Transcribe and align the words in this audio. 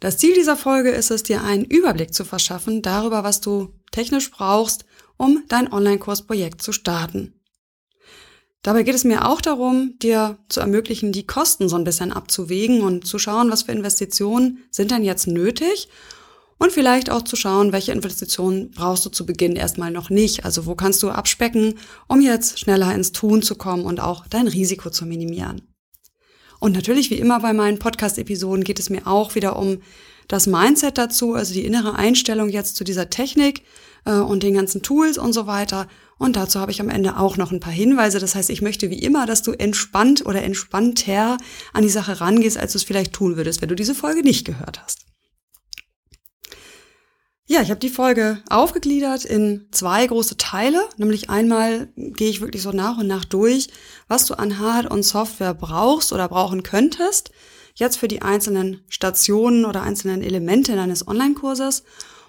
Das 0.00 0.16
Ziel 0.16 0.34
dieser 0.34 0.56
Folge 0.56 0.90
ist 0.90 1.10
es, 1.10 1.22
dir 1.22 1.44
einen 1.44 1.64
Überblick 1.64 2.14
zu 2.14 2.24
verschaffen 2.24 2.80
darüber, 2.80 3.22
was 3.22 3.42
du 3.42 3.74
technisch 3.92 4.30
brauchst, 4.30 4.86
um 5.18 5.44
dein 5.48 5.70
Online-Kursprojekt 5.70 6.62
zu 6.62 6.72
starten. 6.72 7.34
Dabei 8.62 8.82
geht 8.82 8.94
es 8.94 9.04
mir 9.04 9.26
auch 9.28 9.42
darum, 9.42 9.98
dir 9.98 10.38
zu 10.48 10.60
ermöglichen, 10.60 11.12
die 11.12 11.26
Kosten 11.26 11.68
so 11.68 11.76
ein 11.76 11.84
bisschen 11.84 12.12
abzuwägen 12.12 12.82
und 12.82 13.06
zu 13.06 13.18
schauen, 13.18 13.50
was 13.50 13.62
für 13.64 13.72
Investitionen 13.72 14.64
sind 14.70 14.90
denn 14.90 15.04
jetzt 15.04 15.26
nötig 15.26 15.88
und 16.58 16.72
vielleicht 16.72 17.10
auch 17.10 17.22
zu 17.22 17.36
schauen, 17.36 17.72
welche 17.72 17.92
Investitionen 17.92 18.70
brauchst 18.70 19.04
du 19.04 19.10
zu 19.10 19.24
Beginn 19.24 19.56
erstmal 19.56 19.90
noch 19.90 20.10
nicht. 20.10 20.44
Also 20.44 20.66
wo 20.66 20.74
kannst 20.74 21.02
du 21.02 21.10
abspecken, 21.10 21.78
um 22.06 22.20
jetzt 22.20 22.58
schneller 22.58 22.94
ins 22.94 23.12
Tun 23.12 23.42
zu 23.42 23.54
kommen 23.54 23.84
und 23.84 24.00
auch 24.00 24.26
dein 24.26 24.46
Risiko 24.46 24.90
zu 24.90 25.06
minimieren. 25.06 25.69
Und 26.60 26.72
natürlich, 26.72 27.10
wie 27.10 27.18
immer 27.18 27.40
bei 27.40 27.52
meinen 27.52 27.78
Podcast-Episoden, 27.78 28.62
geht 28.62 28.78
es 28.78 28.90
mir 28.90 29.06
auch 29.06 29.34
wieder 29.34 29.56
um 29.56 29.78
das 30.28 30.46
Mindset 30.46 30.96
dazu, 30.96 31.34
also 31.34 31.52
die 31.52 31.64
innere 31.64 31.96
Einstellung 31.96 32.48
jetzt 32.48 32.76
zu 32.76 32.84
dieser 32.84 33.10
Technik 33.10 33.64
äh, 34.04 34.12
und 34.12 34.44
den 34.44 34.54
ganzen 34.54 34.82
Tools 34.82 35.18
und 35.18 35.32
so 35.32 35.46
weiter. 35.46 35.88
Und 36.18 36.36
dazu 36.36 36.60
habe 36.60 36.70
ich 36.70 36.80
am 36.80 36.90
Ende 36.90 37.16
auch 37.16 37.36
noch 37.36 37.50
ein 37.50 37.60
paar 37.60 37.72
Hinweise. 37.72 38.20
Das 38.20 38.34
heißt, 38.34 38.50
ich 38.50 38.62
möchte 38.62 38.90
wie 38.90 38.98
immer, 38.98 39.26
dass 39.26 39.42
du 39.42 39.52
entspannt 39.52 40.24
oder 40.26 40.42
entspannter 40.42 41.38
an 41.72 41.82
die 41.82 41.88
Sache 41.88 42.20
rangehst, 42.20 42.58
als 42.58 42.72
du 42.72 42.78
es 42.78 42.84
vielleicht 42.84 43.14
tun 43.14 43.36
würdest, 43.36 43.62
wenn 43.62 43.70
du 43.70 43.74
diese 43.74 43.94
Folge 43.94 44.22
nicht 44.22 44.44
gehört 44.44 44.82
hast. 44.82 45.06
Ja, 47.46 47.62
ich 47.62 47.70
habe 47.70 47.80
die 47.80 47.88
Folge 47.88 48.40
aufgegliedert 48.48 49.24
in 49.24 49.66
zwei 49.72 50.06
große 50.06 50.36
Teile. 50.36 50.80
Nämlich 50.98 51.30
einmal 51.30 51.88
gehe 51.96 52.30
ich 52.30 52.40
wirklich 52.40 52.62
so 52.62 52.70
nach 52.70 52.98
und 52.98 53.08
nach 53.08 53.24
durch, 53.24 53.70
was 54.10 54.26
du 54.26 54.34
an 54.34 54.58
Hard- 54.58 54.90
und 54.90 55.04
Software 55.04 55.54
brauchst 55.54 56.12
oder 56.12 56.28
brauchen 56.28 56.64
könntest. 56.64 57.30
Jetzt 57.76 57.96
für 57.96 58.08
die 58.08 58.22
einzelnen 58.22 58.82
Stationen 58.88 59.64
oder 59.64 59.82
einzelnen 59.82 60.22
Elemente 60.22 60.74
deines 60.74 61.06
Online-Kurses. 61.06 61.84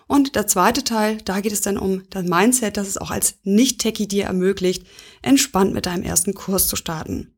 Und 0.06 0.36
der 0.36 0.46
zweite 0.46 0.84
Teil, 0.84 1.18
da 1.26 1.40
geht 1.40 1.52
es 1.52 1.62
dann 1.62 1.80
um 1.80 2.04
das 2.12 2.24
Mindset, 2.24 2.78
das 2.78 2.88
es 2.88 3.00
auch 3.00 3.10
als 3.10 3.36
Nicht-Techie 3.44 4.08
dir 4.08 4.26
ermöglicht, 4.26 4.86
entspannt 5.24 5.74
mit 5.74 5.88
deinem 5.88 6.04
ersten 6.04 6.36
Kurs 6.36 6.68
zu 6.68 6.76
starten. 6.76 7.34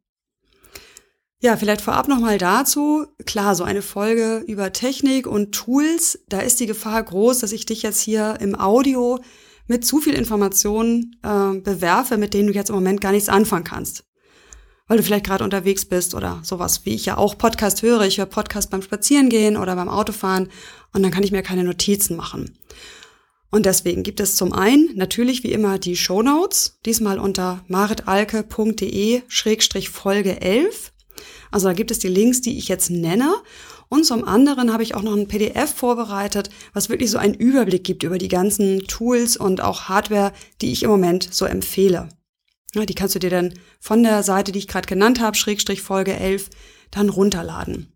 Ja, 1.39 1.55
vielleicht 1.55 1.81
vorab 1.81 2.09
nochmal 2.09 2.37
dazu. 2.37 3.05
Klar, 3.25 3.55
so 3.55 3.63
eine 3.63 3.81
Folge 3.81 4.43
über 4.45 4.73
Technik 4.73 5.25
und 5.25 5.53
Tools, 5.53 6.19
da 6.27 6.39
ist 6.41 6.59
die 6.59 6.67
Gefahr 6.67 7.01
groß, 7.01 7.39
dass 7.39 7.53
ich 7.53 7.65
dich 7.65 7.81
jetzt 7.81 8.01
hier 8.01 8.37
im 8.41 8.59
Audio 8.59 9.19
mit 9.67 9.85
zu 9.85 10.01
viel 10.01 10.15
Informationen 10.15 11.15
äh, 11.23 11.59
bewerfe, 11.59 12.17
mit 12.17 12.33
denen 12.33 12.47
du 12.47 12.53
jetzt 12.53 12.69
im 12.69 12.75
Moment 12.75 12.99
gar 12.99 13.13
nichts 13.13 13.29
anfangen 13.29 13.63
kannst. 13.63 14.03
Weil 14.87 14.97
du 14.97 15.03
vielleicht 15.03 15.25
gerade 15.25 15.43
unterwegs 15.43 15.85
bist 15.85 16.13
oder 16.13 16.39
sowas, 16.43 16.85
wie 16.85 16.93
ich 16.93 17.05
ja 17.05 17.17
auch 17.17 17.37
Podcast 17.37 17.81
höre. 17.81 18.01
Ich 18.01 18.17
höre 18.17 18.25
Podcast 18.25 18.69
beim 18.69 18.81
Spazierengehen 18.81 19.57
oder 19.57 19.75
beim 19.75 19.89
Autofahren 19.89 20.49
und 20.93 21.03
dann 21.03 21.11
kann 21.11 21.23
ich 21.23 21.31
mir 21.31 21.43
keine 21.43 21.63
Notizen 21.63 22.17
machen. 22.17 22.57
Und 23.49 23.65
deswegen 23.67 24.01
gibt 24.01 24.19
es 24.19 24.35
zum 24.35 24.51
einen 24.51 24.89
natürlich 24.95 25.43
wie 25.43 25.51
immer 25.51 25.77
die 25.77 25.95
Show 25.95 26.23
Notes, 26.23 26.79
diesmal 26.87 27.19
unter 27.19 27.63
maritalke.de-folge 27.67 30.41
11. 30.41 30.91
Also 31.51 31.67
da 31.67 31.73
gibt 31.73 31.91
es 31.91 31.99
die 31.99 32.07
Links, 32.07 32.41
die 32.41 32.57
ich 32.57 32.67
jetzt 32.67 32.89
nenne. 32.89 33.31
Und 33.89 34.07
zum 34.07 34.23
anderen 34.23 34.73
habe 34.73 34.81
ich 34.81 34.95
auch 34.95 35.03
noch 35.03 35.15
ein 35.15 35.27
PDF 35.27 35.71
vorbereitet, 35.71 36.49
was 36.73 36.89
wirklich 36.89 37.11
so 37.11 37.19
einen 37.19 37.35
Überblick 37.35 37.83
gibt 37.83 38.01
über 38.01 38.17
die 38.17 38.27
ganzen 38.27 38.87
Tools 38.87 39.37
und 39.37 39.61
auch 39.61 39.83
Hardware, 39.83 40.33
die 40.61 40.71
ich 40.71 40.81
im 40.81 40.89
Moment 40.89 41.31
so 41.31 41.45
empfehle. 41.45 42.09
Ja, 42.75 42.85
die 42.85 42.95
kannst 42.95 43.15
du 43.15 43.19
dir 43.19 43.29
dann 43.29 43.53
von 43.79 44.03
der 44.03 44.23
Seite, 44.23 44.51
die 44.51 44.59
ich 44.59 44.67
gerade 44.67 44.87
genannt 44.87 45.19
habe, 45.19 45.37
Schrägstrich 45.37 45.81
Folge 45.81 46.15
11, 46.15 46.49
dann 46.91 47.09
runterladen. 47.09 47.93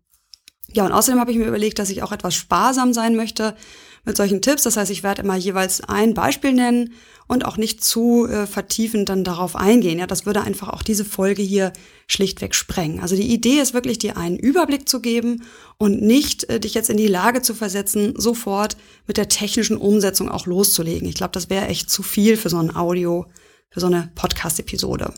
Ja, 0.70 0.84
und 0.84 0.92
außerdem 0.92 1.18
habe 1.18 1.32
ich 1.32 1.38
mir 1.38 1.46
überlegt, 1.46 1.78
dass 1.78 1.90
ich 1.90 2.02
auch 2.02 2.12
etwas 2.12 2.34
sparsam 2.34 2.92
sein 2.92 3.16
möchte 3.16 3.56
mit 4.04 4.16
solchen 4.16 4.42
Tipps. 4.42 4.64
Das 4.64 4.76
heißt, 4.76 4.90
ich 4.90 5.02
werde 5.02 5.22
immer 5.22 5.36
jeweils 5.36 5.80
ein 5.80 6.14
Beispiel 6.14 6.52
nennen 6.52 6.92
und 7.26 7.44
auch 7.44 7.56
nicht 7.56 7.82
zu 7.82 8.26
äh, 8.26 8.46
vertiefend 8.46 9.08
dann 9.08 9.24
darauf 9.24 9.56
eingehen. 9.56 9.98
Ja, 9.98 10.06
das 10.06 10.26
würde 10.26 10.42
einfach 10.42 10.68
auch 10.68 10.82
diese 10.82 11.06
Folge 11.06 11.42
hier 11.42 11.72
schlichtweg 12.06 12.54
sprengen. 12.54 13.00
Also 13.00 13.16
die 13.16 13.32
Idee 13.32 13.60
ist 13.60 13.72
wirklich, 13.74 13.98
dir 13.98 14.16
einen 14.18 14.38
Überblick 14.38 14.88
zu 14.88 15.00
geben 15.00 15.44
und 15.78 16.02
nicht 16.02 16.44
äh, 16.44 16.60
dich 16.60 16.74
jetzt 16.74 16.90
in 16.90 16.98
die 16.98 17.06
Lage 17.06 17.40
zu 17.40 17.54
versetzen, 17.54 18.14
sofort 18.16 18.76
mit 19.06 19.16
der 19.16 19.28
technischen 19.28 19.76
Umsetzung 19.76 20.30
auch 20.30 20.46
loszulegen. 20.46 21.08
Ich 21.08 21.14
glaube, 21.14 21.32
das 21.32 21.48
wäre 21.48 21.66
echt 21.66 21.90
zu 21.90 22.02
viel 22.02 22.36
für 22.36 22.50
so 22.50 22.58
ein 22.58 22.74
Audio, 22.76 23.26
für 23.70 23.80
so 23.80 23.86
eine 23.86 24.10
Podcast-Episode. 24.14 25.12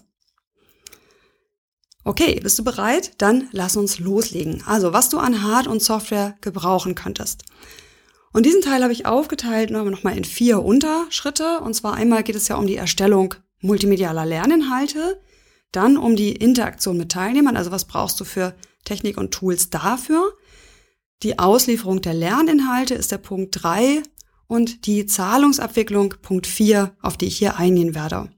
Okay, 2.05 2.41
bist 2.41 2.59
du 2.59 2.65
bereit? 2.65 3.13
Dann 3.19 3.49
lass 3.53 3.77
uns 3.77 3.99
loslegen. 3.99 4.63
Also, 4.67 4.93
was 4.93 5.11
du 5.11 5.19
an 5.19 5.43
Hard- 5.43 5.67
und 5.67 5.83
Software 5.83 6.37
gebrauchen 6.41 6.95
könntest. 6.95 7.45
Und 8.33 8.47
diesen 8.47 8.63
Teil 8.63 8.83
habe 8.83 8.93
ich 8.93 9.07
aufgeteilt 9.07 9.71
nochmal 9.71 10.17
in 10.17 10.25
vier 10.25 10.63
Unterschritte. 10.63 11.61
Und 11.61 11.75
zwar 11.75 11.95
einmal 11.95 12.23
geht 12.23 12.37
es 12.37 12.49
ja 12.49 12.57
um 12.57 12.67
die 12.67 12.77
Erstellung 12.77 13.35
multimedialer 13.61 14.25
Lerninhalte, 14.25 15.21
dann 15.73 15.97
um 15.97 16.17
die 16.17 16.33
Interaktion 16.33 16.97
mit 16.97 17.13
Teilnehmern, 17.13 17.57
also 17.57 17.71
was 17.71 17.85
brauchst 17.85 18.19
du 18.21 18.25
für 18.25 18.55
Technik 18.85 19.19
und 19.19 19.33
Tools 19.33 19.71
dafür. 19.71 20.33
Die 21.23 21.39
Auslieferung 21.39 22.01
der 22.01 22.15
Lerninhalte 22.15 22.95
ist 22.95 23.13
der 23.13 23.19
Punkt 23.19 23.63
drei 23.63 24.03
und 24.47 24.87
die 24.87 25.07
Zahlungsabwicklung 25.07 26.15
Punkt 26.23 26.47
vier, 26.47 26.97
auf 27.03 27.19
die 27.19 27.27
ich 27.27 27.37
hier 27.37 27.57
eingehen 27.57 27.95
werde. 27.95 28.31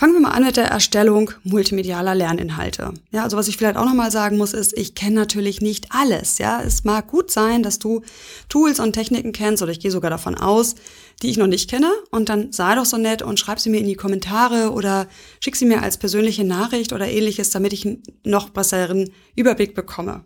Fangen 0.00 0.12
wir 0.12 0.20
mal 0.20 0.30
an 0.30 0.44
mit 0.44 0.56
der 0.56 0.66
Erstellung 0.66 1.32
multimedialer 1.42 2.14
Lerninhalte. 2.14 2.94
Ja, 3.10 3.24
also 3.24 3.36
was 3.36 3.48
ich 3.48 3.56
vielleicht 3.56 3.76
auch 3.76 3.84
nochmal 3.84 4.12
sagen 4.12 4.36
muss, 4.36 4.52
ist, 4.52 4.78
ich 4.78 4.94
kenne 4.94 5.16
natürlich 5.16 5.60
nicht 5.60 5.88
alles. 5.90 6.38
Ja, 6.38 6.62
es 6.62 6.84
mag 6.84 7.08
gut 7.08 7.32
sein, 7.32 7.64
dass 7.64 7.80
du 7.80 8.02
Tools 8.48 8.78
und 8.78 8.92
Techniken 8.92 9.32
kennst 9.32 9.60
oder 9.60 9.72
ich 9.72 9.80
gehe 9.80 9.90
sogar 9.90 10.08
davon 10.08 10.36
aus, 10.36 10.76
die 11.20 11.30
ich 11.30 11.36
noch 11.36 11.48
nicht 11.48 11.68
kenne. 11.68 11.90
Und 12.12 12.28
dann 12.28 12.52
sei 12.52 12.76
doch 12.76 12.84
so 12.84 12.96
nett 12.96 13.22
und 13.22 13.40
schreib 13.40 13.58
sie 13.58 13.70
mir 13.70 13.80
in 13.80 13.88
die 13.88 13.96
Kommentare 13.96 14.70
oder 14.70 15.08
schick 15.40 15.56
sie 15.56 15.66
mir 15.66 15.82
als 15.82 15.96
persönliche 15.96 16.44
Nachricht 16.44 16.92
oder 16.92 17.08
ähnliches, 17.08 17.50
damit 17.50 17.72
ich 17.72 17.84
einen 17.84 18.04
noch 18.22 18.50
besseren 18.50 19.10
Überblick 19.34 19.74
bekomme. 19.74 20.22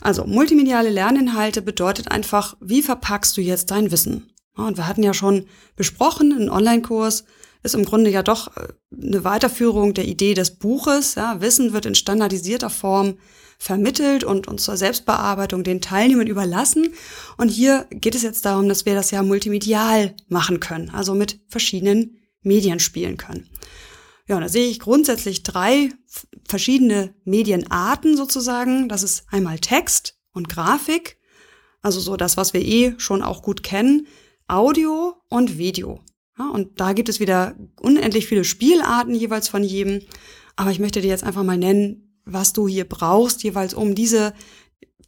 Also 0.00 0.24
multimediale 0.24 0.88
Lerninhalte 0.88 1.60
bedeutet 1.60 2.10
einfach, 2.10 2.56
wie 2.62 2.80
verpackst 2.80 3.36
du 3.36 3.42
jetzt 3.42 3.70
dein 3.70 3.90
Wissen? 3.90 4.30
Und 4.56 4.78
wir 4.78 4.88
hatten 4.88 5.02
ja 5.02 5.12
schon 5.12 5.44
besprochen, 5.76 6.32
einen 6.32 6.48
Online-Kurs 6.48 7.24
ist 7.64 7.74
im 7.74 7.84
Grunde 7.84 8.10
ja 8.10 8.22
doch 8.22 8.56
äh, 8.56 8.68
eine 8.92 9.24
Weiterführung 9.24 9.94
der 9.94 10.06
Idee 10.06 10.34
des 10.34 10.52
Buches. 10.52 11.16
Ja, 11.16 11.40
Wissen 11.40 11.72
wird 11.72 11.86
in 11.86 11.96
standardisierter 11.96 12.70
Form 12.70 13.16
vermittelt 13.58 14.24
und, 14.24 14.46
und 14.46 14.60
zur 14.60 14.76
Selbstbearbeitung 14.76 15.64
den 15.64 15.80
Teilnehmern 15.80 16.26
überlassen. 16.26 16.92
Und 17.36 17.48
hier 17.48 17.86
geht 17.90 18.14
es 18.14 18.22
jetzt 18.22 18.44
darum, 18.44 18.68
dass 18.68 18.84
wir 18.84 18.94
das 18.94 19.10
ja 19.10 19.22
multimedial 19.22 20.14
machen 20.28 20.60
können, 20.60 20.90
also 20.90 21.14
mit 21.14 21.40
verschiedenen 21.48 22.18
Medien 22.42 22.78
spielen 22.78 23.16
können. 23.16 23.48
Ja, 24.26 24.38
da 24.40 24.48
sehe 24.48 24.68
ich 24.68 24.80
grundsätzlich 24.80 25.42
drei 25.42 25.90
verschiedene 26.46 27.14
Medienarten 27.24 28.16
sozusagen. 28.16 28.88
Das 28.88 29.02
ist 29.02 29.24
einmal 29.30 29.58
Text 29.58 30.18
und 30.32 30.48
Grafik, 30.48 31.18
also 31.82 32.00
so 32.00 32.16
das, 32.16 32.36
was 32.36 32.52
wir 32.52 32.62
eh 32.62 32.94
schon 32.98 33.22
auch 33.22 33.42
gut 33.42 33.62
kennen, 33.62 34.06
Audio 34.46 35.14
und 35.28 35.58
Video. 35.58 36.00
Und 36.38 36.80
da 36.80 36.92
gibt 36.92 37.08
es 37.08 37.20
wieder 37.20 37.54
unendlich 37.80 38.26
viele 38.26 38.44
Spielarten 38.44 39.14
jeweils 39.14 39.48
von 39.48 39.62
jedem. 39.62 40.00
Aber 40.56 40.70
ich 40.70 40.80
möchte 40.80 41.00
dir 41.00 41.08
jetzt 41.08 41.24
einfach 41.24 41.42
mal 41.42 41.56
nennen, 41.56 42.20
was 42.24 42.52
du 42.52 42.68
hier 42.68 42.88
brauchst, 42.88 43.42
jeweils 43.42 43.74
um 43.74 43.94
diese 43.94 44.34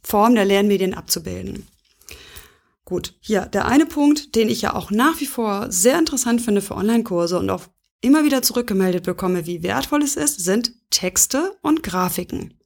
Form 0.03 0.35
der 0.35 0.45
Lernmedien 0.45 0.93
abzubilden. 0.93 1.67
Gut, 2.85 3.15
hier 3.19 3.41
der 3.41 3.67
eine 3.67 3.85
Punkt, 3.85 4.35
den 4.35 4.47
ich 4.49 4.61
ja 4.61 4.73
auch 4.73 4.91
nach 4.91 5.19
wie 5.19 5.25
vor 5.25 5.69
sehr 5.71 5.99
interessant 5.99 6.41
finde 6.41 6.61
für 6.61 6.75
Online-Kurse 6.75 7.37
und 7.37 7.49
auch 7.49 7.63
immer 7.99 8.23
wieder 8.23 8.41
zurückgemeldet 8.41 9.03
bekomme, 9.03 9.45
wie 9.45 9.63
wertvoll 9.63 10.03
es 10.03 10.15
ist, 10.15 10.39
sind 10.39 10.71
Texte 10.89 11.57
und 11.61 11.83
Grafiken. 11.83 12.56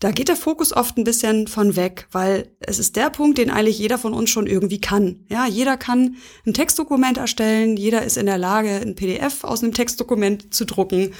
Da 0.00 0.12
geht 0.12 0.28
der 0.28 0.36
Fokus 0.36 0.72
oft 0.72 0.96
ein 0.96 1.04
bisschen 1.04 1.46
von 1.46 1.76
weg, 1.76 2.08
weil 2.10 2.48
es 2.60 2.78
ist 2.78 2.96
der 2.96 3.10
Punkt, 3.10 3.36
den 3.36 3.50
eigentlich 3.50 3.78
jeder 3.78 3.98
von 3.98 4.14
uns 4.14 4.30
schon 4.30 4.46
irgendwie 4.46 4.80
kann. 4.80 5.26
Ja, 5.28 5.46
jeder 5.46 5.76
kann 5.76 6.16
ein 6.46 6.54
Textdokument 6.54 7.18
erstellen, 7.18 7.76
jeder 7.76 8.02
ist 8.02 8.16
in 8.16 8.24
der 8.24 8.38
Lage, 8.38 8.70
ein 8.70 8.94
PDF 8.94 9.44
aus 9.44 9.62
einem 9.62 9.74
Textdokument 9.74 10.54
zu 10.54 10.64
drucken. 10.64 11.12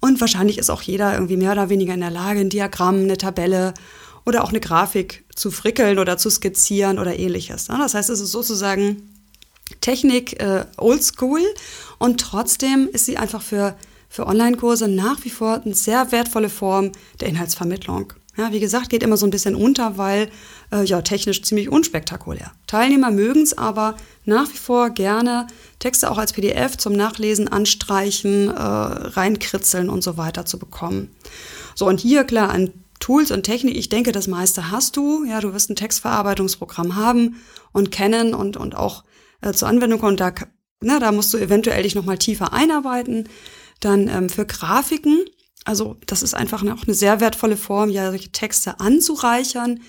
Und 0.00 0.20
wahrscheinlich 0.20 0.58
ist 0.58 0.70
auch 0.70 0.80
jeder 0.80 1.12
irgendwie 1.12 1.36
mehr 1.36 1.50
oder 1.50 1.70
weniger 1.70 1.92
in 1.92 2.00
der 2.00 2.12
Lage, 2.12 2.38
ein 2.38 2.50
Diagramm, 2.50 3.00
eine 3.00 3.18
Tabelle 3.18 3.74
oder 4.24 4.44
auch 4.44 4.50
eine 4.50 4.60
Grafik 4.60 5.24
zu 5.34 5.50
frickeln 5.50 5.98
oder 5.98 6.16
zu 6.16 6.30
skizzieren 6.30 7.00
oder 7.00 7.18
ähnliches. 7.18 7.66
Das 7.66 7.94
heißt, 7.94 8.10
es 8.10 8.20
ist 8.20 8.30
sozusagen 8.30 9.10
Technik 9.80 10.40
äh, 10.40 10.66
oldschool 10.76 11.42
und 11.98 12.20
trotzdem 12.20 12.88
ist 12.92 13.06
sie 13.06 13.16
einfach 13.16 13.42
für, 13.42 13.76
für 14.08 14.28
Online-Kurse 14.28 14.86
nach 14.86 15.24
wie 15.24 15.30
vor 15.30 15.62
eine 15.64 15.74
sehr 15.74 16.12
wertvolle 16.12 16.48
Form 16.48 16.92
der 17.20 17.28
Inhaltsvermittlung. 17.28 18.12
Ja, 18.36 18.52
wie 18.52 18.60
gesagt, 18.60 18.90
geht 18.90 19.02
immer 19.02 19.16
so 19.16 19.26
ein 19.26 19.30
bisschen 19.30 19.56
unter, 19.56 19.98
weil 19.98 20.30
äh, 20.72 20.84
ja 20.84 21.02
technisch 21.02 21.42
ziemlich 21.42 21.68
unspektakulär. 21.68 22.52
Teilnehmer 22.66 23.10
mögen 23.10 23.42
es 23.42 23.58
aber 23.58 23.96
nach 24.24 24.48
wie 24.52 24.56
vor 24.56 24.90
gerne 24.90 25.48
Texte 25.80 26.10
auch 26.10 26.18
als 26.18 26.32
PDF 26.32 26.76
zum 26.76 26.92
Nachlesen, 26.92 27.48
anstreichen, 27.48 28.48
äh, 28.48 28.52
reinkritzeln 28.52 29.90
und 29.90 30.02
so 30.02 30.16
weiter 30.16 30.46
zu 30.46 30.58
bekommen. 30.58 31.10
So, 31.74 31.86
und 31.86 31.98
hier 31.98 32.24
klar 32.24 32.50
an 32.50 32.72
Tools 33.00 33.30
und 33.30 33.42
Technik, 33.42 33.76
ich 33.76 33.88
denke, 33.88 34.12
das 34.12 34.28
meiste 34.28 34.70
hast 34.70 34.96
du. 34.96 35.24
Ja, 35.24 35.40
du 35.40 35.52
wirst 35.52 35.70
ein 35.70 35.76
Textverarbeitungsprogramm 35.76 36.94
haben 36.96 37.36
und 37.72 37.90
kennen 37.90 38.34
und, 38.34 38.56
und 38.56 38.76
auch 38.76 39.04
äh, 39.40 39.52
zur 39.52 39.68
Anwendung 39.68 39.98
kommen. 39.98 40.16
Da, 40.16 40.32
ne, 40.80 40.98
da 41.00 41.10
musst 41.10 41.34
du 41.34 41.38
eventuell 41.38 41.82
dich 41.82 41.94
nochmal 41.94 42.18
tiefer 42.18 42.52
einarbeiten. 42.52 43.28
Dann 43.80 44.08
ähm, 44.08 44.28
für 44.28 44.44
Grafiken, 44.44 45.24
also 45.64 45.96
das 46.06 46.22
ist 46.22 46.34
einfach 46.34 46.62
auch 46.62 46.84
eine 46.84 46.94
sehr 46.94 47.20
wertvolle 47.20 47.56
Form, 47.56 47.90
ja, 47.90 48.10
solche 48.10 48.32
Texte 48.32 48.80
anzureichern, 48.80 49.80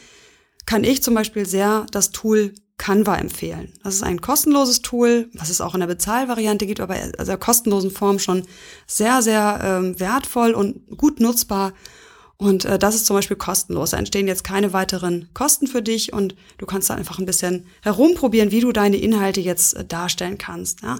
kann 0.65 0.83
ich 0.83 1.01
zum 1.01 1.13
Beispiel 1.13 1.45
sehr 1.45 1.85
das 1.91 2.11
Tool 2.11 2.53
Canva 2.77 3.17
empfehlen. 3.17 3.71
Das 3.83 3.93
ist 3.93 4.03
ein 4.03 4.21
kostenloses 4.21 4.81
Tool, 4.81 5.29
was 5.33 5.49
es 5.49 5.61
auch 5.61 5.75
in 5.75 5.81
der 5.81 5.87
Bezahlvariante 5.87 6.65
gibt, 6.65 6.79
aber 6.79 6.99
in 6.99 7.11
der 7.11 7.37
kostenlosen 7.37 7.91
Form 7.91 8.17
schon 8.17 8.43
sehr, 8.87 9.21
sehr 9.21 9.59
ähm, 9.63 9.99
wertvoll 9.99 10.53
und 10.53 10.97
gut 10.97 11.19
nutzbar. 11.19 11.73
Und 12.37 12.65
äh, 12.65 12.79
das 12.79 12.95
ist 12.95 13.05
zum 13.05 13.15
Beispiel 13.15 13.37
kostenlos. 13.37 13.91
Da 13.91 13.97
entstehen 13.97 14.27
jetzt 14.27 14.43
keine 14.43 14.73
weiteren 14.73 15.29
Kosten 15.35 15.67
für 15.67 15.83
dich 15.83 16.11
und 16.11 16.35
du 16.57 16.65
kannst 16.65 16.89
da 16.89 16.95
einfach 16.95 17.19
ein 17.19 17.27
bisschen 17.27 17.67
herumprobieren, 17.83 18.49
wie 18.49 18.61
du 18.61 18.71
deine 18.71 18.97
Inhalte 18.97 19.41
jetzt 19.41 19.75
äh, 19.75 19.85
darstellen 19.85 20.39
kannst. 20.39 20.81
Ja? 20.81 20.97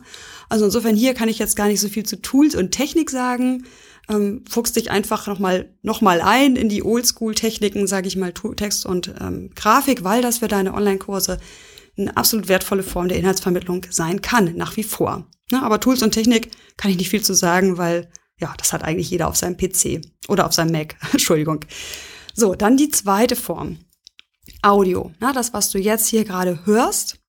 Also 0.49 0.65
insofern 0.65 0.95
hier 0.95 1.15
kann 1.15 1.29
ich 1.29 1.39
jetzt 1.39 1.55
gar 1.55 1.67
nicht 1.67 1.81
so 1.81 1.89
viel 1.89 2.05
zu 2.05 2.21
Tools 2.21 2.53
und 2.53 2.69
Technik 2.69 3.09
sagen. 3.09 3.65
Ähm, 4.09 4.43
fuchst 4.49 4.75
dich 4.75 4.91
einfach 4.91 5.27
nochmal 5.27 5.73
noch 5.81 6.01
mal 6.01 6.21
ein 6.21 6.55
in 6.55 6.69
die 6.69 6.83
Oldschool-Techniken, 6.83 7.87
sage 7.87 8.07
ich 8.07 8.15
mal, 8.15 8.33
Text 8.33 8.85
und 8.85 9.13
ähm, 9.19 9.51
Grafik, 9.55 10.03
weil 10.03 10.21
das 10.21 10.39
für 10.39 10.47
deine 10.47 10.73
Online-Kurse 10.73 11.39
eine 11.97 12.17
absolut 12.17 12.47
wertvolle 12.47 12.83
Form 12.83 13.09
der 13.09 13.17
Inhaltsvermittlung 13.17 13.85
sein 13.89 14.21
kann, 14.21 14.55
nach 14.55 14.75
wie 14.77 14.83
vor. 14.83 15.27
Ja, 15.51 15.61
aber 15.63 15.79
Tools 15.79 16.01
und 16.01 16.11
Technik 16.11 16.51
kann 16.77 16.91
ich 16.91 16.97
nicht 16.97 17.09
viel 17.09 17.21
zu 17.21 17.33
sagen, 17.33 17.77
weil 17.77 18.09
ja, 18.39 18.53
das 18.57 18.73
hat 18.73 18.83
eigentlich 18.83 19.09
jeder 19.09 19.27
auf 19.27 19.35
seinem 19.35 19.57
PC 19.57 20.01
oder 20.27 20.45
auf 20.47 20.53
seinem 20.53 20.71
Mac. 20.71 20.95
Entschuldigung. 21.11 21.63
So, 22.33 22.55
dann 22.55 22.77
die 22.77 22.89
zweite 22.89 23.35
Form. 23.35 23.79
Audio. 24.63 25.11
Ja, 25.21 25.33
das, 25.33 25.53
was 25.53 25.69
du 25.69 25.77
jetzt 25.77 26.07
hier 26.07 26.25
gerade 26.25 26.65
hörst, 26.65 27.19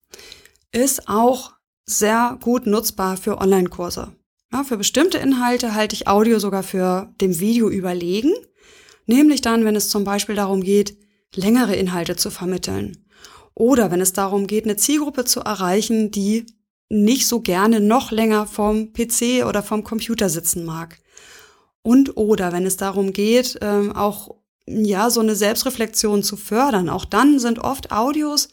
ist 0.71 1.07
auch 1.07 1.53
sehr 1.85 2.37
gut 2.41 2.65
nutzbar 2.65 3.17
für 3.17 3.37
Online-Kurse. 3.39 4.15
Ja, 4.53 4.63
für 4.63 4.77
bestimmte 4.77 5.17
Inhalte 5.17 5.73
halte 5.73 5.95
ich 5.95 6.07
Audio 6.07 6.37
sogar 6.37 6.61
für 6.61 7.11
dem 7.19 7.39
Video 7.39 7.71
überlegen. 7.71 8.33
Nämlich 9.07 9.41
dann, 9.41 9.65
wenn 9.65 9.75
es 9.75 9.89
zum 9.89 10.03
Beispiel 10.03 10.35
darum 10.35 10.61
geht, 10.61 10.95
längere 11.33 11.75
Inhalte 11.75 12.17
zu 12.17 12.29
vermitteln. 12.29 13.03
Oder 13.55 13.89
wenn 13.89 13.99
es 13.99 14.13
darum 14.13 14.45
geht, 14.45 14.65
eine 14.65 14.75
Zielgruppe 14.77 15.25
zu 15.25 15.39
erreichen, 15.39 16.11
die 16.11 16.45
nicht 16.87 17.25
so 17.25 17.41
gerne 17.41 17.79
noch 17.79 18.11
länger 18.11 18.45
vom 18.45 18.93
PC 18.93 19.43
oder 19.47 19.63
vom 19.63 19.83
Computer 19.83 20.29
sitzen 20.29 20.65
mag. 20.65 20.99
Und 21.81 22.15
oder 22.15 22.53
wenn 22.53 22.67
es 22.67 22.77
darum 22.77 23.11
geht, 23.11 23.57
ähm, 23.61 23.91
auch 23.95 24.35
ja 24.67 25.09
so 25.09 25.21
eine 25.21 25.35
Selbstreflexion 25.35 26.21
zu 26.21 26.37
fördern, 26.37 26.89
auch 26.89 27.05
dann 27.05 27.39
sind 27.39 27.57
oft 27.57 27.91
Audios 27.91 28.49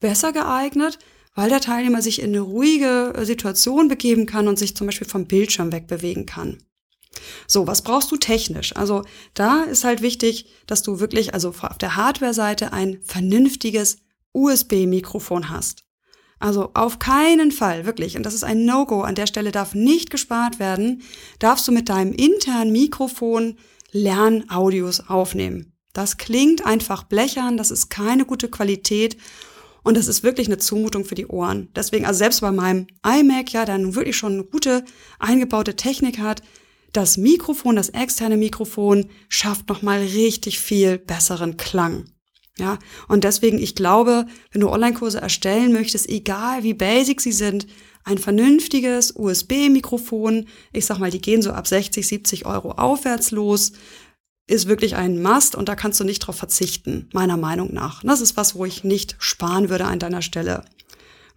besser 0.00 0.32
geeignet, 0.32 0.98
weil 1.34 1.48
der 1.48 1.60
Teilnehmer 1.60 2.02
sich 2.02 2.20
in 2.20 2.30
eine 2.30 2.40
ruhige 2.40 3.12
äh, 3.16 3.24
Situation 3.24 3.88
begeben 3.88 4.26
kann 4.26 4.48
und 4.48 4.58
sich 4.58 4.76
zum 4.76 4.86
Beispiel 4.86 5.08
vom 5.08 5.26
Bildschirm 5.26 5.72
wegbewegen 5.72 6.26
kann. 6.26 6.58
So, 7.46 7.66
was 7.66 7.82
brauchst 7.82 8.10
du 8.10 8.16
technisch? 8.16 8.74
Also 8.76 9.04
da 9.34 9.62
ist 9.62 9.84
halt 9.84 10.02
wichtig, 10.02 10.46
dass 10.66 10.82
du 10.82 11.00
wirklich, 11.00 11.34
also 11.34 11.50
auf 11.50 11.78
der 11.78 11.96
Hardware-Seite 11.96 12.72
ein 12.72 13.00
vernünftiges 13.02 13.98
USB-Mikrofon 14.32 15.50
hast. 15.50 15.84
Also 16.38 16.70
auf 16.74 16.98
keinen 16.98 17.52
Fall, 17.52 17.86
wirklich, 17.86 18.16
und 18.16 18.24
das 18.24 18.34
ist 18.34 18.42
ein 18.42 18.64
No-Go, 18.64 19.02
an 19.02 19.14
der 19.14 19.28
Stelle 19.28 19.52
darf 19.52 19.74
nicht 19.74 20.10
gespart 20.10 20.58
werden, 20.58 21.02
darfst 21.38 21.68
du 21.68 21.72
mit 21.72 21.88
deinem 21.88 22.12
internen 22.12 22.72
Mikrofon 22.72 23.58
Lernaudios 23.92 25.08
aufnehmen. 25.08 25.72
Das 25.92 26.16
klingt 26.16 26.66
einfach 26.66 27.04
blechern, 27.04 27.56
das 27.56 27.70
ist 27.70 27.90
keine 27.90 28.24
gute 28.24 28.48
Qualität 28.48 29.16
und 29.82 29.96
das 29.96 30.08
ist 30.08 30.22
wirklich 30.22 30.46
eine 30.46 30.58
Zumutung 30.58 31.04
für 31.04 31.14
die 31.14 31.26
Ohren. 31.26 31.68
Deswegen, 31.74 32.06
also 32.06 32.18
selbst 32.18 32.40
bei 32.40 32.52
meinem 32.52 32.86
iMac, 33.04 33.52
ja, 33.52 33.64
der 33.64 33.78
nun 33.78 33.94
wirklich 33.94 34.16
schon 34.16 34.34
eine 34.34 34.44
gute 34.44 34.84
eingebaute 35.18 35.76
Technik 35.76 36.18
hat, 36.18 36.42
das 36.92 37.16
Mikrofon, 37.16 37.76
das 37.76 37.88
externe 37.88 38.36
Mikrofon 38.36 39.06
schafft 39.28 39.68
nochmal 39.68 40.00
richtig 40.00 40.60
viel 40.60 40.98
besseren 40.98 41.56
Klang. 41.56 42.04
Ja, 42.58 42.78
und 43.08 43.24
deswegen, 43.24 43.58
ich 43.58 43.74
glaube, 43.74 44.26
wenn 44.50 44.60
du 44.60 44.68
Online-Kurse 44.68 45.20
erstellen 45.20 45.72
möchtest, 45.72 46.08
egal 46.10 46.62
wie 46.62 46.74
basic 46.74 47.22
sie 47.22 47.32
sind, 47.32 47.66
ein 48.04 48.18
vernünftiges 48.18 49.12
USB-Mikrofon, 49.16 50.46
ich 50.72 50.84
sag 50.84 50.98
mal, 50.98 51.10
die 51.10 51.20
gehen 51.20 51.40
so 51.40 51.52
ab 51.52 51.66
60, 51.66 52.06
70 52.06 52.46
Euro 52.46 52.72
aufwärts 52.72 53.30
los, 53.30 53.72
ist 54.46 54.68
wirklich 54.68 54.96
ein 54.96 55.22
Must 55.22 55.54
und 55.54 55.68
da 55.68 55.76
kannst 55.76 56.00
du 56.00 56.04
nicht 56.04 56.20
drauf 56.20 56.36
verzichten, 56.36 57.08
meiner 57.12 57.36
Meinung 57.36 57.72
nach. 57.72 58.02
Das 58.02 58.20
ist 58.20 58.36
was, 58.36 58.54
wo 58.54 58.64
ich 58.64 58.84
nicht 58.84 59.16
sparen 59.18 59.68
würde 59.68 59.84
an 59.84 59.98
deiner 59.98 60.22
Stelle. 60.22 60.64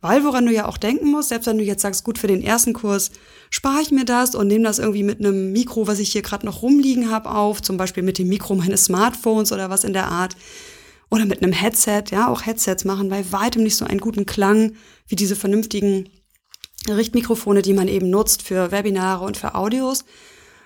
Weil 0.01 0.23
woran 0.23 0.45
du 0.45 0.51
ja 0.51 0.67
auch 0.67 0.77
denken 0.77 1.09
musst, 1.09 1.29
selbst 1.29 1.47
wenn 1.47 1.57
du 1.57 1.63
jetzt 1.63 1.81
sagst, 1.81 2.03
gut, 2.03 2.17
für 2.17 2.27
den 2.27 2.43
ersten 2.43 2.73
Kurs 2.73 3.11
spare 3.49 3.81
ich 3.81 3.91
mir 3.91 4.05
das 4.05 4.35
und 4.35 4.47
nehme 4.47 4.63
das 4.63 4.79
irgendwie 4.79 5.03
mit 5.03 5.19
einem 5.19 5.51
Mikro, 5.51 5.87
was 5.87 5.99
ich 5.99 6.11
hier 6.11 6.21
gerade 6.21 6.45
noch 6.45 6.61
rumliegen 6.61 7.09
habe, 7.09 7.31
auf, 7.31 7.61
zum 7.61 7.77
Beispiel 7.77 8.03
mit 8.03 8.17
dem 8.17 8.27
Mikro 8.27 8.55
meines 8.55 8.85
Smartphones 8.85 9.51
oder 9.51 9.69
was 9.69 9.83
in 9.83 9.93
der 9.93 10.07
Art 10.07 10.35
oder 11.09 11.25
mit 11.25 11.41
einem 11.41 11.53
Headset, 11.53 12.03
ja, 12.11 12.27
auch 12.27 12.45
Headsets 12.45 12.85
machen 12.85 13.09
bei 13.09 13.31
weitem 13.31 13.63
nicht 13.63 13.77
so 13.77 13.85
einen 13.85 13.99
guten 13.99 14.25
Klang 14.25 14.73
wie 15.07 15.15
diese 15.15 15.35
vernünftigen 15.35 16.09
Richtmikrofone, 16.87 17.61
die 17.61 17.73
man 17.73 17.87
eben 17.87 18.09
nutzt 18.09 18.41
für 18.41 18.71
Webinare 18.71 19.23
und 19.23 19.37
für 19.37 19.55
Audios. 19.55 20.05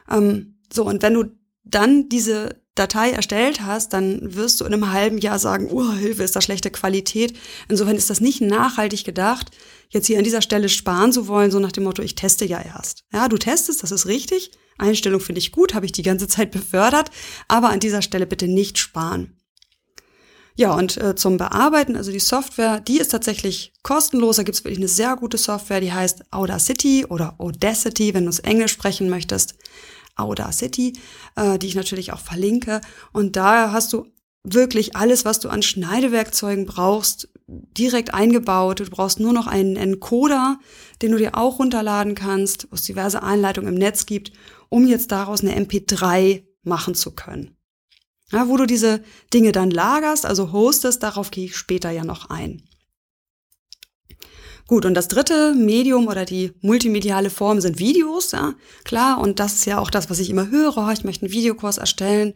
Ähm, 0.10 0.60
so, 0.72 0.84
und 0.86 1.02
wenn 1.02 1.14
du 1.14 1.26
dann 1.70 2.10
diese 2.10 2.62
Datei 2.76 3.12
erstellt 3.12 3.62
hast, 3.62 3.94
dann 3.94 4.36
wirst 4.36 4.62
du 4.62 4.66
in 4.66 4.74
einem 4.74 4.92
halben 4.92 5.18
Jahr 5.18 5.38
sagen, 5.38 5.68
oh, 5.70 5.92
Hilfe, 5.92 6.24
ist 6.24 6.36
da 6.36 6.42
schlechte 6.42 6.72
Qualität. 6.72 7.34
Insofern 7.68 7.98
ist 7.98 8.10
das 8.10 8.22
nicht 8.22 8.42
nachhaltig 8.42 9.04
gedacht, 9.04 9.52
jetzt 9.90 10.08
hier 10.08 10.18
an 10.18 10.24
dieser 10.24 10.42
Stelle 10.42 10.70
sparen 10.70 11.12
zu 11.12 11.28
wollen, 11.28 11.52
so 11.52 11.60
nach 11.60 11.74
dem 11.74 11.84
Motto, 11.84 12.02
ich 12.02 12.16
teste 12.16 12.46
ja 12.46 12.62
erst. 12.62 13.04
Ja, 13.12 13.28
du 13.28 13.38
testest, 13.38 13.84
das 13.84 13.92
ist 13.92 14.06
richtig. 14.06 14.52
Einstellung 14.78 15.20
finde 15.20 15.40
ich 15.40 15.52
gut, 15.52 15.74
habe 15.74 15.86
ich 15.86 15.92
die 15.92 16.04
ganze 16.04 16.28
Zeit 16.28 16.52
befördert, 16.52 17.12
aber 17.50 17.70
an 17.70 17.82
dieser 17.82 18.02
Stelle 18.02 18.26
bitte 18.26 18.48
nicht 18.48 18.78
sparen. 18.78 19.36
Ja, 20.56 20.74
und 20.74 20.98
äh, 20.98 21.16
zum 21.16 21.38
Bearbeiten, 21.38 21.96
also 21.96 22.12
die 22.12 22.20
Software, 22.20 22.82
die 22.82 22.98
ist 22.98 23.12
tatsächlich 23.12 23.72
kostenlos. 23.82 24.36
Da 24.36 24.44
gibt's 24.44 24.62
wirklich 24.66 24.78
eine 24.78 24.90
sehr 24.90 25.16
gute 25.16 25.38
Software, 25.38 25.80
die 25.80 25.94
heißt 25.94 26.34
Audacity 26.34 27.06
oder 27.06 27.36
Audacity, 27.40 28.14
wenn 28.14 28.26
du 28.26 28.30
es 28.30 28.40
Englisch 28.40 28.74
sprechen 28.74 29.10
möchtest. 29.10 29.56
Audacity, 30.20 31.00
äh, 31.36 31.58
die 31.58 31.68
ich 31.68 31.76
natürlich 31.76 32.14
auch 32.14 32.20
verlinke. 32.20 32.82
Und 33.12 33.36
da 33.36 33.72
hast 33.72 33.94
du 33.94 34.06
wirklich 34.44 34.96
alles, 34.96 35.26
was 35.26 35.40
du 35.40 35.50
an 35.50 35.62
Schneidewerkzeugen 35.62 36.66
brauchst, 36.66 37.30
direkt 37.48 38.14
eingebaut. 38.14 38.80
Du 38.80 38.86
brauchst 38.86 39.20
nur 39.20 39.34
noch 39.34 39.48
einen 39.48 39.76
Encoder, 39.76 40.60
den 41.02 41.12
du 41.12 41.18
dir 41.18 41.36
auch 41.36 41.60
runterladen 41.60 42.16
kannst, 42.16 42.68
wo 42.72 42.76
es 42.76 42.84
diverse 42.84 43.24
Einleitungen 43.24 43.74
im 43.74 43.80
Netz 43.80 44.06
gibt, 44.06 44.32
um 44.70 44.88
jetzt 44.88 45.12
daraus 45.12 45.42
eine 45.42 45.60
MP3 45.60 46.44
machen 46.64 46.96
zu 46.96 47.12
können. 47.12 47.56
Ja, 48.32 48.48
wo 48.48 48.58
du 48.58 48.68
diese 48.68 49.04
Dinge 49.34 49.52
dann 49.52 49.72
lagerst, 49.72 50.26
also 50.26 50.52
hostest, 50.52 51.02
darauf 51.02 51.32
gehe 51.32 51.46
ich 51.46 51.58
später 51.58 51.90
ja 51.90 52.04
noch 52.04 52.30
ein. 52.30 52.64
Gut, 54.70 54.86
und 54.86 54.94
das 54.94 55.08
dritte 55.08 55.56
Medium 55.56 56.06
oder 56.08 56.26
die 56.26 56.54
multimediale 56.62 57.32
Form 57.32 57.60
sind 57.60 57.80
Videos, 57.80 58.34
ja, 58.34 58.54
klar, 58.84 59.20
und 59.20 59.40
das 59.40 59.56
ist 59.56 59.66
ja 59.66 59.80
auch 59.80 59.90
das, 59.90 60.12
was 60.12 60.20
ich 60.20 60.30
immer 60.30 60.52
höre, 60.52 60.92
ich 60.92 61.04
möchte 61.04 61.26
einen 61.26 61.34
Videokurs 61.34 61.80
erstellen. 61.80 62.34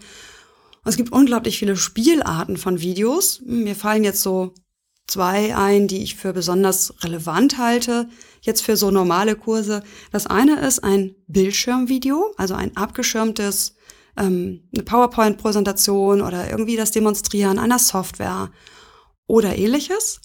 Und 0.83 0.89
es 0.89 0.97
gibt 0.97 1.11
unglaublich 1.11 1.59
viele 1.59 1.75
Spielarten 1.75 2.57
von 2.57 2.81
Videos. 2.81 3.39
Mir 3.45 3.75
fallen 3.75 4.03
jetzt 4.03 4.23
so 4.23 4.55
zwei 5.05 5.55
ein, 5.55 5.87
die 5.87 6.01
ich 6.01 6.15
für 6.15 6.33
besonders 6.33 6.95
relevant 7.03 7.59
halte, 7.59 8.09
jetzt 8.41 8.63
für 8.63 8.77
so 8.77 8.89
normale 8.89 9.35
Kurse. 9.35 9.83
Das 10.11 10.25
eine 10.25 10.59
ist 10.59 10.83
ein 10.83 11.13
Bildschirmvideo, 11.27 12.33
also 12.37 12.55
ein 12.55 12.75
abgeschirmtes 12.75 13.75
ähm, 14.17 14.67
eine 14.73 14.81
PowerPoint-Präsentation 14.81 16.23
oder 16.23 16.49
irgendwie 16.49 16.77
das 16.77 16.89
Demonstrieren 16.89 17.59
einer 17.59 17.77
Software 17.77 18.49
oder 19.27 19.55
ähnliches. 19.55 20.19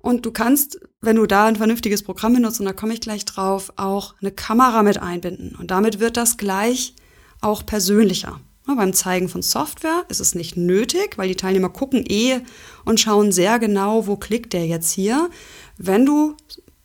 Und 0.00 0.26
du 0.26 0.32
kannst, 0.32 0.80
wenn 1.00 1.16
du 1.16 1.26
da 1.26 1.46
ein 1.46 1.56
vernünftiges 1.56 2.02
Programm 2.02 2.34
benutzt, 2.34 2.60
und 2.60 2.66
da 2.66 2.72
komme 2.72 2.94
ich 2.94 3.00
gleich 3.00 3.24
drauf, 3.24 3.72
auch 3.76 4.14
eine 4.20 4.32
Kamera 4.32 4.82
mit 4.82 5.00
einbinden. 5.00 5.54
Und 5.54 5.70
damit 5.70 6.00
wird 6.00 6.16
das 6.16 6.36
gleich 6.36 6.94
auch 7.40 7.64
persönlicher. 7.64 8.40
Ja, 8.66 8.74
beim 8.74 8.92
Zeigen 8.92 9.28
von 9.28 9.42
Software 9.42 10.04
ist 10.08 10.20
es 10.20 10.34
nicht 10.34 10.56
nötig, 10.56 11.16
weil 11.16 11.28
die 11.28 11.36
Teilnehmer 11.36 11.70
gucken 11.70 12.04
eh 12.06 12.40
und 12.84 13.00
schauen 13.00 13.32
sehr 13.32 13.58
genau, 13.58 14.06
wo 14.06 14.16
klickt 14.16 14.52
der 14.52 14.66
jetzt 14.66 14.92
hier. 14.92 15.30
Wenn 15.78 16.04
du 16.04 16.36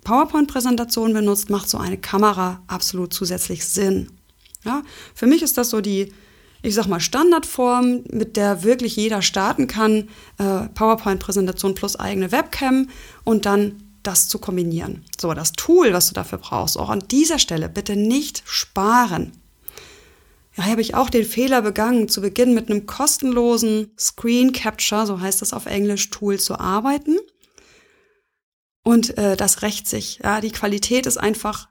PowerPoint-Präsentationen 0.04 1.14
benutzt, 1.14 1.50
macht 1.50 1.70
so 1.70 1.78
eine 1.78 1.98
Kamera 1.98 2.62
absolut 2.68 3.14
zusätzlich 3.14 3.66
Sinn. 3.66 4.12
Ja, 4.64 4.84
für 5.14 5.28
mich 5.28 5.42
ist 5.42 5.58
das 5.58 5.72
so 5.72 5.82
die, 5.82 6.14
ich 6.62 6.76
sag 6.76 6.88
mal, 6.88 7.02
Standardform, 7.02 8.04
mit 8.12 8.38
der 8.38 8.64
wirklich 8.64 8.96
jeder 8.96 9.22
starten 9.22 9.68
kann. 9.68 10.08
Äh, 10.38 10.70
PowerPoint-Präsentation 10.74 11.74
plus 11.74 11.98
eigene 11.98 12.32
Webcam 12.32 12.88
und 13.26 13.46
dann 13.46 13.83
das 14.04 14.28
zu 14.28 14.40
kombinieren. 14.40 15.04
So, 15.20 15.34
das 15.34 15.54
Tool, 15.54 15.94
was 15.94 16.08
du 16.08 16.14
dafür 16.14 16.38
brauchst, 16.38 16.78
auch 16.78 16.90
an 16.90 17.04
dieser 17.10 17.40
Stelle 17.40 17.70
bitte 17.70 17.96
nicht 17.96 18.44
sparen. 18.46 19.32
Ja, 20.56 20.66
habe 20.66 20.82
ich 20.82 20.94
auch 20.94 21.10
den 21.10 21.26
Fehler 21.26 21.62
begangen, 21.64 22.10
zu 22.10 22.22
Beginn 22.22 22.54
mit 22.54 22.70
einem 22.70 22.86
kostenlosen 22.86 23.92
Screen 23.98 24.52
Capture, 24.52 25.08
so 25.08 25.20
heißt 25.20 25.42
das 25.42 25.54
auf 25.54 25.66
Englisch, 25.66 26.10
Tool 26.12 26.40
zu 26.40 26.60
arbeiten. 26.60 27.18
Und 28.84 29.18
äh, 29.18 29.36
das 29.36 29.62
rächt 29.62 29.88
sich. 29.88 30.20
Ja, 30.24 30.42
die 30.42 30.52
Qualität 30.52 31.06
ist 31.06 31.18
einfach 31.18 31.70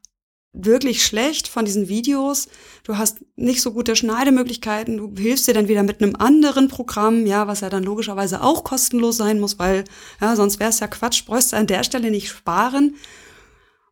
wirklich 0.53 1.05
schlecht 1.05 1.49
von 1.49 1.65
diesen 1.65 1.89
Videos. 1.89 2.49
Du 2.85 2.99
hast 2.99 3.19
nicht 3.37 3.63
so 3.63 3.73
gute 3.73 3.97
Schneidemöglichkeiten. 3.97 4.99
Du 4.99 5.13
hilfst 5.17 5.49
dir 5.49 5.55
dann 5.55 5.69
wieder 5.69 5.83
mit 5.83 6.03
einem 6.03 6.15
anderen 6.17 6.69
Programm, 6.69 7.27
ja, 7.27 7.47
was 7.47 7.61
ja 7.61 7.71
dann 7.71 7.85
logischerweise 7.85 8.43
auch 8.43 8.63
kostenlos 8.63 9.17
sein 9.17 9.41
muss, 9.41 9.59
weil 9.59 9.85
ja, 10.21 10.37
sonst 10.37 10.61
wäre 10.61 10.71
es 10.71 10.81
ja 10.81 10.89
Quatsch, 10.89 11.25
bräuchst 11.25 11.53
du 11.53 11.57
an 11.57 11.67
der 11.67 11.85
Stelle 11.85 12.11
nicht 12.11 12.29
sparen. 12.29 12.97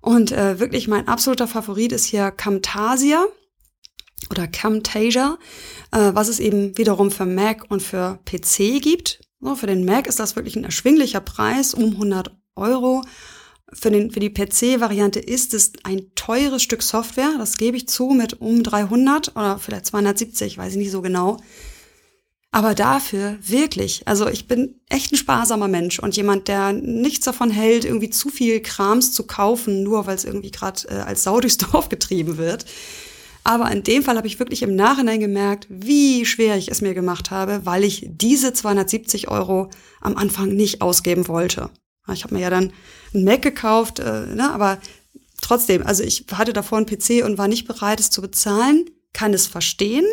Und 0.00 0.32
äh, 0.32 0.58
wirklich 0.58 0.88
mein 0.88 1.08
absoluter 1.08 1.48
Favorit 1.48 1.92
ist 1.92 2.04
hier 2.04 2.30
Camtasia 2.30 3.24
oder 4.30 4.46
Camtasia, 4.46 5.38
äh, 5.92 6.10
was 6.14 6.28
es 6.28 6.40
eben 6.40 6.76
wiederum 6.76 7.10
für 7.10 7.26
Mac 7.26 7.64
und 7.70 7.82
für 7.82 8.18
PC 8.24 8.82
gibt. 8.82 9.20
So, 9.40 9.54
für 9.54 9.66
den 9.66 9.84
Mac 9.86 10.06
ist 10.06 10.20
das 10.20 10.36
wirklich 10.36 10.56
ein 10.56 10.64
erschwinglicher 10.64 11.20
Preis 11.20 11.72
um 11.72 11.92
100 11.92 12.34
Euro. 12.56 13.02
Für, 13.72 13.90
den, 13.90 14.10
für 14.10 14.20
die 14.20 14.30
PC-Variante 14.30 15.20
ist 15.20 15.54
es 15.54 15.72
ein 15.84 16.10
teures 16.14 16.62
Stück 16.62 16.82
Software, 16.82 17.34
das 17.38 17.56
gebe 17.56 17.76
ich 17.76 17.88
zu, 17.88 18.10
mit 18.10 18.40
um 18.40 18.62
300 18.62 19.36
oder 19.36 19.58
vielleicht 19.58 19.86
270, 19.86 20.58
weiß 20.58 20.72
ich 20.72 20.78
nicht 20.78 20.90
so 20.90 21.02
genau. 21.02 21.38
Aber 22.52 22.74
dafür 22.74 23.38
wirklich, 23.40 24.02
also 24.06 24.28
ich 24.28 24.48
bin 24.48 24.80
echt 24.88 25.12
ein 25.12 25.16
sparsamer 25.16 25.68
Mensch 25.68 26.00
und 26.00 26.16
jemand, 26.16 26.48
der 26.48 26.72
nichts 26.72 27.24
davon 27.24 27.50
hält, 27.50 27.84
irgendwie 27.84 28.10
zu 28.10 28.28
viel 28.28 28.60
Krams 28.60 29.12
zu 29.12 29.24
kaufen, 29.24 29.84
nur 29.84 30.06
weil 30.06 30.16
es 30.16 30.24
irgendwie 30.24 30.50
gerade 30.50 30.88
äh, 30.88 30.94
als 30.94 31.22
Sau 31.22 31.40
durchs 31.40 31.58
Dorf 31.58 31.88
getrieben 31.88 32.38
wird. 32.38 32.64
Aber 33.44 33.70
in 33.70 33.84
dem 33.84 34.02
Fall 34.02 34.16
habe 34.16 34.26
ich 34.26 34.38
wirklich 34.38 34.62
im 34.62 34.74
Nachhinein 34.74 35.20
gemerkt, 35.20 35.66
wie 35.70 36.26
schwer 36.26 36.56
ich 36.56 36.70
es 36.70 36.82
mir 36.82 36.92
gemacht 36.92 37.30
habe, 37.30 37.64
weil 37.64 37.84
ich 37.84 38.06
diese 38.10 38.52
270 38.52 39.28
Euro 39.28 39.70
am 40.00 40.16
Anfang 40.16 40.48
nicht 40.48 40.82
ausgeben 40.82 41.28
wollte. 41.28 41.70
Ich 42.12 42.24
habe 42.24 42.34
mir 42.34 42.40
ja 42.40 42.50
dann 42.50 42.72
einen 43.14 43.24
Mac 43.24 43.42
gekauft, 43.42 43.98
äh, 43.98 44.26
ne, 44.26 44.50
aber 44.52 44.78
trotzdem, 45.40 45.86
also 45.86 46.02
ich 46.02 46.26
hatte 46.32 46.52
davor 46.52 46.78
einen 46.78 46.86
PC 46.86 47.24
und 47.24 47.38
war 47.38 47.48
nicht 47.48 47.66
bereit, 47.66 48.00
es 48.00 48.10
zu 48.10 48.22
bezahlen, 48.22 48.86
kann 49.12 49.34
es 49.34 49.46
verstehen. 49.46 50.04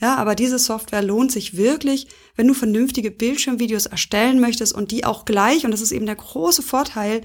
Ja, 0.00 0.16
aber 0.16 0.34
diese 0.34 0.58
Software 0.58 1.02
lohnt 1.02 1.30
sich 1.30 1.56
wirklich, 1.56 2.08
wenn 2.34 2.48
du 2.48 2.54
vernünftige 2.54 3.12
Bildschirmvideos 3.12 3.86
erstellen 3.86 4.40
möchtest 4.40 4.74
und 4.74 4.90
die 4.90 5.04
auch 5.04 5.24
gleich, 5.24 5.64
und 5.64 5.70
das 5.70 5.80
ist 5.80 5.92
eben 5.92 6.06
der 6.06 6.16
große 6.16 6.62
Vorteil, 6.62 7.20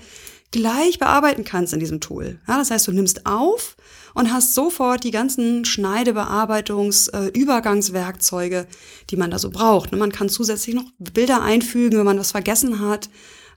gleich 0.51 0.99
bearbeiten 0.99 1.43
kannst 1.43 1.73
in 1.73 1.79
diesem 1.79 1.99
Tool. 1.99 2.39
Ja, 2.47 2.57
das 2.57 2.71
heißt, 2.71 2.87
du 2.87 2.91
nimmst 2.91 3.25
auf 3.25 3.75
und 4.13 4.31
hast 4.31 4.53
sofort 4.53 5.03
die 5.03 5.11
ganzen 5.11 5.65
Schneidebearbeitungs-, 5.65 7.11
äh, 7.13 7.27
Übergangswerkzeuge, 7.37 8.67
die 9.09 9.17
man 9.17 9.31
da 9.31 9.39
so 9.39 9.49
braucht. 9.49 9.91
Man 9.91 10.11
kann 10.11 10.29
zusätzlich 10.29 10.75
noch 10.75 10.85
Bilder 10.99 11.41
einfügen, 11.41 11.97
wenn 11.97 12.05
man 12.05 12.19
was 12.19 12.31
vergessen 12.31 12.79
hat. 12.79 13.09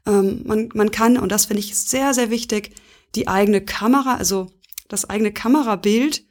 Ähm, 0.07 0.43
man, 0.45 0.69
man 0.75 0.91
kann, 0.91 1.17
und 1.17 1.31
das 1.31 1.47
finde 1.47 1.61
ich 1.61 1.77
sehr, 1.77 2.15
sehr 2.15 2.31
wichtig, 2.31 2.73
die 3.15 3.29
eigene 3.29 3.61
Kamera, 3.61 4.15
also 4.15 4.51
das 4.89 5.09
eigene 5.09 5.33
Kamerabild 5.33 6.25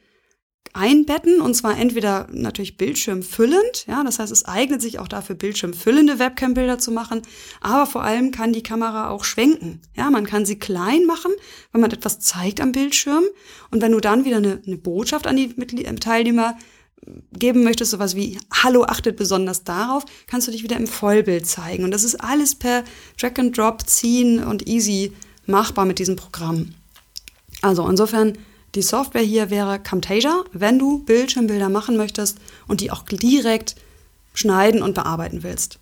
einbetten 0.74 1.42
und 1.42 1.56
zwar 1.56 1.78
entweder 1.78 2.28
natürlich 2.32 2.78
bildschirmfüllend, 2.78 3.86
ja, 3.88 4.04
das 4.04 4.20
heißt, 4.20 4.32
es 4.32 4.46
eignet 4.46 4.82
sich 4.82 5.00
auch 5.00 5.08
dafür, 5.08 5.36
bildschirmfüllende 5.36 6.20
Webcam-Bilder 6.20 6.78
zu 6.78 6.92
machen, 6.92 7.22
aber 7.60 7.86
vor 7.86 8.04
allem 8.04 8.32
kann 8.32 8.54
die 8.54 8.64
Kamera 8.64 9.10
auch 9.10 9.24
schwenken, 9.24 9.82
ja, 9.96 10.10
man 10.10 10.26
kann 10.26 10.46
sie 10.46 10.60
klein 10.60 11.06
machen, 11.06 11.32
wenn 11.72 11.82
man 11.82 11.92
etwas 11.92 12.20
zeigt 12.20 12.62
am 12.62 12.72
Bildschirm 12.72 13.24
und 13.72 13.82
wenn 13.82 13.92
du 13.92 14.00
dann 14.00 14.26
wieder 14.26 14.38
eine, 14.38 14.62
eine 14.66 14.78
Botschaft 14.78 15.26
an 15.26 15.38
die 15.38 15.56
Teilnehmer 16.00 16.56
geben 17.34 17.64
möchtest, 17.64 17.92
sowas 17.92 18.16
wie 18.16 18.38
Hallo, 18.52 18.84
achtet 18.84 19.18
besonders 19.18 19.64
darauf, 19.64 20.06
kannst 20.28 20.48
du 20.48 20.52
dich 20.52 20.64
wieder 20.64 20.78
im 20.78 20.88
Vollbild 20.88 21.46
zeigen. 21.46 21.84
Und 21.84 21.92
das 21.92 22.04
ist 22.04 22.16
alles 22.16 22.56
per 22.56 22.84
Drag 23.20 23.38
and 23.38 23.58
Drop 23.58 23.88
ziehen 23.88 24.44
und 24.44 24.68
easy 24.68 25.14
machbar 25.46 25.86
mit 25.86 26.00
diesem 26.00 26.16
Programm. 26.16 26.74
Also 27.62 27.88
insofern, 27.88 28.38
die 28.76 28.82
Software 28.82 29.22
hier 29.22 29.50
wäre 29.50 29.80
Camtasia, 29.80 30.44
wenn 30.54 30.80
du 30.80 31.00
Bildschirmbilder 31.00 31.70
machen 31.70 31.98
möchtest 31.98 32.38
und 32.68 32.82
die 32.82 32.92
auch 32.92 33.04
direkt 33.04 33.76
schneiden 34.34 34.82
und 34.82 34.94
bearbeiten 34.94 35.44
willst. 35.44 35.80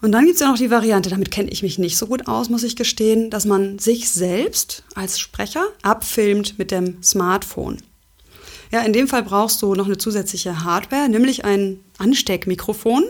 Und 0.00 0.10
dann 0.10 0.24
gibt 0.24 0.34
es 0.34 0.40
ja 0.40 0.48
noch 0.48 0.58
die 0.58 0.70
Variante, 0.70 1.10
damit 1.10 1.30
kenne 1.30 1.50
ich 1.50 1.62
mich 1.62 1.78
nicht 1.78 1.96
so 1.96 2.08
gut 2.08 2.26
aus, 2.26 2.48
muss 2.48 2.64
ich 2.64 2.74
gestehen, 2.74 3.30
dass 3.30 3.44
man 3.44 3.78
sich 3.78 4.10
selbst 4.10 4.82
als 4.96 5.20
Sprecher 5.20 5.64
abfilmt 5.82 6.58
mit 6.58 6.72
dem 6.72 7.00
Smartphone. 7.04 7.78
Ja, 8.72 8.80
in 8.80 8.94
dem 8.94 9.06
Fall 9.06 9.22
brauchst 9.22 9.60
du 9.60 9.74
noch 9.74 9.84
eine 9.84 9.98
zusätzliche 9.98 10.64
Hardware, 10.64 11.08
nämlich 11.08 11.44
ein 11.44 11.80
Ansteckmikrofon, 11.98 13.04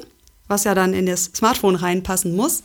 was 0.48 0.64
ja 0.64 0.74
dann 0.74 0.92
in 0.92 1.06
das 1.06 1.26
Smartphone 1.26 1.76
reinpassen 1.76 2.34
muss. 2.34 2.64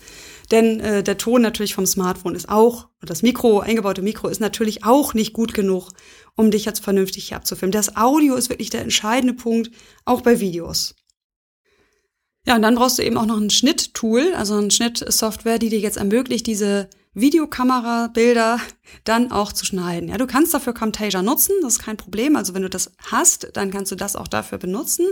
Denn 0.50 0.80
äh, 0.80 1.04
der 1.04 1.18
Ton 1.18 1.44
natürlich 1.44 1.76
vom 1.76 1.86
Smartphone 1.86 2.34
ist 2.34 2.50
auch, 2.50 2.88
das 3.02 3.22
Mikro, 3.22 3.60
eingebaute 3.60 4.02
Mikro 4.02 4.30
ist 4.30 4.42
natürlich 4.42 4.84
auch 4.84 5.14
nicht 5.14 5.34
gut 5.34 5.54
genug, 5.54 5.90
um 6.36 6.50
dich 6.50 6.66
jetzt 6.66 6.84
vernünftig 6.84 7.28
hier 7.28 7.38
abzufilmen. 7.38 7.72
Das 7.72 7.98
Audio 7.98 8.34
ist 8.36 8.50
wirklich 8.50 8.72
der 8.72 8.82
entscheidende 8.82 9.36
Punkt, 9.36 9.70
auch 10.06 10.22
bei 10.22 10.40
Videos. 10.40 10.96
Ja, 12.48 12.56
und 12.56 12.62
dann 12.64 12.76
brauchst 12.76 12.98
du 12.98 13.04
eben 13.04 13.18
auch 13.18 13.26
noch 13.26 13.38
ein 13.38 13.50
Schnitttool, 13.52 14.34
also 14.36 14.56
eine 14.56 14.72
Schnittsoftware, 14.72 15.60
die 15.60 15.70
dir 15.70 15.80
jetzt 15.80 15.98
ermöglicht, 15.98 16.48
diese 16.48 16.90
Videokamerabilder 17.20 18.60
dann 19.04 19.32
auch 19.32 19.52
zu 19.52 19.66
schneiden. 19.66 20.10
Ja, 20.10 20.18
du 20.18 20.28
kannst 20.28 20.54
dafür 20.54 20.74
Camtasia 20.74 21.22
nutzen, 21.22 21.54
das 21.62 21.74
ist 21.74 21.84
kein 21.84 21.98
Problem. 21.98 22.36
Also 22.36 22.54
wenn 22.54 22.62
du 22.62 22.70
das 22.70 22.92
hast, 23.12 23.50
dann 23.54 23.72
kannst 23.72 23.92
du 23.92 23.96
das 23.96 24.16
auch 24.16 24.28
dafür 24.28 24.58
benutzen. 24.58 25.08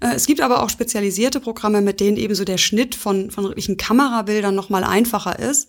Äh, 0.00 0.14
es 0.14 0.26
gibt 0.26 0.40
aber 0.40 0.62
auch 0.62 0.70
spezialisierte 0.70 1.40
Programme, 1.40 1.80
mit 1.80 2.00
denen 2.00 2.16
eben 2.16 2.34
so 2.34 2.44
der 2.44 2.58
Schnitt 2.58 2.94
von, 2.94 3.30
von 3.30 3.44
wirklichen 3.44 3.76
Kamerabildern 3.76 4.54
nochmal 4.54 4.84
einfacher 4.84 5.38
ist. 5.38 5.68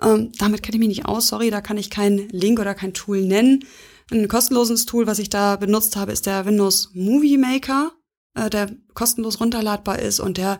Ähm, 0.00 0.32
damit 0.38 0.62
kenne 0.62 0.76
ich 0.76 0.80
mich 0.80 0.88
nicht 0.88 1.06
aus, 1.06 1.28
sorry, 1.28 1.50
da 1.50 1.60
kann 1.60 1.76
ich 1.76 1.90
keinen 1.90 2.28
Link 2.28 2.60
oder 2.60 2.74
kein 2.74 2.94
Tool 2.94 3.22
nennen. 3.22 3.64
Ein 4.10 4.28
kostenloses 4.28 4.86
Tool, 4.86 5.06
was 5.06 5.18
ich 5.18 5.28
da 5.28 5.56
benutzt 5.56 5.96
habe, 5.96 6.12
ist 6.12 6.26
der 6.26 6.46
Windows 6.46 6.90
Movie 6.94 7.36
Maker, 7.36 7.92
äh, 8.34 8.48
der 8.50 8.70
kostenlos 8.94 9.40
runterladbar 9.40 9.98
ist 9.98 10.20
und 10.20 10.38
der 10.38 10.58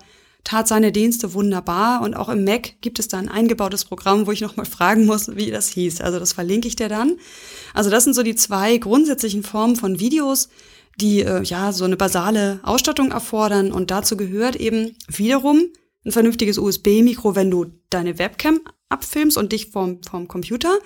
tat 0.48 0.66
seine 0.66 0.92
Dienste 0.92 1.34
wunderbar 1.34 2.00
und 2.00 2.14
auch 2.14 2.30
im 2.30 2.42
Mac 2.42 2.80
gibt 2.80 2.98
es 2.98 3.06
da 3.06 3.18
ein 3.18 3.28
eingebautes 3.28 3.84
Programm, 3.84 4.26
wo 4.26 4.32
ich 4.32 4.40
nochmal 4.40 4.64
fragen 4.64 5.04
muss, 5.04 5.36
wie 5.36 5.50
das 5.50 5.68
hieß. 5.68 6.00
Also 6.00 6.18
das 6.18 6.32
verlinke 6.32 6.66
ich 6.66 6.74
dir 6.74 6.88
dann. 6.88 7.18
Also 7.74 7.90
das 7.90 8.04
sind 8.04 8.14
so 8.14 8.22
die 8.22 8.34
zwei 8.34 8.78
grundsätzlichen 8.78 9.42
Formen 9.42 9.76
von 9.76 10.00
Videos, 10.00 10.48
die 10.98 11.20
äh, 11.20 11.42
ja 11.42 11.72
so 11.72 11.84
eine 11.84 11.98
basale 11.98 12.60
Ausstattung 12.62 13.10
erfordern 13.10 13.72
und 13.72 13.90
dazu 13.90 14.16
gehört 14.16 14.56
eben 14.56 14.96
wiederum 15.06 15.66
ein 16.06 16.12
vernünftiges 16.12 16.56
USB-Mikro, 16.56 17.36
wenn 17.36 17.50
du 17.50 17.66
deine 17.90 18.18
Webcam 18.18 18.60
abfilmst 18.88 19.36
und 19.36 19.52
dich 19.52 19.66
vom, 19.66 20.02
vom 20.02 20.28
Computer. 20.28 20.78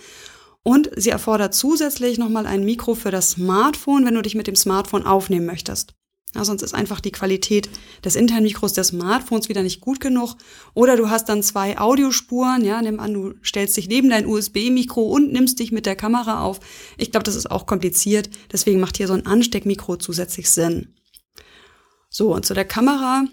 Und 0.65 0.91
sie 0.97 1.11
erfordert 1.11 1.55
zusätzlich 1.55 2.19
nochmal 2.19 2.47
ein 2.47 2.65
Mikro 2.65 2.97
für 2.97 3.13
das 3.13 3.33
Smartphone, 3.33 4.05
wenn 4.05 4.15
du 4.15 4.23
dich 4.23 4.35
mit 4.35 4.49
dem 4.49 4.57
Smartphone 4.57 5.07
aufnehmen 5.07 5.47
möchtest. 5.47 5.95
Ja, 6.35 6.45
sonst 6.47 6.63
ist 6.63 6.75
einfach 6.75 7.01
die 7.01 7.13
Qualität 7.13 7.69
des 8.05 8.17
internen 8.17 8.45
Mikros 8.45 8.73
des 8.73 8.89
Smartphones 8.89 9.51
wieder 9.51 9.63
nicht 9.63 9.81
gut 9.81 10.01
genug. 10.01 10.37
Oder 10.73 10.97
du 10.97 11.11
hast 11.11 11.29
dann 11.29 11.43
zwei 11.43 11.79
Audiospuren, 11.79 12.65
ja, 12.65 12.81
nimm 12.81 13.01
an, 13.01 13.13
du 13.13 13.35
stellst 13.45 13.77
dich 13.77 13.89
neben 13.89 14.09
dein 14.09 14.27
USB-Mikro 14.27 15.03
und 15.03 15.31
nimmst 15.31 15.59
dich 15.59 15.73
mit 15.73 15.85
der 15.85 15.97
Kamera 15.97 16.43
auf. 16.43 16.61
Ich 16.97 17.11
glaube, 17.11 17.25
das 17.25 17.37
ist 17.37 17.51
auch 17.51 17.67
kompliziert, 17.67 18.31
deswegen 18.51 18.81
macht 18.81 18.97
hier 18.97 19.09
so 19.09 19.13
ein 19.13 19.27
Ansteckmikro 19.27 19.97
zusätzlich 19.97 20.49
Sinn. 20.49 20.95
So, 22.09 22.35
und 22.35 22.47
zu 22.47 22.55
der 22.55 22.65
Kamera, 22.65 23.25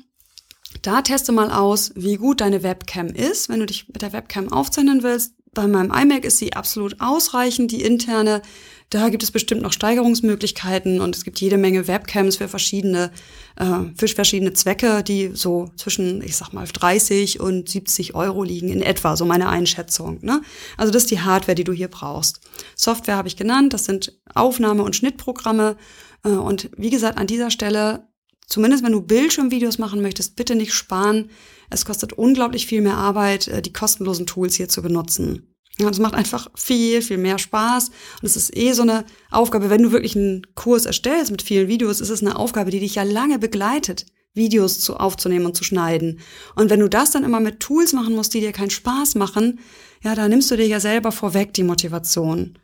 da 0.81 1.01
teste 1.01 1.31
mal 1.31 1.51
aus, 1.51 1.91
wie 1.95 2.15
gut 2.15 2.41
deine 2.41 2.63
Webcam 2.63 3.07
ist, 3.07 3.49
wenn 3.49 3.59
du 3.59 3.65
dich 3.65 3.87
mit 3.87 4.01
der 4.01 4.13
Webcam 4.13 4.51
aufzeichnen 4.51 5.03
willst. 5.03 5.33
Bei 5.53 5.67
meinem 5.67 5.91
iMac 5.91 6.25
ist 6.25 6.37
sie 6.37 6.53
absolut 6.53 7.01
ausreichend, 7.01 7.71
die 7.71 7.81
interne 7.81 8.41
Da 8.89 9.09
gibt 9.09 9.21
es 9.21 9.29
bestimmt 9.29 9.61
noch 9.61 9.71
Steigerungsmöglichkeiten 9.71 10.99
und 10.99 11.15
es 11.15 11.23
gibt 11.23 11.39
jede 11.39 11.57
Menge 11.57 11.87
Webcams 11.87 12.37
für 12.37 12.47
verschiedene, 12.47 13.11
äh, 13.55 13.65
für 13.95 14.07
verschiedene 14.07 14.53
Zwecke, 14.53 15.03
die 15.03 15.29
so 15.35 15.69
zwischen, 15.75 16.23
ich 16.23 16.35
sag 16.35 16.53
mal, 16.53 16.65
30 16.65 17.39
und 17.39 17.69
70 17.69 18.15
Euro 18.15 18.41
liegen 18.41 18.69
in 18.69 18.81
etwa, 18.81 19.15
so 19.15 19.25
meine 19.25 19.47
Einschätzung. 19.47 20.17
Ne? 20.21 20.41
Also 20.75 20.91
das 20.91 21.03
ist 21.03 21.11
die 21.11 21.21
Hardware, 21.21 21.53
die 21.53 21.63
du 21.63 21.71
hier 21.71 21.87
brauchst. 21.87 22.39
Software 22.75 23.15
habe 23.15 23.27
ich 23.27 23.37
genannt, 23.37 23.73
das 23.73 23.85
sind 23.85 24.19
Aufnahme- 24.33 24.83
und 24.83 24.95
Schnittprogramme. 24.95 25.77
Äh, 26.23 26.29
und 26.29 26.71
wie 26.75 26.89
gesagt, 26.89 27.19
an 27.19 27.27
dieser 27.27 27.51
Stelle, 27.51 28.07
zumindest 28.47 28.83
wenn 28.83 28.93
du 28.93 29.01
Bildschirmvideos 29.01 29.77
machen 29.77 30.01
möchtest, 30.01 30.35
bitte 30.35 30.55
nicht 30.55 30.73
sparen. 30.73 31.29
Es 31.69 31.85
kostet 31.85 32.13
unglaublich 32.13 32.65
viel 32.65 32.81
mehr 32.81 32.97
Arbeit, 32.97 33.49
äh, 33.49 33.61
die 33.61 33.73
kostenlosen 33.73 34.25
Tools 34.25 34.55
hier 34.55 34.67
zu 34.67 34.81
benutzen. 34.81 35.48
Ja, 35.79 35.89
es 35.89 35.99
macht 35.99 36.13
einfach 36.13 36.49
viel, 36.55 37.01
viel 37.01 37.17
mehr 37.17 37.37
Spaß. 37.37 37.89
Und 37.89 38.25
es 38.25 38.35
ist 38.35 38.55
eh 38.55 38.73
so 38.73 38.81
eine 38.81 39.05
Aufgabe, 39.31 39.69
wenn 39.69 39.81
du 39.81 39.91
wirklich 39.91 40.15
einen 40.15 40.45
Kurs 40.53 40.85
erstellst 40.85 41.31
mit 41.31 41.41
vielen 41.41 41.69
Videos, 41.69 42.01
ist 42.01 42.09
es 42.09 42.21
eine 42.21 42.35
Aufgabe, 42.35 42.69
die 42.69 42.81
dich 42.81 42.95
ja 42.95 43.03
lange 43.03 43.39
begleitet, 43.39 44.05
Videos 44.33 44.81
zu, 44.81 44.97
aufzunehmen 44.97 45.45
und 45.45 45.55
zu 45.55 45.63
schneiden. 45.63 46.19
Und 46.55 46.69
wenn 46.69 46.81
du 46.81 46.89
das 46.89 47.11
dann 47.11 47.23
immer 47.23 47.39
mit 47.39 47.61
Tools 47.61 47.93
machen 47.93 48.13
musst, 48.13 48.33
die 48.33 48.41
dir 48.41 48.51
keinen 48.51 48.69
Spaß 48.69 49.15
machen, 49.15 49.59
ja, 50.03 50.15
da 50.15 50.27
nimmst 50.27 50.51
du 50.51 50.57
dir 50.57 50.67
ja 50.67 50.81
selber 50.81 51.13
vorweg 51.13 51.53
die 51.53 51.63
Motivation. 51.63 52.59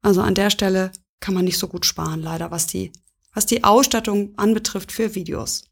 Also 0.00 0.22
an 0.22 0.34
der 0.34 0.50
Stelle 0.50 0.92
kann 1.20 1.34
man 1.34 1.44
nicht 1.44 1.58
so 1.58 1.68
gut 1.68 1.84
sparen, 1.84 2.22
leider, 2.22 2.50
was 2.50 2.66
die, 2.66 2.90
was 3.34 3.44
die 3.44 3.64
Ausstattung 3.64 4.32
anbetrifft 4.36 4.92
für 4.92 5.14
Videos. 5.14 5.64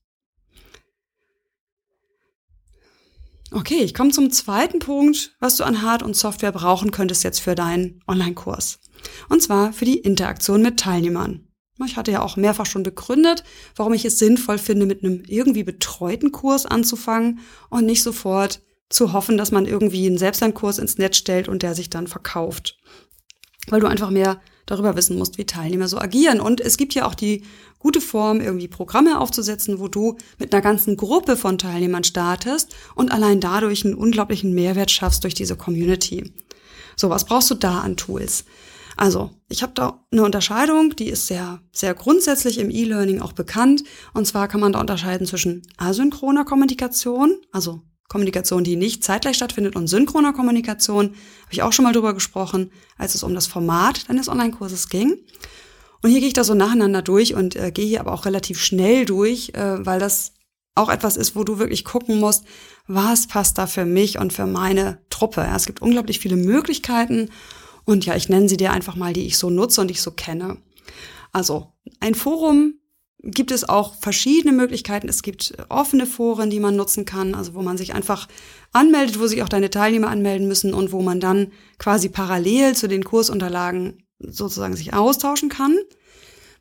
Okay, 3.55 3.85
ich 3.85 3.95
komme 3.95 4.11
zum 4.11 4.33
zweiten 4.33 4.81
Punkt, 4.81 5.37
was 5.39 5.57
du 5.57 5.63
an 5.63 5.81
Hard- 5.81 6.03
und 6.03 6.17
Software 6.17 6.51
brauchen 6.51 6.91
könntest 6.91 7.23
jetzt 7.23 7.39
für 7.39 7.55
deinen 7.55 8.01
Online-Kurs. 8.09 8.81
Und 9.29 9.43
zwar 9.45 9.73
für 9.73 9.85
die 9.85 9.99
Interaktion 9.99 10.61
mit 10.61 10.81
Teilnehmern. 10.81 11.47
Ich 11.87 11.97
hatte 11.97 12.11
ja 12.11 12.21
auch 12.23 12.37
mehrfach 12.37 12.67
schon 12.67 12.83
begründet, 12.83 13.45
warum 13.77 13.93
ich 13.93 14.05
es 14.05 14.19
sinnvoll 14.19 14.59
finde, 14.59 14.87
mit 14.87 15.05
einem 15.05 15.23
irgendwie 15.29 15.63
betreuten 15.63 16.33
Kurs 16.33 16.67
anzufangen 16.67 17.39
und 17.71 17.87
nicht 17.87 18.03
sofort 18.03 18.61
zu 18.89 19.13
hoffen, 19.13 19.39
dass 19.39 19.53
man 19.53 19.67
irgendwie 19.67 20.07
einen 20.07 20.19
Selbstlernkurs 20.19 20.79
ins 20.79 20.99
Netz 20.99 21.17
stellt 21.17 21.49
und 21.49 21.63
der 21.63 21.77
sich 21.77 21.91
dann 21.91 22.09
verkauft. 22.09 22.77
Weil 23.69 23.81
du 23.81 23.87
einfach 23.87 24.11
mehr 24.11 24.41
darüber 24.67 24.97
wissen 24.97 25.17
musst, 25.17 25.39
wie 25.39 25.47
Teilnehmer 25.47 25.87
so 25.87 25.99
agieren. 25.99 26.41
Und 26.41 26.61
es 26.61 26.77
gibt 26.77 26.95
ja 26.95 27.07
auch 27.07 27.15
die 27.15 27.45
gute 27.85 28.01
Form, 28.01 28.41
irgendwie 28.41 28.67
Programme 28.67 29.21
aufzusetzen, 29.21 29.79
wo 29.79 29.89
du 29.89 30.17
mit 30.39 30.55
einer 30.55 30.63
ganzen 30.63 30.97
Gruppe 30.97 31.37
von 31.37 31.59
Teilnehmern 31.59 32.03
startest 32.03 32.75
und 32.95 33.13
allein 33.13 33.41
dadurch 33.41 33.85
einen 33.85 33.95
unglaublichen 33.95 34.55
Mehrwert 34.55 34.91
schaffst 34.91 35.23
durch 35.23 35.35
diese 35.35 35.55
Community. 35.55 36.33
So, 36.97 37.11
was 37.11 37.27
brauchst 37.27 37.51
du 37.51 37.55
da 37.55 37.81
an 37.81 37.99
Tools? 37.99 38.47
Also, 38.97 39.33
ich 39.51 39.63
habe 39.63 39.75
da 39.75 40.03
eine 40.11 40.23
Unterscheidung, 40.23 40.97
die 40.97 41.11
ist 41.11 41.27
sehr, 41.27 41.61
sehr 41.73 41.93
grundsätzlich 41.93 42.57
im 42.57 42.71
E-Learning 42.71 43.21
auch 43.21 43.33
bekannt. 43.33 43.85
Und 44.15 44.27
zwar 44.27 44.49
kann 44.49 44.61
man 44.61 44.73
da 44.73 44.81
unterscheiden 44.81 45.27
zwischen 45.27 45.61
asynchroner 45.77 46.47
Kommunikation, 46.47 47.37
also 47.53 47.83
Kommunikation, 48.09 48.65
die 48.65 48.77
nicht 48.77 49.05
zeitgleich 49.05 49.37
stattfindet 49.37 49.77
und 49.77 49.89
synchroner 49.89 50.33
Kommunikation, 50.33 51.09
habe 51.09 51.53
ich 51.53 51.63
auch 51.63 51.75
schon 51.75 51.85
mal 51.85 51.93
drüber 51.93 52.15
gesprochen, 52.15 52.71
als 52.97 53.15
es 53.15 53.23
um 53.23 53.35
das 53.35 53.47
Format 53.47 54.09
deines 54.09 54.29
Online-Kurses 54.31 54.89
ging. 54.89 55.19
Und 56.05 56.11
hier 56.11 56.21
gehe 56.21 56.29
ich 56.29 56.35
da 56.35 56.45
so 56.45 56.53
nacheinander 56.53 57.01
durch 57.01 57.35
und 57.35 57.57
äh, 57.57 57.71
gehe 57.71 57.87
hier 57.87 58.01
aber 58.01 58.13
auch 58.13 58.27
relativ 58.27 58.61
schnell 58.61 59.07
durch, 59.07 59.53
äh, 59.55 59.87
weil 59.87 59.99
das 59.99 60.35
auch 60.75 60.91
etwas 60.91 61.17
ist, 61.17 61.35
wo 61.35 61.45
du 61.45 61.59
wirklich 61.59 61.83
gucken 61.83 62.21
musst, 62.21 62.45
was 62.87 63.27
passt 63.27 63.57
da 63.57 63.67
für 63.67 63.87
mich 63.87 64.19
und 64.19 64.31
für 64.31 64.45
meine 64.45 64.99
Truppe. 65.09 65.41
Ja, 65.41 65.57
es 65.57 65.65
gibt 65.65 65.81
unglaublich 65.81 66.19
viele 66.19 66.37
Möglichkeiten 66.37 67.31
und 67.87 68.05
ja, 68.05 68.17
ich 68.17 68.29
nenne 68.29 68.51
sie 68.51 68.59
dir 68.59 68.71
einfach 68.71 68.97
mal, 68.97 69.15
die 69.15 69.25
ich 69.25 69.39
so 69.39 69.49
nutze 69.49 69.81
und 69.81 69.91
ich 69.91 70.03
so 70.03 70.11
kenne. 70.11 70.59
Also 71.33 71.73
ein 72.01 72.15
Forum 72.15 72.75
gibt 73.23 73.51
es 73.51 73.67
auch 73.67 73.95
verschiedene 73.95 74.53
Möglichkeiten. 74.53 75.09
Es 75.09 75.23
gibt 75.23 75.55
offene 75.71 76.05
Foren, 76.05 76.51
die 76.51 76.61
man 76.61 76.77
nutzen 76.77 77.07
kann, 77.07 77.35
also 77.35 77.55
wo 77.55 77.63
man 77.63 77.79
sich 77.79 77.95
einfach 77.95 78.29
anmeldet, 78.75 79.19
wo 79.19 79.27
sich 79.27 79.43
auch 79.43 79.49
deine 79.49 79.71
Teilnehmer 79.71 80.09
anmelden 80.09 80.49
müssen 80.49 80.75
und 80.75 80.93
wo 80.93 81.01
man 81.01 81.19
dann 81.19 81.51
quasi 81.79 82.11
parallel 82.11 82.77
zu 82.77 82.89
den 82.89 83.05
Kursunterlagen 83.05 84.04
sozusagen 84.19 84.77
sich 84.77 84.95
austauschen 84.95 85.49
kann. 85.49 85.77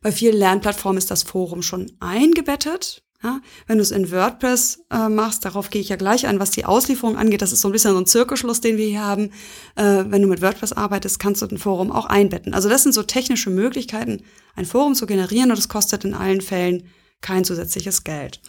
Bei 0.02 0.12
vielen 0.12 0.38
Lernplattformen 0.38 0.98
ist 0.98 1.12
das 1.12 1.24
Forum 1.24 1.62
schon 1.62 1.92
eingebettet. 2.00 3.04
Ja, 3.24 3.40
wenn 3.68 3.78
du 3.78 3.84
es 3.84 3.92
in 3.92 4.12
WordPress 4.12 4.84
äh, 4.92 5.08
machst, 5.08 5.46
darauf 5.46 5.70
gehe 5.70 5.82
ich 5.82 5.88
ja 5.88 5.96
gleich 5.96 6.28
ein, 6.28 6.42
was 6.42 6.52
die 6.52 6.66
Auslieferung 6.66 7.16
angeht, 7.16 7.42
das 7.42 7.54
ist 7.54 7.62
so 7.62 7.70
ein 7.70 7.72
bisschen 7.72 7.94
so 7.94 7.98
ein 7.98 8.06
Zirkelschluss, 8.06 8.60
den 8.60 8.76
wir 8.76 8.86
hier 8.86 9.02
haben. 9.02 9.32
Äh, 9.76 10.04
wenn 10.10 10.22
du 10.22 10.28
mit 10.28 10.42
WordPress 10.42 10.74
arbeitest, 10.74 11.20
kannst 11.20 11.42
du 11.42 11.46
ein 11.46 11.58
Forum 11.58 11.90
auch 11.90 12.06
einbetten. 12.06 12.54
Also 12.54 12.68
das 12.68 12.84
sind 12.84 12.92
so 12.92 13.02
technische 13.02 13.50
Möglichkeiten, 13.50 14.24
ein 14.56 14.66
Forum 14.66 14.94
zu 14.94 15.06
generieren 15.06 15.52
und 15.52 15.58
es 15.58 15.70
kostet 15.70 16.04
in 16.04 16.14
allen 16.14 16.42
Fällen 16.42 16.90
kein 17.22 17.46
zusätzliches 17.46 18.04
Geld. 18.04 18.42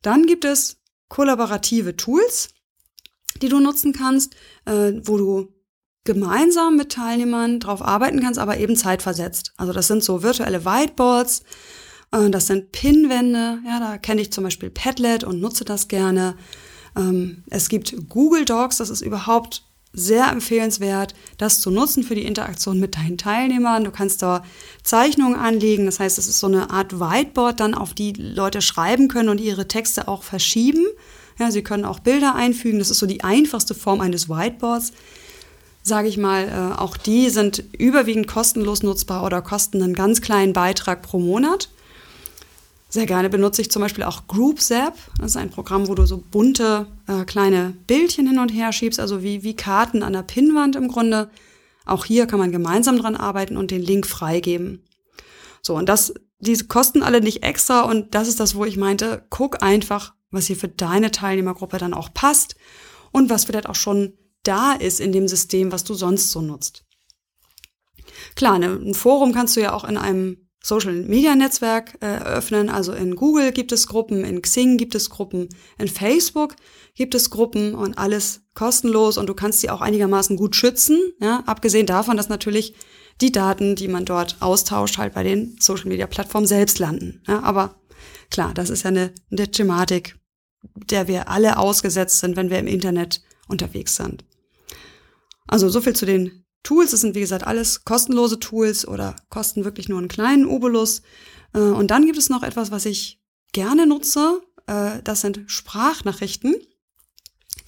Dann 0.00 0.26
gibt 0.26 0.44
es 0.44 0.76
kollaborative 1.08 1.96
Tools, 1.96 2.50
die 3.42 3.48
du 3.48 3.58
nutzen 3.58 3.92
kannst, 3.92 4.36
äh, 4.64 4.92
wo 5.02 5.18
du 5.18 5.53
gemeinsam 6.04 6.76
mit 6.76 6.92
Teilnehmern 6.92 7.60
drauf 7.60 7.82
arbeiten 7.82 8.20
kannst, 8.20 8.38
aber 8.38 8.58
eben 8.58 8.76
zeitversetzt. 8.76 9.52
Also 9.56 9.72
das 9.72 9.88
sind 9.88 10.04
so 10.04 10.22
virtuelle 10.22 10.64
Whiteboards, 10.64 11.42
äh, 12.12 12.30
das 12.30 12.46
sind 12.46 12.72
Pinwände, 12.72 13.58
ja, 13.66 13.80
da 13.80 13.98
kenne 13.98 14.20
ich 14.20 14.32
zum 14.32 14.44
Beispiel 14.44 14.70
Padlet 14.70 15.24
und 15.24 15.40
nutze 15.40 15.64
das 15.64 15.88
gerne. 15.88 16.36
Ähm, 16.96 17.42
es 17.50 17.68
gibt 17.68 17.94
Google 18.08 18.44
Docs, 18.44 18.76
das 18.76 18.90
ist 18.90 19.00
überhaupt 19.00 19.64
sehr 19.94 20.28
empfehlenswert, 20.28 21.14
das 21.38 21.60
zu 21.60 21.70
nutzen 21.70 22.02
für 22.02 22.16
die 22.16 22.24
Interaktion 22.24 22.80
mit 22.80 22.96
deinen 22.96 23.16
Teilnehmern. 23.16 23.84
Du 23.84 23.92
kannst 23.92 24.22
da 24.22 24.42
Zeichnungen 24.82 25.38
anlegen, 25.38 25.86
das 25.86 26.00
heißt, 26.00 26.18
es 26.18 26.26
ist 26.26 26.40
so 26.40 26.48
eine 26.48 26.70
Art 26.70 26.98
Whiteboard 26.98 27.60
dann, 27.60 27.74
auf 27.74 27.94
die 27.94 28.12
Leute 28.12 28.60
schreiben 28.60 29.08
können 29.08 29.28
und 29.28 29.40
ihre 29.40 29.68
Texte 29.68 30.08
auch 30.08 30.24
verschieben. 30.24 30.84
Ja, 31.38 31.50
sie 31.50 31.62
können 31.62 31.84
auch 31.84 32.00
Bilder 32.00 32.34
einfügen, 32.34 32.80
das 32.80 32.90
ist 32.90 32.98
so 32.98 33.06
die 33.06 33.22
einfachste 33.22 33.74
Form 33.74 34.00
eines 34.00 34.28
Whiteboards 34.28 34.92
sage 35.84 36.08
ich 36.08 36.16
mal, 36.16 36.48
äh, 36.48 36.80
auch 36.80 36.96
die 36.96 37.28
sind 37.28 37.62
überwiegend 37.78 38.26
kostenlos 38.26 38.82
nutzbar 38.82 39.22
oder 39.22 39.42
kosten 39.42 39.82
einen 39.82 39.94
ganz 39.94 40.22
kleinen 40.22 40.54
Beitrag 40.54 41.02
pro 41.02 41.18
Monat. 41.18 41.68
Sehr 42.88 43.06
gerne 43.06 43.28
benutze 43.28 43.60
ich 43.60 43.70
zum 43.70 43.82
Beispiel 43.82 44.04
auch 44.04 44.26
GroupZap. 44.26 44.96
Das 45.18 45.32
ist 45.32 45.36
ein 45.36 45.50
Programm, 45.50 45.88
wo 45.88 45.94
du 45.94 46.06
so 46.06 46.16
bunte 46.16 46.86
äh, 47.06 47.24
kleine 47.24 47.74
Bildchen 47.86 48.26
hin 48.26 48.38
und 48.38 48.48
her 48.48 48.72
schiebst, 48.72 48.98
also 48.98 49.22
wie, 49.22 49.42
wie 49.42 49.54
Karten 49.54 50.02
an 50.02 50.14
der 50.14 50.22
Pinnwand 50.22 50.74
im 50.74 50.88
Grunde. 50.88 51.28
Auch 51.84 52.06
hier 52.06 52.26
kann 52.26 52.38
man 52.38 52.52
gemeinsam 52.52 52.98
dran 52.98 53.16
arbeiten 53.16 53.58
und 53.58 53.70
den 53.70 53.82
Link 53.82 54.06
freigeben. 54.06 54.82
So, 55.60 55.74
und 55.76 55.88
das, 55.88 56.14
diese 56.38 56.66
kosten 56.66 57.02
alle 57.02 57.20
nicht 57.20 57.42
extra 57.42 57.82
und 57.82 58.14
das 58.14 58.28
ist 58.28 58.40
das, 58.40 58.54
wo 58.54 58.64
ich 58.64 58.78
meinte, 58.78 59.26
guck 59.28 59.62
einfach, 59.62 60.14
was 60.30 60.46
hier 60.46 60.56
für 60.56 60.68
deine 60.68 61.10
Teilnehmergruppe 61.10 61.76
dann 61.76 61.94
auch 61.94 62.14
passt 62.14 62.56
und 63.12 63.28
was 63.28 63.44
vielleicht 63.44 63.68
auch 63.68 63.74
schon 63.74 64.14
da 64.44 64.74
ist 64.74 65.00
in 65.00 65.12
dem 65.12 65.28
System, 65.28 65.72
was 65.72 65.84
du 65.84 65.94
sonst 65.94 66.30
so 66.30 66.40
nutzt. 66.40 66.84
Klar, 68.36 68.58
ne, 68.58 68.68
ein 68.68 68.94
Forum 68.94 69.32
kannst 69.32 69.56
du 69.56 69.60
ja 69.60 69.72
auch 69.72 69.84
in 69.84 69.96
einem 69.96 70.44
Social-Media-Netzwerk 70.64 71.98
äh, 72.00 72.06
eröffnen. 72.06 72.70
Also 72.70 72.94
in 72.94 73.16
Google 73.16 73.52
gibt 73.52 73.70
es 73.70 73.86
Gruppen, 73.86 74.24
in 74.24 74.40
Xing 74.40 74.78
gibt 74.78 74.94
es 74.94 75.10
Gruppen, 75.10 75.48
in 75.78 75.88
Facebook 75.88 76.56
gibt 76.94 77.14
es 77.14 77.28
Gruppen 77.28 77.74
und 77.74 77.98
alles 77.98 78.42
kostenlos 78.54 79.18
und 79.18 79.28
du 79.28 79.34
kannst 79.34 79.60
sie 79.60 79.68
auch 79.68 79.82
einigermaßen 79.82 80.36
gut 80.36 80.56
schützen. 80.56 80.98
Ja? 81.20 81.42
Abgesehen 81.44 81.86
davon, 81.86 82.16
dass 82.16 82.30
natürlich 82.30 82.74
die 83.20 83.30
Daten, 83.30 83.76
die 83.76 83.88
man 83.88 84.06
dort 84.06 84.36
austauscht, 84.40 84.96
halt 84.96 85.12
bei 85.14 85.22
den 85.22 85.56
Social-Media-Plattformen 85.60 86.46
selbst 86.46 86.78
landen. 86.78 87.22
Ja? 87.28 87.42
Aber 87.42 87.74
klar, 88.30 88.54
das 88.54 88.70
ist 88.70 88.84
ja 88.84 88.88
eine, 88.88 89.12
eine 89.30 89.50
Thematik, 89.50 90.16
der 90.88 91.08
wir 91.08 91.28
alle 91.28 91.58
ausgesetzt 91.58 92.20
sind, 92.20 92.36
wenn 92.36 92.48
wir 92.48 92.58
im 92.58 92.66
Internet 92.66 93.22
unterwegs 93.48 93.96
sind. 93.96 94.24
Also 95.46 95.68
so 95.68 95.80
viel 95.80 95.94
zu 95.94 96.06
den 96.06 96.44
Tools. 96.62 96.90
Das 96.90 97.00
sind, 97.00 97.14
wie 97.14 97.20
gesagt, 97.20 97.46
alles 97.46 97.84
kostenlose 97.84 98.40
Tools 98.40 98.86
oder 98.86 99.16
kosten 99.28 99.64
wirklich 99.64 99.88
nur 99.88 99.98
einen 99.98 100.08
kleinen 100.08 100.46
Obolus. 100.46 101.02
Äh, 101.52 101.60
und 101.60 101.90
dann 101.90 102.06
gibt 102.06 102.18
es 102.18 102.30
noch 102.30 102.42
etwas, 102.42 102.70
was 102.70 102.86
ich 102.86 103.20
gerne 103.52 103.86
nutze. 103.86 104.42
Äh, 104.66 105.02
das 105.04 105.20
sind 105.20 105.42
Sprachnachrichten, 105.46 106.56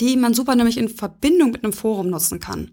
die 0.00 0.16
man 0.16 0.34
super 0.34 0.56
nämlich 0.56 0.78
in 0.78 0.88
Verbindung 0.88 1.52
mit 1.52 1.64
einem 1.64 1.72
Forum 1.72 2.10
nutzen 2.10 2.40
kann. 2.40 2.72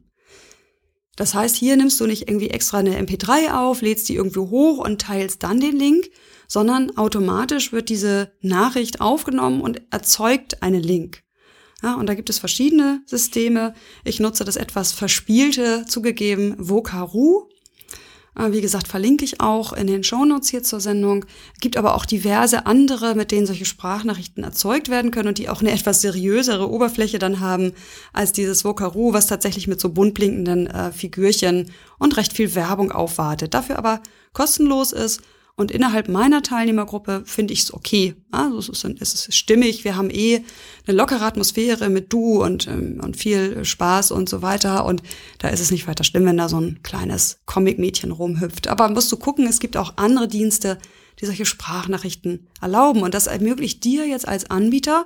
Das 1.15 1.35
heißt, 1.35 1.55
hier 1.55 1.77
nimmst 1.77 1.99
du 1.99 2.07
nicht 2.07 2.27
irgendwie 2.27 2.49
extra 2.49 2.79
eine 2.79 2.99
MP3 2.99 3.53
auf, 3.53 3.81
lädst 3.81 4.09
die 4.09 4.15
irgendwo 4.15 4.49
hoch 4.49 4.79
und 4.79 4.99
teilst 4.99 5.43
dann 5.43 5.59
den 5.59 5.75
Link, 5.75 6.09
sondern 6.47 6.97
automatisch 6.97 7.71
wird 7.71 7.89
diese 7.89 8.31
Nachricht 8.41 8.99
aufgenommen 8.99 9.61
und 9.61 9.81
erzeugt 9.91 10.63
einen 10.63 10.81
Link. 10.81 11.23
Ja, 11.83 11.95
und 11.95 12.07
da 12.07 12.13
gibt 12.13 12.29
es 12.29 12.39
verschiedene 12.39 13.01
Systeme. 13.05 13.73
Ich 14.05 14.21
nutze 14.21 14.45
das 14.45 14.55
etwas 14.55 14.93
verspielte, 14.93 15.85
zugegeben, 15.85 16.55
Vokaru. 16.57 17.49
Äh, 18.37 18.53
wie 18.53 18.61
gesagt, 18.61 18.87
verlinke 18.87 19.25
ich 19.25 19.41
auch 19.41 19.73
in 19.73 19.87
den 19.87 20.03
Shownotes 20.03 20.49
hier 20.49 20.63
zur 20.63 20.79
Sendung. 20.79 21.25
Gibt 21.59 21.75
aber 21.75 21.95
auch 21.95 22.05
diverse 22.05 22.65
andere, 22.65 23.15
mit 23.15 23.31
denen 23.31 23.45
solche 23.45 23.65
Sprachnachrichten 23.65 24.45
erzeugt 24.45 24.87
werden 24.87 25.11
können 25.11 25.27
und 25.27 25.37
die 25.39 25.49
auch 25.49 25.59
eine 25.59 25.71
etwas 25.73 25.99
seriösere 25.99 26.69
Oberfläche 26.69 27.19
dann 27.19 27.41
haben 27.41 27.73
als 28.13 28.31
dieses 28.31 28.63
Vocaroo, 28.63 29.11
was 29.11 29.27
tatsächlich 29.27 29.67
mit 29.67 29.81
so 29.81 29.89
bunt 29.89 30.13
blinkenden 30.13 30.67
äh, 30.67 30.93
Figürchen 30.93 31.69
und 31.99 32.15
recht 32.15 32.31
viel 32.31 32.55
Werbung 32.55 32.93
aufwartet. 32.93 33.53
Dafür 33.53 33.77
aber 33.77 34.01
kostenlos 34.31 34.93
ist 34.93 35.21
und 35.55 35.69
innerhalb 35.69 36.09
meiner 36.09 36.41
Teilnehmergruppe 36.41 37.23
finde 37.25 37.53
ich 37.53 37.61
es 37.61 37.73
okay. 37.73 38.15
Also 38.31 38.57
es 38.57 38.69
ist, 38.69 38.85
es 38.99 39.13
ist 39.13 39.35
stimmig. 39.35 39.83
Wir 39.83 39.95
haben 39.95 40.09
eh 40.09 40.43
eine 40.87 40.97
lockere 40.97 41.23
Atmosphäre 41.23 41.89
mit 41.89 42.11
Du 42.11 42.43
und, 42.43 42.67
ähm, 42.67 42.99
und 43.03 43.17
viel 43.17 43.63
Spaß 43.63 44.11
und 44.11 44.27
so 44.27 44.41
weiter. 44.41 44.83
Und 44.85 45.03
da 45.37 45.49
ist 45.49 45.59
es 45.59 45.69
nicht 45.69 45.87
weiter 45.87 46.03
schlimm, 46.03 46.25
wenn 46.25 46.37
da 46.37 46.49
so 46.49 46.59
ein 46.59 46.81
kleines 46.81 47.37
Comic-Mädchen 47.45 48.09
rumhüpft. 48.09 48.67
Aber 48.67 48.89
musst 48.89 49.11
du 49.11 49.17
gucken, 49.17 49.45
es 49.45 49.59
gibt 49.59 49.77
auch 49.77 49.93
andere 49.97 50.27
Dienste, 50.27 50.79
die 51.21 51.27
solche 51.27 51.45
Sprachnachrichten 51.45 52.47
erlauben. 52.59 53.03
Und 53.03 53.13
das 53.13 53.27
ermöglicht 53.27 53.83
dir 53.83 54.07
jetzt 54.07 54.27
als 54.27 54.49
Anbieter 54.49 55.05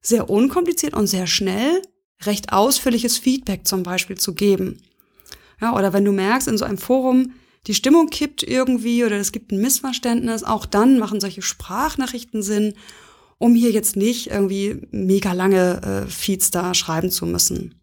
sehr 0.00 0.30
unkompliziert 0.30 0.94
und 0.94 1.08
sehr 1.08 1.26
schnell 1.26 1.82
recht 2.22 2.54
ausführliches 2.54 3.18
Feedback 3.18 3.66
zum 3.66 3.82
Beispiel 3.82 4.16
zu 4.16 4.34
geben. 4.34 4.80
Ja, 5.60 5.76
oder 5.76 5.92
wenn 5.92 6.06
du 6.06 6.12
merkst, 6.12 6.48
in 6.48 6.56
so 6.56 6.64
einem 6.64 6.78
Forum, 6.78 7.34
die 7.66 7.74
Stimmung 7.74 8.08
kippt 8.08 8.42
irgendwie 8.42 9.04
oder 9.04 9.16
es 9.16 9.32
gibt 9.32 9.52
ein 9.52 9.60
Missverständnis, 9.60 10.44
auch 10.44 10.66
dann 10.66 10.98
machen 10.98 11.20
solche 11.20 11.42
Sprachnachrichten 11.42 12.42
Sinn, 12.42 12.74
um 13.38 13.54
hier 13.54 13.70
jetzt 13.70 13.96
nicht 13.96 14.30
irgendwie 14.30 14.86
mega 14.90 15.32
lange 15.32 15.82
äh, 15.82 16.10
Feeds 16.10 16.50
da 16.50 16.74
schreiben 16.74 17.10
zu 17.10 17.26
müssen. 17.26 17.74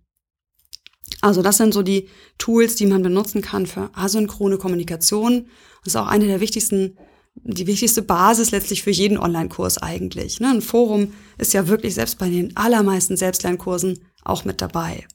Also 1.21 1.41
das 1.41 1.57
sind 1.57 1.73
so 1.73 1.83
die 1.83 2.07
Tools, 2.37 2.75
die 2.75 2.85
man 2.85 3.03
benutzen 3.03 3.41
kann 3.41 3.67
für 3.67 3.89
asynchrone 3.93 4.57
Kommunikation. 4.57 5.47
Das 5.83 5.93
ist 5.93 5.99
auch 5.99 6.07
eine 6.07 6.25
der 6.25 6.39
wichtigsten, 6.39 6.97
die 7.35 7.67
wichtigste 7.67 8.01
Basis 8.01 8.51
letztlich 8.51 8.83
für 8.83 8.91
jeden 8.91 9.17
Online-Kurs 9.17 9.77
eigentlich. 9.77 10.39
Ne? 10.39 10.49
Ein 10.49 10.61
Forum 10.61 11.13
ist 11.37 11.53
ja 11.53 11.67
wirklich 11.67 11.95
selbst 11.95 12.17
bei 12.17 12.29
den 12.29 12.55
allermeisten 12.55 13.17
Selbstlernkursen 13.17 13.99
auch 14.23 14.45
mit 14.45 14.61
dabei. 14.61 15.05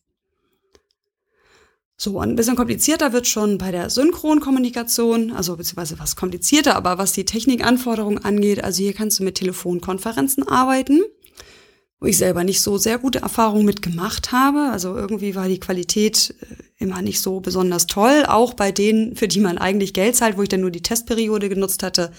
So, 1.98 2.20
ein 2.20 2.36
bisschen 2.36 2.56
komplizierter 2.56 3.14
wird 3.14 3.26
schon 3.26 3.56
bei 3.56 3.70
der 3.70 3.88
Synchronkommunikation, 3.88 5.32
also 5.32 5.56
beziehungsweise 5.56 5.98
was 5.98 6.14
komplizierter, 6.14 6.76
aber 6.76 6.98
was 6.98 7.12
die 7.12 7.24
Technikanforderungen 7.24 8.22
angeht, 8.22 8.62
also 8.62 8.82
hier 8.82 8.92
kannst 8.92 9.18
du 9.18 9.24
mit 9.24 9.36
Telefonkonferenzen 9.36 10.46
arbeiten, 10.46 11.00
wo 11.98 12.06
ich 12.06 12.18
selber 12.18 12.44
nicht 12.44 12.60
so 12.60 12.76
sehr 12.76 12.98
gute 12.98 13.20
Erfahrungen 13.20 13.64
mit 13.64 13.80
gemacht 13.80 14.30
habe. 14.30 14.68
Also 14.70 14.94
irgendwie 14.94 15.34
war 15.34 15.48
die 15.48 15.58
Qualität 15.58 16.34
äh, 16.40 16.84
immer 16.84 17.00
nicht 17.00 17.22
so 17.22 17.40
besonders 17.40 17.86
toll, 17.86 18.24
auch 18.28 18.52
bei 18.52 18.72
denen, 18.72 19.16
für 19.16 19.26
die 19.26 19.40
man 19.40 19.56
eigentlich 19.56 19.94
Geld 19.94 20.16
zahlt, 20.16 20.36
wo 20.36 20.42
ich 20.42 20.50
dann 20.50 20.60
nur 20.60 20.70
die 20.70 20.82
Testperiode 20.82 21.48
genutzt 21.48 21.82
hatte. 21.82 22.12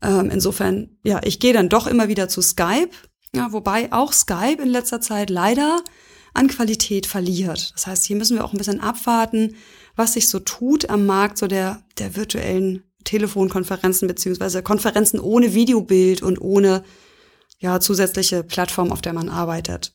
Ähm, 0.00 0.30
insofern, 0.30 0.96
ja, 1.02 1.20
ich 1.24 1.40
gehe 1.40 1.52
dann 1.52 1.68
doch 1.68 1.86
immer 1.86 2.08
wieder 2.08 2.30
zu 2.30 2.40
Skype, 2.40 2.88
ja, 3.34 3.52
wobei 3.52 3.92
auch 3.92 4.14
Skype 4.14 4.62
in 4.62 4.70
letzter 4.70 5.02
Zeit 5.02 5.28
leider 5.28 5.82
an 6.34 6.48
Qualität 6.48 7.06
verliert. 7.06 7.72
Das 7.74 7.86
heißt, 7.86 8.04
hier 8.04 8.16
müssen 8.16 8.36
wir 8.36 8.44
auch 8.44 8.52
ein 8.52 8.58
bisschen 8.58 8.80
abwarten, 8.80 9.56
was 9.96 10.14
sich 10.14 10.28
so 10.28 10.40
tut 10.40 10.90
am 10.90 11.06
Markt 11.06 11.38
so 11.38 11.46
der, 11.46 11.82
der 11.98 12.16
virtuellen 12.16 12.82
Telefonkonferenzen 13.04 14.08
beziehungsweise 14.08 14.62
Konferenzen 14.62 15.20
ohne 15.20 15.54
Videobild 15.54 16.22
und 16.22 16.40
ohne 16.40 16.84
ja, 17.58 17.80
zusätzliche 17.80 18.42
Plattform, 18.42 18.92
auf 18.92 19.00
der 19.00 19.12
man 19.12 19.28
arbeitet. 19.28 19.94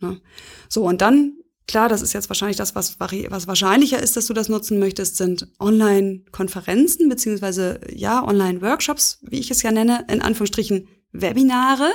Ne? 0.00 0.20
So, 0.68 0.84
und 0.84 1.00
dann, 1.00 1.34
klar, 1.68 1.88
das 1.88 2.02
ist 2.02 2.12
jetzt 2.12 2.28
wahrscheinlich 2.28 2.56
das, 2.56 2.74
was, 2.74 2.98
was 2.98 3.46
wahrscheinlicher 3.46 4.02
ist, 4.02 4.16
dass 4.16 4.26
du 4.26 4.34
das 4.34 4.48
nutzen 4.48 4.78
möchtest, 4.78 5.16
sind 5.16 5.48
Online-Konferenzen 5.60 7.08
beziehungsweise 7.08 7.80
ja, 7.92 8.26
Online-Workshops, 8.26 9.20
wie 9.22 9.38
ich 9.38 9.50
es 9.50 9.62
ja 9.62 9.70
nenne, 9.70 10.04
in 10.10 10.20
Anführungsstrichen 10.20 10.88
Webinare. 11.12 11.90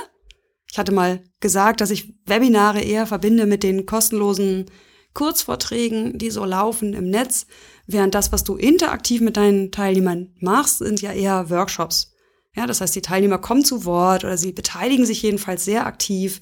Ich 0.70 0.78
hatte 0.78 0.92
mal 0.92 1.22
gesagt, 1.40 1.80
dass 1.80 1.90
ich 1.90 2.14
Webinare 2.26 2.80
eher 2.80 3.06
verbinde 3.06 3.46
mit 3.46 3.62
den 3.62 3.86
kostenlosen 3.86 4.66
Kurzvorträgen, 5.14 6.18
die 6.18 6.30
so 6.30 6.44
laufen 6.44 6.94
im 6.94 7.10
Netz, 7.10 7.46
während 7.86 8.14
das, 8.14 8.30
was 8.30 8.44
du 8.44 8.56
interaktiv 8.56 9.20
mit 9.20 9.36
deinen 9.36 9.72
Teilnehmern 9.72 10.32
machst, 10.40 10.78
sind 10.78 11.02
ja 11.02 11.12
eher 11.12 11.50
Workshops. 11.50 12.14
Ja, 12.54 12.66
das 12.66 12.80
heißt, 12.80 12.94
die 12.94 13.02
Teilnehmer 13.02 13.38
kommen 13.38 13.64
zu 13.64 13.84
Wort 13.84 14.24
oder 14.24 14.36
sie 14.36 14.52
beteiligen 14.52 15.06
sich 15.06 15.22
jedenfalls 15.22 15.64
sehr 15.64 15.86
aktiv 15.86 16.40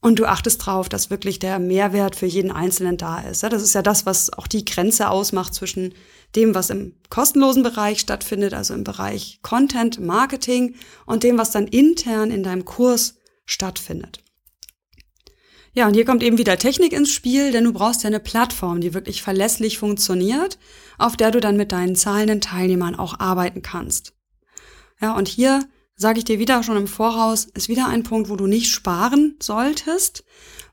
und 0.00 0.18
du 0.18 0.24
achtest 0.24 0.64
drauf, 0.64 0.88
dass 0.88 1.10
wirklich 1.10 1.38
der 1.38 1.58
Mehrwert 1.58 2.16
für 2.16 2.26
jeden 2.26 2.50
Einzelnen 2.50 2.96
da 2.96 3.20
ist. 3.20 3.42
Ja, 3.42 3.48
das 3.48 3.62
ist 3.62 3.74
ja 3.74 3.82
das, 3.82 4.06
was 4.06 4.32
auch 4.32 4.46
die 4.46 4.64
Grenze 4.64 5.10
ausmacht 5.10 5.54
zwischen 5.54 5.94
dem, 6.36 6.54
was 6.54 6.70
im 6.70 6.94
kostenlosen 7.10 7.62
Bereich 7.62 8.00
stattfindet, 8.00 8.54
also 8.54 8.74
im 8.74 8.84
Bereich 8.84 9.40
Content, 9.42 10.00
Marketing 10.00 10.74
und 11.06 11.22
dem, 11.22 11.38
was 11.38 11.50
dann 11.50 11.66
intern 11.66 12.30
in 12.30 12.42
deinem 12.42 12.64
Kurs 12.64 13.19
stattfindet. 13.50 14.22
Ja, 15.72 15.86
und 15.86 15.94
hier 15.94 16.04
kommt 16.04 16.22
eben 16.22 16.38
wieder 16.38 16.58
Technik 16.58 16.92
ins 16.92 17.12
Spiel, 17.12 17.52
denn 17.52 17.64
du 17.64 17.72
brauchst 17.72 18.02
ja 18.02 18.08
eine 18.08 18.18
Plattform, 18.18 18.80
die 18.80 18.92
wirklich 18.92 19.22
verlässlich 19.22 19.78
funktioniert, 19.78 20.58
auf 20.98 21.16
der 21.16 21.30
du 21.30 21.40
dann 21.40 21.56
mit 21.56 21.70
deinen 21.70 21.94
zahlenden 21.94 22.40
Teilnehmern 22.40 22.96
auch 22.96 23.20
arbeiten 23.20 23.62
kannst. 23.62 24.14
Ja, 25.00 25.14
und 25.16 25.28
hier 25.28 25.64
sage 25.94 26.18
ich 26.18 26.24
dir 26.24 26.38
wieder 26.38 26.62
schon 26.62 26.76
im 26.76 26.88
Voraus, 26.88 27.44
ist 27.44 27.68
wieder 27.68 27.86
ein 27.86 28.02
Punkt, 28.02 28.30
wo 28.30 28.36
du 28.36 28.46
nicht 28.46 28.68
sparen 28.68 29.36
solltest, 29.40 30.24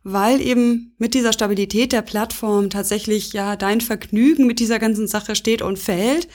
weil 0.04 0.42
eben 0.42 0.96
mit 0.98 1.14
dieser 1.14 1.34
Stabilität 1.34 1.92
der 1.92 2.02
Plattform 2.02 2.70
tatsächlich 2.70 3.34
ja 3.34 3.56
dein 3.56 3.82
Vergnügen 3.82 4.48
mit 4.48 4.60
dieser 4.60 4.80
ganzen 4.80 5.08
Sache 5.08 5.36
steht 5.36 5.62
und 5.62 5.78
fällt 5.78 6.28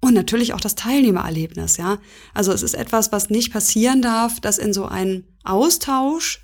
und 0.00 0.14
natürlich 0.14 0.54
auch 0.54 0.60
das 0.60 0.74
Teilnehmererlebnis, 0.74 1.76
ja. 1.76 1.98
Also 2.32 2.52
es 2.52 2.62
ist 2.62 2.74
etwas, 2.74 3.12
was 3.12 3.28
nicht 3.28 3.52
passieren 3.52 4.00
darf, 4.00 4.40
dass 4.40 4.58
in 4.58 4.72
so 4.72 4.86
einem 4.86 5.24
Austausch, 5.44 6.40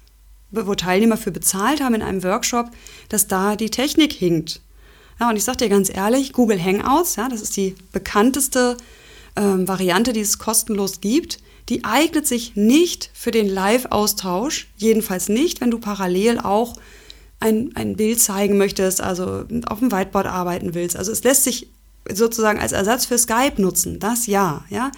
wo 0.51 0.75
Teilnehmer 0.75 1.17
für 1.17 1.33
bezahlt 1.33 1.81
haben 1.81 1.95
in 1.95 2.03
einem 2.03 2.23
Workshop, 2.23 2.71
dass 3.09 3.27
da 3.27 3.57
die 3.57 3.71
Technik 3.71 4.13
hinkt. 4.13 4.61
Ja, 5.19 5.31
und 5.31 5.37
ich 5.37 5.45
sag 5.45 5.57
dir 5.57 5.71
ganz 5.71 5.89
ehrlich, 5.95 6.35
Google 6.35 6.63
Hangouts, 6.63 7.17
ja, 7.17 7.29
das 7.29 7.41
ist 7.41 7.57
die 7.57 7.75
bekannteste 7.93 8.77
ähm, 9.37 9.67
Variante, 9.67 10.13
die 10.13 10.21
es 10.21 10.39
kostenlos 10.39 11.01
gibt, 11.01 11.39
die 11.71 11.85
eignet 11.85 12.27
sich 12.27 12.55
nicht 12.57 13.11
für 13.15 13.31
den 13.31 13.49
Live-Austausch, 13.49 14.69
jedenfalls 14.77 15.29
nicht, 15.29 15.61
wenn 15.61 15.71
du 15.71 15.79
parallel 15.79 16.39
auch 16.39 16.77
ein, 17.41 17.73
ein 17.75 17.97
Bild 17.97 18.21
zeigen 18.21 18.57
möchtest, 18.57 19.01
also 19.01 19.45
auf 19.67 19.79
dem 19.79 19.91
Whiteboard 19.91 20.27
arbeiten 20.27 20.75
willst. 20.75 20.97
Also 20.97 21.13
es 21.13 21.25
lässt 21.25 21.45
sich 21.45 21.69
sozusagen 22.13 22.59
als 22.59 22.73
Ersatz 22.73 23.07
für 23.07 23.19
Skype 23.19 23.61
nutzen. 23.61 23.99
Das 23.99 24.27
ja, 24.27 24.65
ja. 24.71 24.91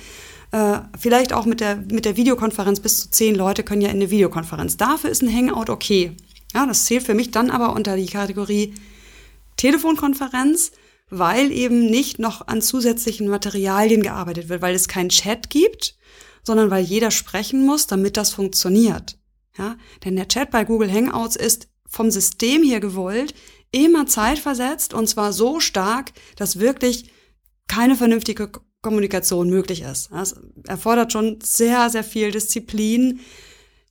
Äh, 0.51 0.81
vielleicht 0.99 1.33
auch 1.33 1.45
mit 1.45 1.61
der, 1.61 1.77
mit 1.77 2.05
der 2.05 2.17
Videokonferenz 2.17 2.81
bis 2.81 3.01
zu 3.01 3.11
zehn 3.11 3.35
Leute 3.35 3.63
können 3.63 3.83
ja 3.83 3.89
in 3.89 3.97
eine 3.97 4.11
Videokonferenz. 4.11 4.77
Dafür 4.77 5.11
ist 5.11 5.23
ein 5.23 5.33
Hangout 5.33 5.71
okay. 5.71 6.13
Ja, 6.55 6.67
das 6.67 6.87
zählt 6.87 7.03
für 7.03 7.15
mich 7.15 7.31
dann 7.31 7.51
aber 7.51 7.75
unter 7.75 7.97
die 7.97 8.07
Kategorie 8.07 8.75
Telefonkonferenz, 9.57 10.73
weil 11.11 11.53
eben 11.53 11.91
nicht 11.91 12.19
noch 12.19 12.47
an 12.49 12.63
zusätzlichen 12.63 13.29
Materialien 13.29 14.03
gearbeitet 14.03 14.49
wird, 14.49 14.63
weil 14.63 14.75
es 14.75 14.89
keinen 14.89 15.11
Chat 15.11 15.51
gibt, 15.51 15.97
sondern 16.43 16.71
weil 16.71 16.85
jeder 16.85 17.11
sprechen 17.11 17.67
muss, 17.67 17.87
damit 17.87 18.17
das 18.17 18.33
funktioniert. 18.33 19.19
Ja, 19.59 19.77
denn 20.05 20.17
der 20.17 20.29
Chat 20.29 20.51
bei 20.51 20.65
Google 20.65 20.91
Hangouts 20.91 21.37
ist 21.37 21.69
vom 21.87 22.11
System 22.11 22.63
hier 22.63 22.81
gewollt, 22.81 23.35
immer 23.71 24.07
zeitversetzt 24.07 24.95
und 24.95 25.09
zwar 25.09 25.33
so 25.33 25.61
stark, 25.61 26.13
dass 26.37 26.59
wirklich 26.59 27.11
keine 27.67 27.97
vernünftige 27.97 28.51
Kommunikation 28.83 29.51
möglich 29.51 29.83
ist. 29.83 30.11
Das 30.13 30.37
erfordert 30.67 31.13
schon 31.13 31.39
sehr, 31.43 31.91
sehr 31.91 32.05
viel 32.05 32.31
Disziplin, 32.31 33.21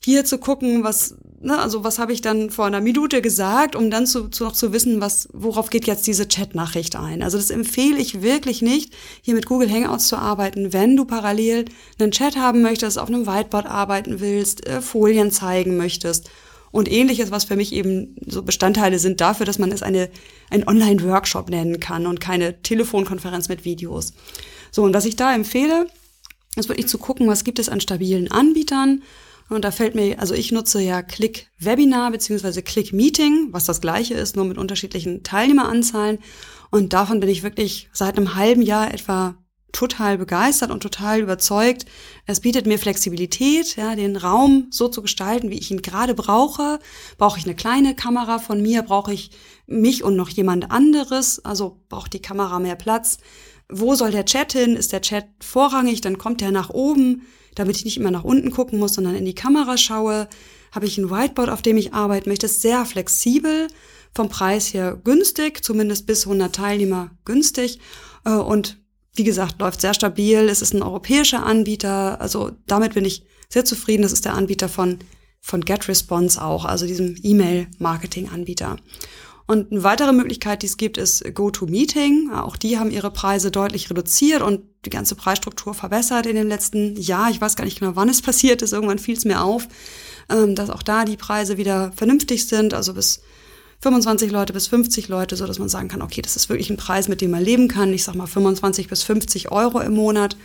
hier 0.03 0.25
zu 0.25 0.37
gucken, 0.37 0.83
was, 0.83 1.15
ne, 1.41 1.57
also 1.57 1.83
was 1.83 1.99
habe 1.99 2.13
ich 2.13 2.21
dann 2.21 2.49
vor 2.49 2.65
einer 2.65 2.81
Minute 2.81 3.21
gesagt, 3.21 3.75
um 3.75 3.89
dann 3.89 4.05
zu, 4.05 4.29
zu 4.29 4.45
noch 4.45 4.53
zu 4.53 4.71
wissen, 4.71 5.01
was, 5.01 5.27
worauf 5.33 5.69
geht 5.69 5.87
jetzt 5.87 6.07
diese 6.07 6.27
Chat-Nachricht 6.27 6.95
ein. 6.95 7.23
Also 7.23 7.37
das 7.37 7.49
empfehle 7.49 7.97
ich 7.97 8.21
wirklich 8.21 8.61
nicht, 8.61 8.93
hier 9.21 9.33
mit 9.33 9.47
Google 9.47 9.69
Hangouts 9.69 10.07
zu 10.07 10.17
arbeiten, 10.17 10.71
wenn 10.71 10.95
du 10.95 11.05
parallel 11.05 11.65
einen 11.99 12.11
Chat 12.11 12.37
haben 12.37 12.61
möchtest, 12.61 12.99
auf 12.99 13.09
einem 13.09 13.25
Whiteboard 13.25 13.65
arbeiten 13.65 14.19
willst, 14.19 14.65
äh, 14.67 14.81
Folien 14.81 15.31
zeigen 15.31 15.77
möchtest 15.77 16.29
und 16.77 16.91
ähnliches, 16.91 17.31
was 17.31 17.45
für 17.45 17.55
mich 17.55 17.73
eben 17.73 18.15
so 18.23 18.43
Bestandteile 18.43 18.99
sind 18.99 19.19
dafür, 19.19 19.47
dass 19.47 19.57
man 19.57 19.71
es 19.71 19.81
eine, 19.81 20.11
ein 20.51 20.67
Online-Workshop 20.67 21.49
nennen 21.49 21.79
kann 21.79 22.05
und 22.05 22.19
keine 22.19 22.61
Telefonkonferenz 22.61 23.49
mit 23.49 23.65
Videos. 23.65 24.13
So, 24.69 24.83
und 24.83 24.93
was 24.93 25.05
ich 25.05 25.15
da 25.15 25.33
empfehle, 25.33 25.87
ist 26.55 26.69
wirklich 26.69 26.87
zu 26.87 26.99
gucken, 26.99 27.27
was 27.27 27.43
gibt 27.43 27.57
es 27.57 27.67
an 27.67 27.81
stabilen 27.81 28.29
Anbietern. 28.29 29.01
Und 29.49 29.65
da 29.65 29.71
fällt 29.71 29.95
mir, 29.95 30.19
also 30.19 30.35
ich 30.35 30.51
nutze 30.51 30.79
ja 30.79 31.01
Click 31.01 31.49
Webinar 31.57 32.11
beziehungsweise 32.11 32.61
Click 32.61 32.93
Meeting, 32.93 33.47
was 33.49 33.65
das 33.65 33.81
gleiche 33.81 34.13
ist, 34.13 34.35
nur 34.35 34.45
mit 34.45 34.59
unterschiedlichen 34.59 35.23
Teilnehmeranzahlen. 35.23 36.19
Und 36.69 36.93
davon 36.93 37.19
bin 37.19 37.29
ich 37.29 37.41
wirklich 37.41 37.89
seit 37.91 38.17
einem 38.17 38.35
halben 38.35 38.61
Jahr 38.61 38.93
etwa 38.93 39.35
total 39.71 40.17
begeistert 40.17 40.71
und 40.71 40.81
total 40.81 41.19
überzeugt. 41.19 41.85
Es 42.25 42.39
bietet 42.39 42.65
mir 42.65 42.79
Flexibilität, 42.79 43.75
ja, 43.75 43.95
den 43.95 44.15
Raum 44.15 44.67
so 44.71 44.87
zu 44.87 45.01
gestalten, 45.01 45.49
wie 45.49 45.59
ich 45.59 45.71
ihn 45.71 45.81
gerade 45.81 46.13
brauche. 46.13 46.79
Brauche 47.17 47.37
ich 47.37 47.45
eine 47.45 47.55
kleine 47.55 47.95
Kamera 47.95 48.39
von 48.39 48.61
mir? 48.61 48.81
Brauche 48.81 49.13
ich 49.13 49.31
mich 49.67 50.03
und 50.03 50.15
noch 50.15 50.29
jemand 50.29 50.71
anderes? 50.71 51.43
Also 51.43 51.81
braucht 51.89 52.13
die 52.13 52.21
Kamera 52.21 52.59
mehr 52.59 52.75
Platz? 52.75 53.19
wo 53.69 53.95
soll 53.95 54.11
der 54.11 54.25
Chat 54.25 54.53
hin? 54.53 54.75
Ist 54.75 54.93
der 54.93 55.01
Chat 55.01 55.25
vorrangig? 55.41 56.01
Dann 56.01 56.17
kommt 56.17 56.41
der 56.41 56.51
nach 56.51 56.69
oben, 56.69 57.23
damit 57.55 57.77
ich 57.77 57.85
nicht 57.85 57.97
immer 57.97 58.11
nach 58.11 58.23
unten 58.23 58.51
gucken 58.51 58.79
muss, 58.79 58.93
sondern 58.93 59.15
in 59.15 59.25
die 59.25 59.35
Kamera 59.35 59.77
schaue. 59.77 60.27
Habe 60.71 60.85
ich 60.85 60.97
ein 60.97 61.09
Whiteboard, 61.09 61.49
auf 61.49 61.61
dem 61.61 61.77
ich 61.77 61.93
arbeiten 61.93 62.29
möchte? 62.29 62.45
ist 62.45 62.61
sehr 62.61 62.85
flexibel, 62.85 63.67
vom 64.13 64.29
Preis 64.29 64.73
her 64.73 64.99
günstig, 65.03 65.63
zumindest 65.63 66.05
bis 66.05 66.25
100 66.25 66.53
Teilnehmer 66.53 67.11
günstig. 67.25 67.79
Äh, 68.25 68.31
und 68.31 68.77
wie 69.17 69.23
gesagt, 69.23 69.59
läuft 69.59 69.81
sehr 69.81 69.93
stabil. 69.93 70.47
Es 70.49 70.61
ist 70.61 70.73
ein 70.73 70.83
europäischer 70.83 71.45
Anbieter. 71.45 72.21
Also 72.21 72.51
damit 72.67 72.93
bin 72.93 73.05
ich 73.05 73.23
sehr 73.49 73.65
zufrieden. 73.65 74.03
Das 74.03 74.13
ist 74.13 74.25
der 74.25 74.35
Anbieter 74.35 74.69
von, 74.69 74.99
von 75.41 75.61
GetResponse 75.61 76.43
auch, 76.43 76.65
also 76.65 76.85
diesem 76.85 77.15
E-Mail-Marketing-Anbieter. 77.21 78.77
Und 79.47 79.71
eine 79.71 79.83
weitere 79.83 80.11
Möglichkeit, 80.11 80.61
die 80.61 80.65
es 80.65 80.75
gibt, 80.75 80.97
ist 80.97 81.23
GoToMeeting. 81.33 82.31
Auch 82.33 82.57
die 82.57 82.77
haben 82.77 82.91
ihre 82.91 83.11
Preise 83.11 83.49
deutlich 83.49 83.89
reduziert 83.89 84.41
und 84.41 84.61
die 84.85 84.89
ganze 84.89 85.15
Preisstruktur 85.15 85.73
verbessert 85.73 86.25
in 86.25 86.35
dem 86.35 86.49
letzten 86.49 86.97
Jahr. 86.97 87.31
Ich 87.31 87.39
weiß 87.39 87.55
gar 87.55 87.63
nicht 87.63 87.79
genau, 87.79 87.95
wann 87.95 88.09
es 88.09 88.21
passiert 88.23 88.61
ist. 88.61 88.73
Irgendwann 88.73 88.99
fiel 88.99 89.15
es 89.15 89.23
mir 89.23 89.41
auf, 89.41 89.67
ähm, 90.29 90.53
dass 90.53 90.69
auch 90.69 90.83
da 90.83 91.05
die 91.05 91.15
Preise 91.15 91.57
wieder 91.57 91.93
vernünftig 91.95 92.45
sind. 92.45 92.73
Also 92.73 92.93
bis 92.93 93.21
25 93.81 94.31
Leute 94.31 94.53
bis 94.53 94.67
50 94.67 95.07
Leute, 95.07 95.35
so 95.35 95.45
dass 95.45 95.59
man 95.59 95.69
sagen 95.69 95.87
kann, 95.87 96.01
okay, 96.01 96.21
das 96.21 96.35
ist 96.35 96.49
wirklich 96.49 96.69
ein 96.69 96.77
Preis, 96.77 97.07
mit 97.07 97.21
dem 97.21 97.31
man 97.31 97.43
leben 97.43 97.67
kann. 97.67 97.93
Ich 97.93 98.03
sag 98.03 98.15
mal 98.15 98.27
25 98.27 98.87
bis 98.87 99.03
50 99.03 99.51
Euro 99.51 99.79
im 99.79 99.93
Monat. 99.93 100.35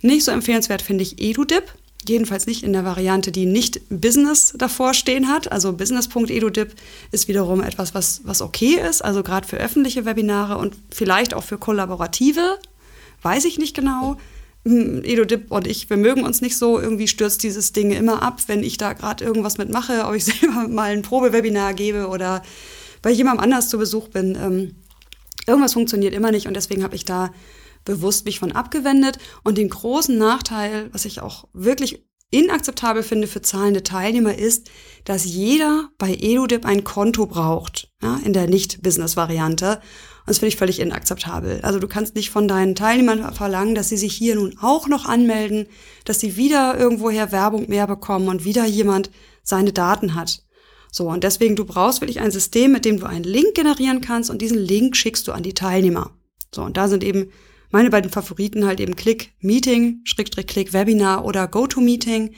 Nicht 0.00 0.24
so 0.24 0.32
empfehlenswert 0.32 0.82
finde 0.82 1.02
ich 1.02 1.20
EduDip. 1.20 1.64
Jedenfalls 2.08 2.46
nicht 2.46 2.62
in 2.62 2.72
der 2.72 2.86
Variante, 2.86 3.30
die 3.30 3.44
nicht 3.44 3.82
Business 3.90 4.54
davor 4.56 4.94
stehen 4.94 5.28
hat. 5.28 5.52
Also 5.52 5.74
business.edudip 5.74 6.74
ist 7.12 7.28
wiederum 7.28 7.62
etwas, 7.62 7.94
was, 7.94 8.22
was 8.24 8.40
okay 8.40 8.80
ist, 8.88 9.04
also 9.04 9.22
gerade 9.22 9.46
für 9.46 9.58
öffentliche 9.58 10.06
Webinare 10.06 10.56
und 10.56 10.74
vielleicht 10.90 11.34
auch 11.34 11.44
für 11.44 11.58
kollaborative. 11.58 12.58
Weiß 13.20 13.44
ich 13.44 13.58
nicht 13.58 13.76
genau. 13.76 14.16
Hm, 14.66 15.02
EduDip 15.04 15.50
und 15.50 15.66
ich, 15.66 15.88
wir 15.88 15.96
mögen 15.96 16.22
uns 16.22 16.40
nicht 16.40 16.56
so. 16.56 16.78
Irgendwie 16.78 17.08
stürzt 17.08 17.42
dieses 17.42 17.72
Ding 17.72 17.92
immer 17.92 18.22
ab, 18.22 18.42
wenn 18.46 18.62
ich 18.62 18.76
da 18.76 18.92
gerade 18.92 19.24
irgendwas 19.24 19.58
mitmache, 19.58 20.04
ob 20.06 20.14
ich 20.14 20.24
selber 20.26 20.68
mal 20.68 20.90
ein 20.90 21.02
Probewebinar 21.02 21.74
gebe 21.74 22.08
oder 22.08 22.42
bei 23.02 23.10
jemandem 23.10 23.44
anders 23.44 23.68
zu 23.68 23.78
Besuch 23.78 24.08
bin. 24.08 24.36
Ähm, 24.36 24.74
irgendwas 25.46 25.72
funktioniert 25.72 26.14
immer 26.14 26.30
nicht 26.30 26.46
und 26.46 26.54
deswegen 26.54 26.82
habe 26.84 26.96
ich 26.96 27.04
da 27.04 27.32
bewusst 27.84 28.26
mich 28.26 28.38
von 28.38 28.52
abgewendet. 28.52 29.18
Und 29.42 29.58
den 29.58 29.70
großen 29.70 30.16
Nachteil, 30.16 30.90
was 30.92 31.04
ich 31.04 31.20
auch 31.20 31.48
wirklich 31.52 32.04
inakzeptabel 32.30 33.02
finde 33.02 33.26
für 33.26 33.42
zahlende 33.42 33.82
Teilnehmer, 33.82 34.36
ist, 34.36 34.70
dass 35.04 35.24
jeder 35.24 35.88
bei 35.98 36.14
EduDip 36.14 36.64
ein 36.64 36.84
Konto 36.84 37.26
braucht, 37.26 37.90
ja, 38.02 38.20
in 38.24 38.32
der 38.32 38.46
Nicht-Business-Variante. 38.46 39.80
Das 40.30 40.38
finde 40.38 40.50
ich 40.50 40.58
völlig 40.58 40.78
inakzeptabel. 40.78 41.58
Also 41.62 41.80
du 41.80 41.88
kannst 41.88 42.14
nicht 42.14 42.30
von 42.30 42.46
deinen 42.46 42.76
Teilnehmern 42.76 43.34
verlangen, 43.34 43.74
dass 43.74 43.88
sie 43.88 43.96
sich 43.96 44.14
hier 44.14 44.36
nun 44.36 44.56
auch 44.60 44.86
noch 44.86 45.04
anmelden, 45.04 45.66
dass 46.04 46.20
sie 46.20 46.36
wieder 46.36 46.78
irgendwoher 46.78 47.32
Werbung 47.32 47.68
mehr 47.68 47.88
bekommen 47.88 48.28
und 48.28 48.44
wieder 48.44 48.64
jemand 48.64 49.10
seine 49.42 49.72
Daten 49.72 50.14
hat. 50.14 50.44
So, 50.92 51.08
und 51.08 51.24
deswegen, 51.24 51.56
du 51.56 51.64
brauchst 51.64 52.00
wirklich 52.00 52.20
ein 52.20 52.30
System, 52.30 52.70
mit 52.70 52.84
dem 52.84 53.00
du 53.00 53.06
einen 53.06 53.24
Link 53.24 53.54
generieren 53.54 54.02
kannst 54.02 54.30
und 54.30 54.40
diesen 54.40 54.58
Link 54.58 54.96
schickst 54.96 55.26
du 55.26 55.32
an 55.32 55.42
die 55.42 55.54
Teilnehmer. 55.54 56.12
So, 56.54 56.62
und 56.62 56.76
da 56.76 56.86
sind 56.86 57.02
eben 57.02 57.32
meine 57.72 57.90
beiden 57.90 58.12
Favoriten 58.12 58.66
halt 58.66 58.78
eben 58.78 58.94
Click 58.94 59.32
Meeting, 59.40 60.00
Schrägstrich 60.04 60.46
Click 60.46 60.72
Webinar 60.72 61.24
oder 61.24 61.48
GoToMeeting, 61.48 62.28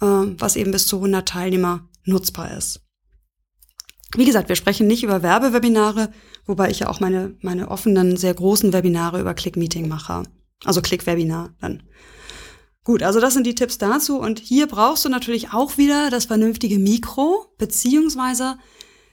äh, 0.00 0.06
was 0.38 0.54
eben 0.54 0.70
bis 0.70 0.86
zu 0.86 0.98
100 0.98 1.28
Teilnehmer 1.28 1.88
nutzbar 2.04 2.56
ist. 2.56 2.82
Wie 4.16 4.24
gesagt, 4.24 4.48
wir 4.48 4.56
sprechen 4.56 4.86
nicht 4.86 5.02
über 5.02 5.22
Werbewebinare, 5.22 6.12
wobei 6.44 6.70
ich 6.70 6.80
ja 6.80 6.88
auch 6.88 7.00
meine, 7.00 7.34
meine 7.40 7.68
offenen, 7.68 8.16
sehr 8.16 8.34
großen 8.34 8.72
Webinare 8.72 9.20
über 9.20 9.34
Click 9.34 9.56
Meeting 9.56 9.88
mache. 9.88 10.24
Also 10.64 10.82
Click 10.82 11.06
Webinar 11.06 11.54
dann. 11.60 11.82
Gut, 12.84 13.02
also 13.02 13.20
das 13.20 13.34
sind 13.34 13.46
die 13.46 13.54
Tipps 13.54 13.78
dazu. 13.78 14.18
Und 14.18 14.38
hier 14.38 14.66
brauchst 14.66 15.04
du 15.04 15.08
natürlich 15.08 15.52
auch 15.52 15.78
wieder 15.78 16.10
das 16.10 16.26
vernünftige 16.26 16.78
Mikro, 16.78 17.46
beziehungsweise 17.56 18.58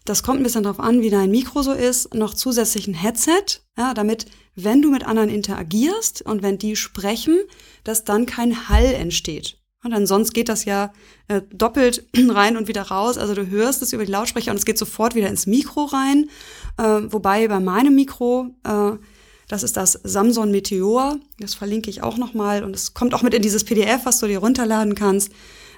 das 0.06 0.24
kommt 0.24 0.40
ein 0.40 0.44
bisschen 0.44 0.64
darauf 0.64 0.80
an, 0.80 1.02
wie 1.02 1.12
dein 1.12 1.30
Mikro 1.30 1.62
so 1.62 1.72
ist, 1.72 2.16
noch 2.16 2.34
zusätzlich 2.34 2.88
ein 2.88 2.96
Headset, 2.96 3.62
ja, 3.78 3.94
damit, 3.94 4.26
wenn 4.56 4.82
du 4.82 4.90
mit 4.90 5.06
anderen 5.06 5.30
interagierst 5.30 6.24
und 6.24 6.42
wenn 6.42 6.58
die 6.58 6.76
sprechen, 6.76 7.38
dass 7.84 8.06
dann 8.06 8.26
kein 8.26 8.70
Hall 8.70 8.86
entsteht. 8.86 9.59
Und 9.84 9.94
ansonsten 9.94 10.34
geht 10.34 10.50
das 10.50 10.66
ja 10.66 10.92
äh, 11.30 11.42
doppelt 11.54 12.06
rein 12.30 12.58
und 12.58 12.68
wieder 12.68 12.84
raus. 12.84 13.18
Also 13.18 13.34
du 13.34 13.48
hörst 13.48 13.82
es 13.82 13.94
über 13.94 14.06
die 14.06 14.12
Lautsprecher 14.12 14.52
und 14.52 14.58
es 14.58 14.66
geht 14.66 14.78
sofort 14.78 15.16
wieder 15.16 15.30
ins 15.30 15.48
Mikro 15.48 15.86
rein. 15.86 16.30
Äh, 16.78 17.12
wobei 17.12 17.48
bei 17.48 17.60
meinem 17.60 17.96
Mikro, 17.96 18.48
äh, 18.66 18.92
das 19.48 19.64
ist 19.64 19.78
das 19.78 20.00
Samsung 20.04 20.52
Meteor, 20.52 21.18
das 21.40 21.56
verlinke 21.56 21.90
ich 21.90 22.04
auch 22.04 22.18
nochmal 22.18 22.64
und 22.64 22.76
es 22.76 22.94
kommt 22.94 23.14
auch 23.14 23.24
mit 23.24 23.34
in 23.34 23.42
dieses 23.42 23.64
PDF, 23.64 24.06
was 24.06 24.20
du 24.20 24.28
dir 24.28 24.40
runterladen 24.40 24.96
kannst. 24.96 25.32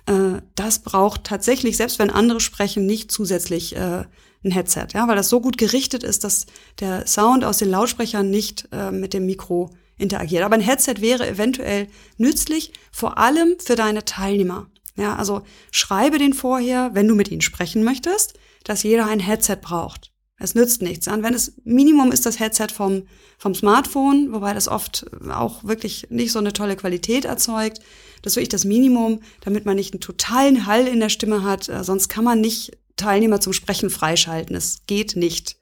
Äh, 0.08 0.42
das 0.56 0.80
braucht 0.80 1.24
tatsächlich, 1.24 1.78
selbst 1.78 2.00
wenn 2.00 2.10
andere 2.10 2.40
sprechen, 2.40 2.88
nicht 2.88 3.12
zusätzlich 3.12 3.76
äh, 3.76 4.06
ein 4.44 4.52
Headset, 4.52 4.88
ja, 4.94 5.08
weil 5.08 5.16
das 5.16 5.30
so 5.30 5.40
gut 5.40 5.60
gerichtet 5.60 6.04
ist, 6.04 6.24
dass 6.24 6.48
der 6.80 7.06
Sound 7.06 7.46
aus 7.46 7.60
den 7.60 7.70
Lautsprechern 7.70 8.30
nicht 8.32 8.68
äh, 8.72 8.90
mit 8.90 9.14
dem 9.14 9.28
Mikro 9.28 9.70
interagiert. 10.02 10.44
Aber 10.44 10.56
ein 10.56 10.62
Headset 10.62 10.96
wäre 11.00 11.28
eventuell 11.28 11.88
nützlich, 12.18 12.74
vor 12.92 13.18
allem 13.18 13.56
für 13.64 13.76
deine 13.76 14.06
Teilnehmer. 14.06 14.68
Ja, 14.98 15.16
also 15.16 15.42
schreibe 15.72 16.18
den 16.18 16.34
vorher, 16.34 16.92
wenn 16.94 17.08
du 17.08 17.16
mit 17.16 17.32
ihnen 17.32 17.42
sprechen 17.42 17.84
möchtest, 17.84 18.34
dass 18.64 18.84
jeder 18.84 19.08
ein 19.08 19.20
Headset 19.20 19.58
braucht. 19.62 20.12
Es 20.38 20.56
nützt 20.56 20.82
nichts. 20.82 21.08
Und 21.08 21.24
wenn 21.24 21.36
es 21.36 21.54
Minimum 21.64 22.12
ist 22.12 22.26
das 22.26 22.40
Headset 22.40 22.68
vom, 22.74 23.04
vom 23.38 23.54
Smartphone, 23.54 24.34
wobei 24.34 24.54
das 24.54 24.68
oft 24.68 25.06
auch 25.30 25.64
wirklich 25.64 26.08
nicht 26.10 26.32
so 26.32 26.40
eine 26.40 26.52
tolle 26.52 26.76
Qualität 26.76 27.26
erzeugt. 27.26 27.80
Das 28.22 28.34
ist 28.34 28.38
wirklich 28.38 28.50
das 28.50 28.66
Minimum, 28.66 29.22
damit 29.42 29.66
man 29.66 29.76
nicht 29.76 29.94
einen 29.94 30.02
totalen 30.02 30.66
Hall 30.66 30.88
in 30.88 31.00
der 31.00 31.10
Stimme 31.10 31.44
hat. 31.44 31.70
Äh, 31.70 31.84
sonst 31.84 32.10
kann 32.10 32.24
man 32.24 32.42
nicht 32.42 32.78
Teilnehmer 32.96 33.40
zum 33.40 33.54
Sprechen 33.54 33.92
freischalten. 33.92 34.56
Es 34.56 34.82
geht 34.88 35.16
nicht. 35.16 35.58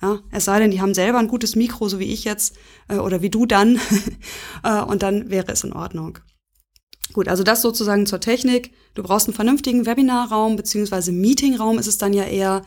Ja, 0.00 0.20
es 0.30 0.44
sei 0.44 0.60
denn, 0.60 0.70
die 0.70 0.80
haben 0.80 0.94
selber 0.94 1.18
ein 1.18 1.28
gutes 1.28 1.56
Mikro, 1.56 1.88
so 1.88 1.98
wie 1.98 2.12
ich 2.12 2.24
jetzt, 2.24 2.56
äh, 2.88 2.96
oder 2.96 3.20
wie 3.20 3.30
du 3.30 3.46
dann. 3.46 3.80
äh, 4.62 4.80
und 4.80 5.02
dann 5.02 5.30
wäre 5.30 5.50
es 5.52 5.64
in 5.64 5.72
Ordnung. 5.72 6.18
Gut, 7.12 7.26
also 7.26 7.42
das 7.42 7.62
sozusagen 7.62 8.06
zur 8.06 8.20
Technik. 8.20 8.72
Du 8.94 9.02
brauchst 9.02 9.26
einen 9.26 9.34
vernünftigen 9.34 9.86
Webinarraum, 9.86 10.56
beziehungsweise 10.56 11.10
Meetingraum 11.10 11.78
ist 11.78 11.86
es 11.86 11.98
dann 11.98 12.12
ja 12.12 12.24
eher, 12.24 12.64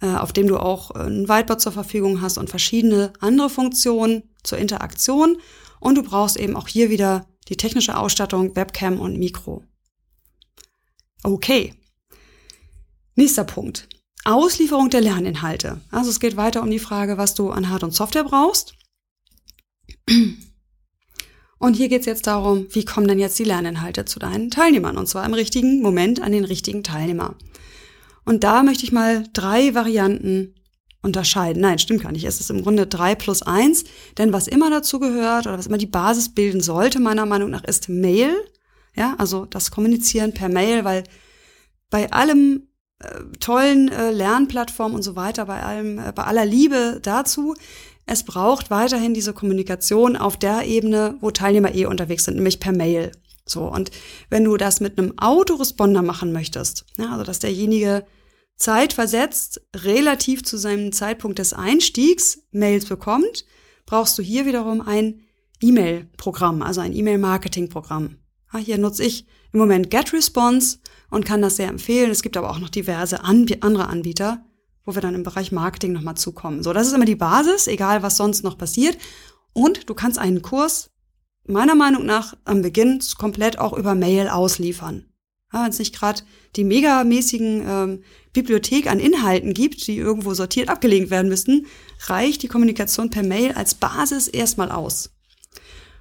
äh, 0.00 0.06
auf 0.06 0.32
dem 0.32 0.48
du 0.48 0.58
auch 0.58 0.96
äh, 0.96 1.00
ein 1.00 1.28
Whiteboard 1.28 1.60
zur 1.60 1.72
Verfügung 1.72 2.20
hast 2.20 2.38
und 2.38 2.50
verschiedene 2.50 3.12
andere 3.20 3.50
Funktionen 3.50 4.24
zur 4.42 4.58
Interaktion. 4.58 5.36
Und 5.78 5.96
du 5.96 6.02
brauchst 6.02 6.36
eben 6.36 6.56
auch 6.56 6.68
hier 6.68 6.90
wieder 6.90 7.26
die 7.48 7.56
technische 7.56 7.96
Ausstattung, 7.96 8.56
Webcam 8.56 8.98
und 8.98 9.18
Mikro. 9.18 9.62
Okay. 11.22 11.74
Nächster 13.14 13.44
Punkt. 13.44 13.88
Auslieferung 14.24 14.90
der 14.90 15.00
Lerninhalte. 15.00 15.80
Also 15.90 16.10
es 16.10 16.20
geht 16.20 16.36
weiter 16.36 16.62
um 16.62 16.70
die 16.70 16.78
Frage, 16.78 17.18
was 17.18 17.34
du 17.34 17.50
an 17.50 17.68
Hard- 17.68 17.84
und 17.84 17.94
Software 17.94 18.24
brauchst. 18.24 18.74
Und 21.58 21.74
hier 21.74 21.88
geht 21.88 22.00
es 22.00 22.06
jetzt 22.06 22.26
darum, 22.26 22.66
wie 22.70 22.84
kommen 22.84 23.06
denn 23.06 23.18
jetzt 23.18 23.38
die 23.38 23.44
Lerninhalte 23.44 24.04
zu 24.04 24.18
deinen 24.18 24.50
Teilnehmern? 24.50 24.96
Und 24.96 25.08
zwar 25.08 25.24
im 25.24 25.34
richtigen 25.34 25.80
Moment 25.80 26.20
an 26.20 26.32
den 26.32 26.44
richtigen 26.44 26.82
Teilnehmer. 26.82 27.36
Und 28.24 28.44
da 28.44 28.62
möchte 28.62 28.84
ich 28.84 28.92
mal 28.92 29.24
drei 29.32 29.74
Varianten 29.74 30.54
unterscheiden. 31.02 31.60
Nein, 31.60 31.78
stimmt 31.78 32.02
gar 32.02 32.12
nicht. 32.12 32.24
Es 32.24 32.40
ist 32.40 32.50
im 32.50 32.62
Grunde 32.62 32.86
drei 32.86 33.14
plus 33.14 33.42
eins. 33.42 33.84
Denn 34.18 34.32
was 34.32 34.46
immer 34.46 34.70
dazu 34.70 35.00
gehört 35.00 35.46
oder 35.46 35.58
was 35.58 35.66
immer 35.66 35.78
die 35.78 35.86
Basis 35.86 36.34
bilden 36.34 36.60
sollte, 36.60 37.00
meiner 37.00 37.26
Meinung 37.26 37.50
nach, 37.50 37.64
ist 37.64 37.88
Mail. 37.88 38.34
Ja, 38.94 39.14
also 39.18 39.46
das 39.46 39.70
Kommunizieren 39.70 40.32
per 40.34 40.48
Mail, 40.48 40.84
weil 40.84 41.04
bei 41.90 42.10
allem 42.12 42.68
tollen 43.40 43.88
äh, 43.88 44.10
Lernplattformen 44.10 44.96
und 44.96 45.02
so 45.02 45.16
weiter, 45.16 45.46
bei 45.46 45.62
allem, 45.62 45.98
äh, 45.98 46.12
bei 46.14 46.24
aller 46.24 46.44
Liebe 46.44 47.00
dazu, 47.02 47.54
es 48.06 48.24
braucht 48.24 48.70
weiterhin 48.70 49.14
diese 49.14 49.32
Kommunikation 49.32 50.16
auf 50.16 50.36
der 50.36 50.66
Ebene, 50.66 51.16
wo 51.20 51.30
Teilnehmer 51.30 51.74
eh 51.74 51.86
unterwegs 51.86 52.24
sind, 52.24 52.34
nämlich 52.34 52.60
per 52.60 52.72
Mail. 52.72 53.12
So, 53.46 53.64
und 53.64 53.90
wenn 54.30 54.44
du 54.44 54.56
das 54.56 54.80
mit 54.80 54.98
einem 54.98 55.18
Autoresponder 55.18 56.02
machen 56.02 56.32
möchtest, 56.32 56.84
ja, 56.98 57.12
also 57.12 57.24
dass 57.24 57.38
derjenige 57.38 58.04
zeitversetzt 58.56 59.60
relativ 59.74 60.44
zu 60.44 60.56
seinem 60.56 60.92
Zeitpunkt 60.92 61.38
des 61.38 61.52
Einstiegs 61.52 62.42
Mails 62.52 62.84
bekommt, 62.86 63.44
brauchst 63.86 64.16
du 64.18 64.22
hier 64.22 64.46
wiederum 64.46 64.80
ein 64.80 65.22
E-Mail-Programm, 65.60 66.62
also 66.62 66.80
ein 66.80 66.92
E-Mail-Marketing-Programm. 66.92 68.16
Ja, 68.52 68.58
hier 68.58 68.78
nutze 68.78 69.04
ich 69.04 69.26
im 69.52 69.60
Moment 69.60 69.90
GetResponse 69.90 70.78
und 71.12 71.26
kann 71.26 71.42
das 71.42 71.56
sehr 71.56 71.68
empfehlen. 71.68 72.10
Es 72.10 72.22
gibt 72.22 72.36
aber 72.36 72.50
auch 72.50 72.58
noch 72.58 72.70
diverse 72.70 73.22
Anb 73.22 73.50
andere 73.60 73.88
Anbieter, 73.88 74.44
wo 74.84 74.94
wir 74.94 75.02
dann 75.02 75.14
im 75.14 75.22
Bereich 75.22 75.52
Marketing 75.52 75.92
nochmal 75.92 76.16
zukommen. 76.16 76.62
So, 76.62 76.72
das 76.72 76.86
ist 76.86 76.94
immer 76.94 77.04
die 77.04 77.16
Basis, 77.16 77.66
egal 77.66 78.02
was 78.02 78.16
sonst 78.16 78.42
noch 78.42 78.56
passiert. 78.56 78.96
Und 79.52 79.90
du 79.90 79.94
kannst 79.94 80.18
einen 80.18 80.40
Kurs 80.40 80.90
meiner 81.46 81.74
Meinung 81.74 82.06
nach 82.06 82.34
am 82.44 82.62
Beginn 82.62 83.00
komplett 83.18 83.58
auch 83.58 83.74
über 83.74 83.94
Mail 83.94 84.28
ausliefern. 84.28 85.06
Ja, 85.52 85.64
Wenn 85.64 85.70
es 85.70 85.78
nicht 85.78 85.94
gerade 85.94 86.22
die 86.56 86.64
megamäßigen 86.64 87.62
ähm, 87.68 88.02
Bibliothek 88.32 88.90
an 88.90 88.98
Inhalten 88.98 89.52
gibt, 89.52 89.86
die 89.86 89.98
irgendwo 89.98 90.32
sortiert 90.32 90.70
abgelegt 90.70 91.10
werden 91.10 91.28
müssten, 91.28 91.66
reicht 92.06 92.42
die 92.42 92.48
Kommunikation 92.48 93.10
per 93.10 93.22
Mail 93.22 93.52
als 93.52 93.74
Basis 93.74 94.28
erstmal 94.28 94.72
aus. 94.72 95.10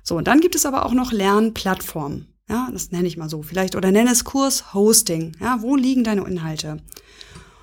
So, 0.04 0.16
und 0.16 0.28
dann 0.30 0.40
gibt 0.40 0.56
es 0.56 0.66
aber 0.66 0.86
auch 0.86 0.94
noch 0.94 1.12
Lernplattformen. 1.12 2.31
Ja, 2.50 2.70
das 2.72 2.92
nenne 2.92 3.08
ich 3.08 3.18
mal 3.18 3.30
so 3.30 3.42
vielleicht. 3.42 3.76
Oder 3.76 3.92
nenne 3.92 4.12
es 4.12 4.24
Kurs 4.24 4.74
Hosting. 4.74 5.36
Ja, 5.40 5.62
wo 5.62 5.76
liegen 5.76 6.04
deine 6.04 6.26
Inhalte? 6.26 6.78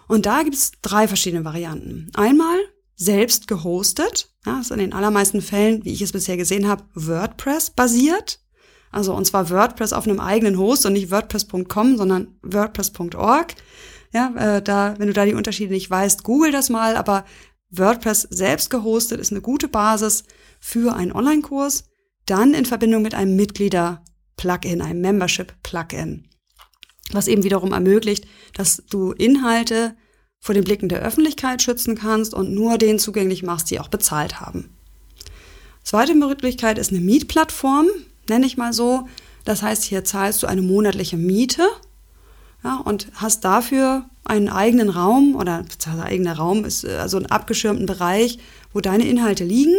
Und 0.06 0.26
da 0.26 0.42
gibt 0.42 0.56
es 0.56 0.72
drei 0.82 1.06
verschiedene 1.06 1.44
Varianten. 1.44 2.10
Einmal 2.14 2.56
selbst 2.96 3.46
gehostet. 3.46 4.30
Ja, 4.44 4.60
ist 4.60 4.70
in 4.70 4.78
den 4.78 4.92
allermeisten 4.92 5.42
Fällen, 5.42 5.84
wie 5.84 5.92
ich 5.92 6.02
es 6.02 6.12
bisher 6.12 6.36
gesehen 6.36 6.66
habe, 6.66 6.84
WordPress 6.94 7.70
basiert. 7.70 8.40
Also 8.90 9.14
und 9.14 9.26
zwar 9.26 9.50
WordPress 9.50 9.92
auf 9.92 10.06
einem 10.06 10.20
eigenen 10.20 10.58
Host 10.58 10.86
und 10.86 10.94
nicht 10.94 11.10
WordPress.com, 11.10 11.96
sondern 11.96 12.38
WordPress.org. 12.42 13.54
Ja, 14.12 14.34
äh, 14.36 14.62
da, 14.62 14.94
wenn 14.98 15.08
du 15.08 15.12
da 15.12 15.26
die 15.26 15.34
Unterschiede 15.34 15.72
nicht 15.72 15.90
weißt, 15.90 16.24
google 16.24 16.50
das 16.50 16.70
mal, 16.70 16.96
aber 16.96 17.24
WordPress 17.70 18.22
selbst 18.30 18.70
gehostet 18.70 19.20
ist 19.20 19.30
eine 19.30 19.42
gute 19.42 19.68
Basis 19.68 20.24
für 20.58 20.94
einen 20.94 21.12
Online-Kurs. 21.12 21.84
Dann 22.24 22.54
in 22.54 22.64
Verbindung 22.64 23.02
mit 23.02 23.14
einem 23.14 23.36
Mitglieder-Plugin, 24.38 24.82
einem 24.82 25.00
Membership-Plugin, 25.00 26.24
was 27.12 27.28
eben 27.28 27.44
wiederum 27.44 27.72
ermöglicht, 27.72 28.26
dass 28.54 28.82
du 28.90 29.12
Inhalte 29.12 29.94
vor 30.40 30.54
den 30.54 30.64
Blicken 30.64 30.88
der 30.88 31.02
Öffentlichkeit 31.02 31.62
schützen 31.62 31.96
kannst 31.96 32.32
und 32.32 32.52
nur 32.52 32.78
denen 32.78 32.98
zugänglich 32.98 33.42
machst, 33.42 33.70
die 33.70 33.80
auch 33.80 33.88
bezahlt 33.88 34.40
haben. 34.40 34.76
Zweite 35.82 36.14
Möglichkeit 36.14 36.78
ist 36.78 36.92
eine 36.92 37.00
Mietplattform, 37.00 37.88
nenne 38.28 38.46
ich 38.46 38.56
mal 38.56 38.72
so. 38.72 39.08
Das 39.44 39.62
heißt, 39.62 39.84
hier 39.84 40.04
zahlst 40.04 40.42
du 40.42 40.46
eine 40.46 40.62
monatliche 40.62 41.16
Miete 41.16 41.66
ja, 42.62 42.76
und 42.76 43.08
hast 43.14 43.44
dafür 43.44 44.04
einen 44.24 44.50
eigenen 44.50 44.90
Raum 44.90 45.34
oder 45.34 45.64
eigener 46.02 46.36
Raum 46.36 46.64
ist 46.66 46.84
äh, 46.84 46.98
also 46.98 47.16
einen 47.16 47.26
abgeschirmten 47.26 47.86
Bereich, 47.86 48.38
wo 48.74 48.80
deine 48.80 49.08
Inhalte 49.08 49.44
liegen. 49.44 49.74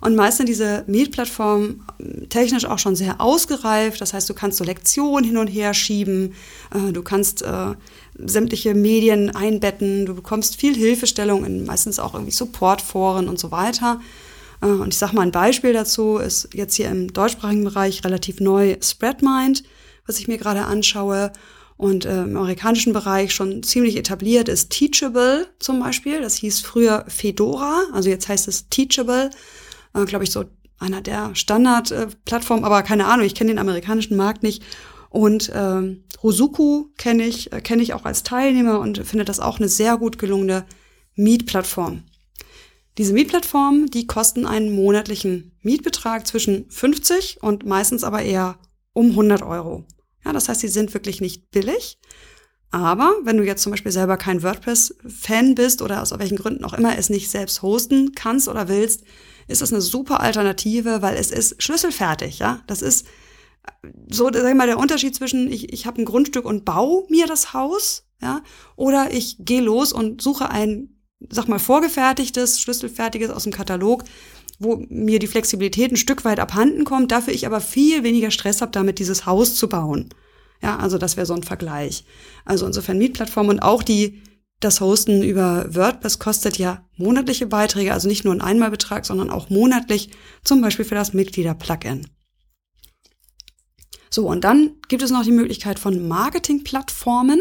Und 0.00 0.14
meist 0.14 0.36
sind 0.36 0.48
diese 0.48 0.84
Mietplattformen 0.86 1.84
ähm, 1.98 2.28
technisch 2.28 2.64
auch 2.64 2.78
schon 2.78 2.96
sehr 2.96 3.20
ausgereift. 3.20 4.00
Das 4.00 4.14
heißt, 4.14 4.28
du 4.28 4.34
kannst 4.34 4.58
so 4.58 4.64
Lektionen 4.64 5.24
hin 5.24 5.36
und 5.36 5.48
her 5.48 5.74
schieben, 5.74 6.34
äh, 6.72 6.92
du 6.92 7.02
kannst 7.02 7.42
äh, 7.42 7.74
sämtliche 8.18 8.74
Medien 8.74 9.34
einbetten, 9.34 10.06
du 10.06 10.14
bekommst 10.14 10.56
viel 10.56 10.74
Hilfestellung 10.74 11.44
in 11.44 11.64
meistens 11.64 11.98
auch 11.98 12.14
irgendwie 12.14 12.32
Supportforen 12.32 13.28
und 13.28 13.38
so 13.38 13.50
weiter. 13.50 14.00
Äh, 14.60 14.66
und 14.66 14.92
ich 14.92 14.98
sage 14.98 15.14
mal 15.14 15.22
ein 15.22 15.32
Beispiel 15.32 15.72
dazu, 15.72 16.18
ist 16.18 16.48
jetzt 16.52 16.74
hier 16.74 16.88
im 16.88 17.12
deutschsprachigen 17.12 17.64
Bereich 17.64 18.04
relativ 18.04 18.40
neu 18.40 18.76
Spreadmind, 18.80 19.64
was 20.06 20.18
ich 20.18 20.28
mir 20.28 20.38
gerade 20.38 20.64
anschaue. 20.64 21.32
Und 21.76 22.06
äh, 22.06 22.22
im 22.22 22.36
amerikanischen 22.36 22.92
Bereich 22.92 23.32
schon 23.32 23.62
ziemlich 23.62 23.96
etabliert 23.96 24.48
ist 24.48 24.70
Teachable 24.70 25.46
zum 25.60 25.78
Beispiel. 25.78 26.20
Das 26.20 26.34
hieß 26.34 26.60
früher 26.60 27.04
Fedora, 27.06 27.84
also 27.92 28.08
jetzt 28.10 28.28
heißt 28.28 28.48
es 28.48 28.68
Teachable. 28.68 29.30
Äh, 30.02 30.06
Glaube 30.06 30.24
ich, 30.24 30.30
so 30.30 30.44
einer 30.78 31.00
der 31.00 31.34
Standardplattformen, 31.34 32.64
äh, 32.64 32.66
aber 32.66 32.82
keine 32.82 33.06
Ahnung, 33.06 33.26
ich 33.26 33.34
kenne 33.34 33.50
den 33.50 33.58
amerikanischen 33.58 34.16
Markt 34.16 34.42
nicht. 34.42 34.62
Und 35.10 35.50
ähm, 35.54 36.04
Rosuku 36.22 36.86
kenne 36.96 37.24
ich, 37.24 37.52
äh, 37.52 37.60
kenne 37.60 37.82
ich 37.82 37.94
auch 37.94 38.04
als 38.04 38.22
Teilnehmer 38.22 38.80
und 38.80 39.06
finde 39.06 39.24
das 39.24 39.40
auch 39.40 39.58
eine 39.58 39.68
sehr 39.68 39.96
gut 39.96 40.18
gelungene 40.18 40.66
Mietplattform. 41.14 42.04
Diese 42.98 43.12
Mietplattformen, 43.12 43.86
die 43.86 44.06
kosten 44.06 44.44
einen 44.44 44.74
monatlichen 44.74 45.52
Mietbetrag 45.62 46.26
zwischen 46.26 46.68
50 46.68 47.38
und 47.42 47.64
meistens 47.64 48.04
aber 48.04 48.22
eher 48.22 48.58
um 48.92 49.10
100 49.10 49.42
Euro. 49.42 49.84
Ja, 50.24 50.32
das 50.32 50.48
heißt, 50.48 50.60
sie 50.60 50.68
sind 50.68 50.94
wirklich 50.94 51.20
nicht 51.20 51.50
billig. 51.50 51.98
Aber 52.70 53.14
wenn 53.22 53.38
du 53.38 53.44
jetzt 53.44 53.62
zum 53.62 53.70
Beispiel 53.70 53.92
selber 53.92 54.16
kein 54.16 54.42
WordPress-Fan 54.42 55.54
bist 55.54 55.80
oder 55.80 56.02
aus 56.02 56.16
welchen 56.18 56.36
Gründen 56.36 56.64
auch 56.64 56.74
immer 56.74 56.98
es 56.98 57.08
nicht 57.08 57.30
selbst 57.30 57.62
hosten 57.62 58.12
kannst 58.14 58.48
oder 58.48 58.68
willst, 58.68 59.04
ist 59.48 59.62
das 59.62 59.72
eine 59.72 59.80
super 59.80 60.20
Alternative, 60.20 61.02
weil 61.02 61.16
es 61.16 61.30
ist 61.30 61.62
schlüsselfertig. 61.62 62.38
Ja, 62.38 62.62
das 62.66 62.82
ist 62.82 63.06
so, 64.08 64.30
sag 64.32 64.48
ich 64.48 64.54
mal, 64.54 64.66
der 64.66 64.78
Unterschied 64.78 65.14
zwischen 65.14 65.50
ich, 65.50 65.72
ich 65.72 65.86
habe 65.86 66.00
ein 66.00 66.04
Grundstück 66.04 66.44
und 66.44 66.64
baue 66.64 67.04
mir 67.08 67.26
das 67.26 67.52
Haus, 67.52 68.04
ja, 68.22 68.42
oder 68.76 69.12
ich 69.12 69.36
gehe 69.40 69.60
los 69.60 69.92
und 69.92 70.22
suche 70.22 70.50
ein 70.50 70.98
sag 71.30 71.48
mal, 71.48 71.58
vorgefertigtes, 71.58 72.60
schlüsselfertiges 72.60 73.30
aus 73.30 73.44
dem 73.44 73.52
Katalog, 73.52 74.04
wo 74.58 74.84
mir 74.88 75.18
die 75.18 75.26
Flexibilität 75.26 75.92
ein 75.92 75.96
Stück 75.96 76.24
weit 76.24 76.40
abhanden 76.40 76.84
kommt, 76.84 77.12
dafür 77.12 77.32
ich 77.32 77.46
aber 77.46 77.60
viel 77.60 78.02
weniger 78.02 78.30
Stress 78.30 78.60
habe, 78.60 78.72
damit 78.72 78.98
dieses 78.98 79.26
Haus 79.26 79.54
zu 79.54 79.68
bauen. 79.68 80.08
Ja, 80.62 80.76
also 80.78 80.98
das 80.98 81.16
wäre 81.16 81.26
so 81.26 81.34
ein 81.34 81.44
Vergleich. 81.44 82.04
Also 82.44 82.66
insofern 82.66 82.98
Mietplattform 82.98 83.48
und 83.48 83.60
auch 83.60 83.82
die, 83.82 84.22
das 84.60 84.80
Hosten 84.80 85.22
über 85.22 85.74
WordPress 85.74 86.18
kostet 86.18 86.58
ja 86.58 86.84
monatliche 86.96 87.46
Beiträge, 87.46 87.92
also 87.92 88.08
nicht 88.08 88.24
nur 88.24 88.34
ein 88.34 88.40
Einmalbetrag, 88.40 89.06
sondern 89.06 89.30
auch 89.30 89.50
monatlich, 89.50 90.10
zum 90.42 90.60
Beispiel 90.60 90.84
für 90.84 90.96
das 90.96 91.12
Mitglieder-Plugin. 91.12 92.08
So, 94.10 94.26
und 94.26 94.44
dann 94.44 94.72
gibt 94.88 95.02
es 95.02 95.10
noch 95.10 95.22
die 95.22 95.32
Möglichkeit 95.32 95.78
von 95.78 96.08
Marketingplattformen. 96.08 97.40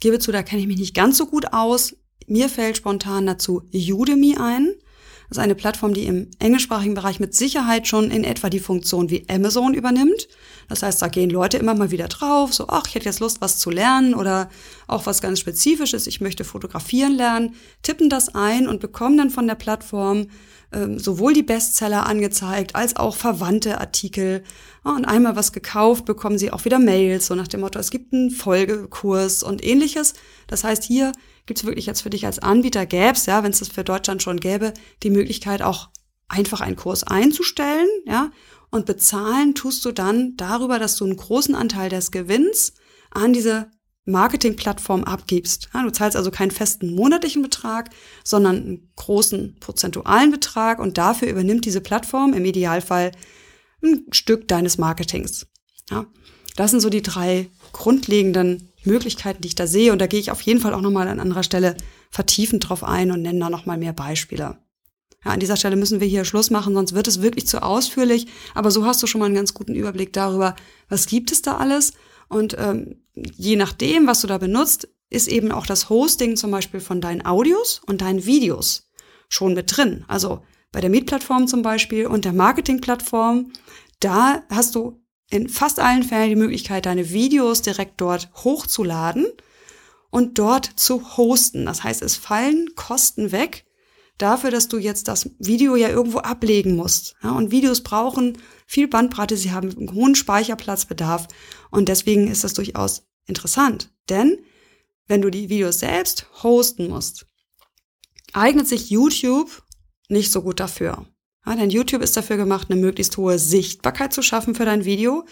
Gebe 0.00 0.18
zu, 0.18 0.30
da 0.30 0.42
kenne 0.42 0.62
ich 0.62 0.68
mich 0.68 0.78
nicht 0.78 0.94
ganz 0.94 1.16
so 1.18 1.26
gut 1.26 1.52
aus. 1.52 1.96
Mir 2.26 2.48
fällt 2.48 2.76
spontan 2.76 3.26
dazu 3.26 3.62
Udemy 3.72 4.36
ein. 4.38 4.74
Das 5.28 5.36
ist 5.36 5.44
eine 5.44 5.54
Plattform, 5.54 5.92
die 5.92 6.06
im 6.06 6.30
englischsprachigen 6.38 6.94
Bereich 6.94 7.20
mit 7.20 7.34
Sicherheit 7.34 7.86
schon 7.86 8.10
in 8.10 8.24
etwa 8.24 8.48
die 8.48 8.60
Funktion 8.60 9.10
wie 9.10 9.26
Amazon 9.28 9.74
übernimmt. 9.74 10.26
Das 10.68 10.82
heißt, 10.82 11.02
da 11.02 11.08
gehen 11.08 11.28
Leute 11.28 11.58
immer 11.58 11.74
mal 11.74 11.90
wieder 11.90 12.08
drauf, 12.08 12.54
so, 12.54 12.68
ach, 12.68 12.86
ich 12.86 12.94
hätte 12.94 13.06
jetzt 13.06 13.20
Lust, 13.20 13.40
was 13.40 13.58
zu 13.58 13.70
lernen 13.70 14.14
oder 14.14 14.48
auch 14.86 15.04
was 15.04 15.20
ganz 15.20 15.38
Spezifisches, 15.40 16.06
ich 16.06 16.22
möchte 16.22 16.44
fotografieren 16.44 17.14
lernen, 17.14 17.54
tippen 17.82 18.08
das 18.08 18.34
ein 18.34 18.68
und 18.68 18.80
bekommen 18.80 19.18
dann 19.18 19.30
von 19.30 19.46
der 19.46 19.54
Plattform 19.54 20.28
ähm, 20.72 20.98
sowohl 20.98 21.32
die 21.32 21.42
Bestseller 21.42 22.06
angezeigt 22.06 22.74
als 22.74 22.96
auch 22.96 23.16
verwandte 23.16 23.80
Artikel. 23.80 24.42
und 24.84 25.04
einmal 25.04 25.36
was 25.36 25.52
gekauft, 25.52 26.04
bekommen 26.04 26.38
sie 26.38 26.50
auch 26.50 26.64
wieder 26.64 26.78
Mails, 26.78 27.26
so 27.26 27.34
nach 27.34 27.48
dem 27.48 27.60
Motto, 27.60 27.78
es 27.78 27.90
gibt 27.90 28.12
einen 28.12 28.30
Folgekurs 28.30 29.42
und 29.42 29.64
ähnliches. 29.64 30.14
Das 30.46 30.64
heißt, 30.64 30.84
hier 30.84 31.12
gibt 31.46 31.60
es 31.60 31.66
wirklich 31.66 31.86
jetzt 31.86 32.02
für 32.02 32.10
dich 32.10 32.26
als 32.26 32.38
Anbieter 32.38 32.86
gäb's, 32.86 33.26
ja, 33.26 33.42
wenn 33.42 33.52
es 33.52 33.60
das 33.60 33.68
für 33.68 33.84
Deutschland 33.84 34.22
schon 34.22 34.40
gäbe, 34.40 34.74
die 35.02 35.10
Möglichkeit 35.10 35.62
auch 35.62 35.88
einfach 36.28 36.60
einen 36.60 36.76
Kurs 36.76 37.04
einzustellen, 37.04 37.88
ja, 38.06 38.30
und 38.70 38.84
bezahlen 38.84 39.54
tust 39.54 39.84
du 39.84 39.92
dann 39.92 40.36
darüber, 40.36 40.78
dass 40.78 40.96
du 40.96 41.04
einen 41.04 41.16
großen 41.16 41.54
Anteil 41.54 41.88
des 41.88 42.10
Gewinns 42.10 42.74
an 43.10 43.32
diese 43.32 43.70
Marketingplattform 44.08 45.04
abgibst. 45.04 45.68
Ja, 45.74 45.82
du 45.82 45.90
zahlst 45.90 46.16
also 46.16 46.30
keinen 46.30 46.50
festen 46.50 46.94
monatlichen 46.94 47.42
Betrag, 47.42 47.90
sondern 48.24 48.56
einen 48.56 48.92
großen 48.96 49.56
prozentualen 49.60 50.30
Betrag 50.30 50.78
und 50.78 50.98
dafür 50.98 51.28
übernimmt 51.28 51.64
diese 51.64 51.80
Plattform 51.80 52.32
im 52.32 52.44
Idealfall 52.44 53.12
ein 53.82 54.06
Stück 54.10 54.48
deines 54.48 54.78
Marketings. 54.78 55.46
Ja, 55.90 56.06
das 56.56 56.70
sind 56.70 56.80
so 56.80 56.90
die 56.90 57.02
drei 57.02 57.50
grundlegenden 57.72 58.72
Möglichkeiten, 58.84 59.42
die 59.42 59.48
ich 59.48 59.54
da 59.54 59.66
sehe. 59.66 59.92
Und 59.92 60.00
da 60.00 60.06
gehe 60.06 60.20
ich 60.20 60.30
auf 60.30 60.40
jeden 60.40 60.60
Fall 60.60 60.74
auch 60.74 60.80
nochmal 60.80 61.08
an 61.08 61.20
anderer 61.20 61.42
Stelle 61.42 61.76
vertiefend 62.10 62.68
drauf 62.68 62.82
ein 62.82 63.10
und 63.12 63.22
nenne 63.22 63.38
da 63.38 63.50
nochmal 63.50 63.78
mehr 63.78 63.92
Beispiele. 63.92 64.58
Ja, 65.24 65.32
an 65.32 65.40
dieser 65.40 65.56
Stelle 65.56 65.76
müssen 65.76 66.00
wir 66.00 66.06
hier 66.06 66.24
Schluss 66.24 66.50
machen, 66.50 66.74
sonst 66.74 66.94
wird 66.94 67.08
es 67.08 67.22
wirklich 67.22 67.46
zu 67.46 67.62
ausführlich. 67.62 68.26
Aber 68.54 68.70
so 68.70 68.84
hast 68.84 69.02
du 69.02 69.06
schon 69.06 69.20
mal 69.20 69.26
einen 69.26 69.34
ganz 69.34 69.54
guten 69.54 69.74
Überblick 69.74 70.12
darüber, 70.12 70.56
was 70.88 71.06
gibt 71.06 71.32
es 71.32 71.42
da 71.42 71.56
alles. 71.56 71.92
Und 72.28 72.56
ähm, 72.58 73.02
je 73.36 73.56
nachdem, 73.56 74.06
was 74.06 74.20
du 74.20 74.26
da 74.26 74.38
benutzt, 74.38 74.88
ist 75.10 75.28
eben 75.28 75.52
auch 75.52 75.66
das 75.66 75.88
Hosting 75.88 76.36
zum 76.36 76.50
Beispiel 76.50 76.80
von 76.80 77.00
deinen 77.00 77.24
Audios 77.24 77.80
und 77.86 78.00
deinen 78.00 78.24
Videos 78.24 78.90
schon 79.28 79.54
mit 79.54 79.76
drin. 79.76 80.04
Also 80.08 80.42
bei 80.72 80.80
der 80.80 80.90
Mietplattform 80.90 81.46
zum 81.48 81.62
Beispiel 81.62 82.06
und 82.06 82.24
der 82.24 82.32
Marketingplattform, 82.32 83.52
da 84.00 84.42
hast 84.50 84.74
du 84.74 85.02
in 85.30 85.48
fast 85.48 85.80
allen 85.80 86.02
Fällen 86.02 86.30
die 86.30 86.36
Möglichkeit, 86.36 86.86
deine 86.86 87.10
Videos 87.10 87.62
direkt 87.62 88.00
dort 88.00 88.30
hochzuladen 88.44 89.26
und 90.10 90.38
dort 90.38 90.66
zu 90.76 91.16
hosten. 91.16 91.66
Das 91.66 91.84
heißt, 91.84 92.02
es 92.02 92.16
fallen 92.16 92.74
Kosten 92.74 93.32
weg 93.32 93.66
dafür, 94.16 94.50
dass 94.50 94.68
du 94.68 94.78
jetzt 94.78 95.08
das 95.08 95.30
Video 95.38 95.76
ja 95.76 95.88
irgendwo 95.88 96.18
ablegen 96.18 96.76
musst. 96.76 97.14
Ja, 97.22 97.32
und 97.32 97.50
Videos 97.50 97.82
brauchen 97.82 98.38
viel 98.66 98.88
Bandbreite, 98.88 99.36
sie 99.36 99.52
haben 99.52 99.70
einen 99.70 99.92
hohen 99.92 100.14
Speicherplatzbedarf 100.14 101.28
und 101.70 101.88
deswegen 101.88 102.28
ist 102.28 102.44
das 102.44 102.54
durchaus 102.54 103.07
interessant. 103.28 103.90
Denn 104.08 104.38
wenn 105.06 105.22
du 105.22 105.30
die 105.30 105.48
Videos 105.48 105.80
selbst 105.80 106.26
hosten 106.42 106.88
musst, 106.88 107.26
eignet 108.32 108.68
sich 108.68 108.90
YouTube 108.90 109.62
nicht 110.08 110.32
so 110.32 110.42
gut 110.42 110.60
dafür. 110.60 111.06
Ja, 111.46 111.56
denn 111.56 111.70
YouTube 111.70 112.02
ist 112.02 112.16
dafür 112.16 112.36
gemacht, 112.36 112.68
eine 112.70 112.80
möglichst 112.80 113.16
hohe 113.16 113.38
Sichtbarkeit 113.38 114.12
zu 114.12 114.22
schaffen 114.22 114.54
für 114.54 114.64
dein 114.64 114.84
Video. 114.84 115.24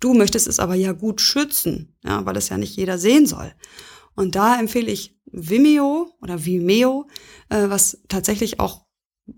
Du 0.00 0.12
möchtest 0.12 0.46
es 0.46 0.58
aber 0.58 0.74
ja 0.74 0.92
gut 0.92 1.20
schützen, 1.20 1.96
ja, 2.04 2.26
weil 2.26 2.36
es 2.36 2.48
ja 2.48 2.58
nicht 2.58 2.76
jeder 2.76 2.98
sehen 2.98 3.26
soll. 3.26 3.54
Und 4.14 4.34
da 4.34 4.58
empfehle 4.58 4.90
ich 4.90 5.16
Vimeo 5.24 6.10
oder 6.20 6.44
Vimeo, 6.44 7.06
äh, 7.48 7.68
was 7.68 8.02
tatsächlich 8.08 8.60
auch 8.60 8.84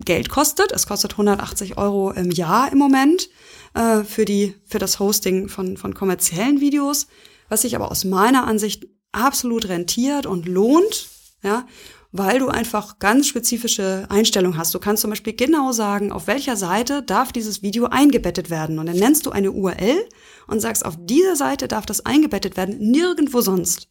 Geld 0.04 0.28
kostet. 0.28 0.72
Es 0.72 0.86
kostet 0.86 1.12
180 1.12 1.78
Euro 1.78 2.10
im 2.10 2.30
Jahr 2.30 2.72
im 2.72 2.78
Moment. 2.78 3.28
äh, 3.74 4.04
für, 4.04 4.24
die, 4.24 4.54
für 4.64 4.78
das 4.78 4.98
Hosting 4.98 5.48
von, 5.48 5.76
von 5.76 5.94
kommerziellen 5.94 6.60
Videos, 6.60 7.08
was 7.54 7.62
sich 7.62 7.76
aber 7.76 7.92
aus 7.92 8.04
meiner 8.04 8.48
Ansicht 8.48 8.88
absolut 9.12 9.68
rentiert 9.68 10.26
und 10.26 10.48
lohnt, 10.48 11.06
ja, 11.44 11.68
weil 12.10 12.40
du 12.40 12.48
einfach 12.48 12.98
ganz 12.98 13.28
spezifische 13.28 14.06
Einstellungen 14.08 14.58
hast. 14.58 14.74
Du 14.74 14.80
kannst 14.80 15.02
zum 15.02 15.10
Beispiel 15.10 15.34
genau 15.34 15.70
sagen, 15.70 16.10
auf 16.10 16.26
welcher 16.26 16.56
Seite 16.56 17.00
darf 17.00 17.30
dieses 17.30 17.62
Video 17.62 17.86
eingebettet 17.86 18.50
werden. 18.50 18.80
Und 18.80 18.86
dann 18.86 18.96
nennst 18.96 19.26
du 19.26 19.30
eine 19.30 19.52
URL 19.52 20.04
und 20.48 20.58
sagst, 20.58 20.84
auf 20.84 20.96
dieser 20.98 21.36
Seite 21.36 21.68
darf 21.68 21.86
das 21.86 22.04
eingebettet 22.04 22.56
werden, 22.56 22.76
nirgendwo 22.78 23.40
sonst. 23.40 23.86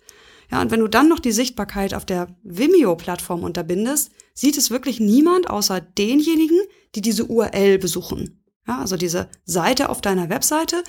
Ja, 0.52 0.62
und 0.62 0.70
wenn 0.72 0.82
du 0.82 0.90
dann 0.90 1.08
noch 1.08 1.20
die 1.20 1.32
Sichtbarkeit 1.32 1.94
auf 1.94 2.04
der 2.04 2.36
Vimeo-Plattform 2.44 3.44
unterbindest, 3.44 4.12
sieht 4.34 4.58
es 4.58 4.72
wirklich 4.72 5.00
niemand 5.00 5.50
außer 5.50 5.80
denjenigen, 5.80 6.60
die 6.96 7.02
diese 7.02 7.28
URL 7.28 7.78
besuchen. 7.78 8.44
Ja, 8.68 8.80
also 8.80 8.98
diese 8.98 9.30
Seite 9.46 9.88
auf 9.88 10.02
deiner 10.02 10.30
Webseite, 10.30 10.84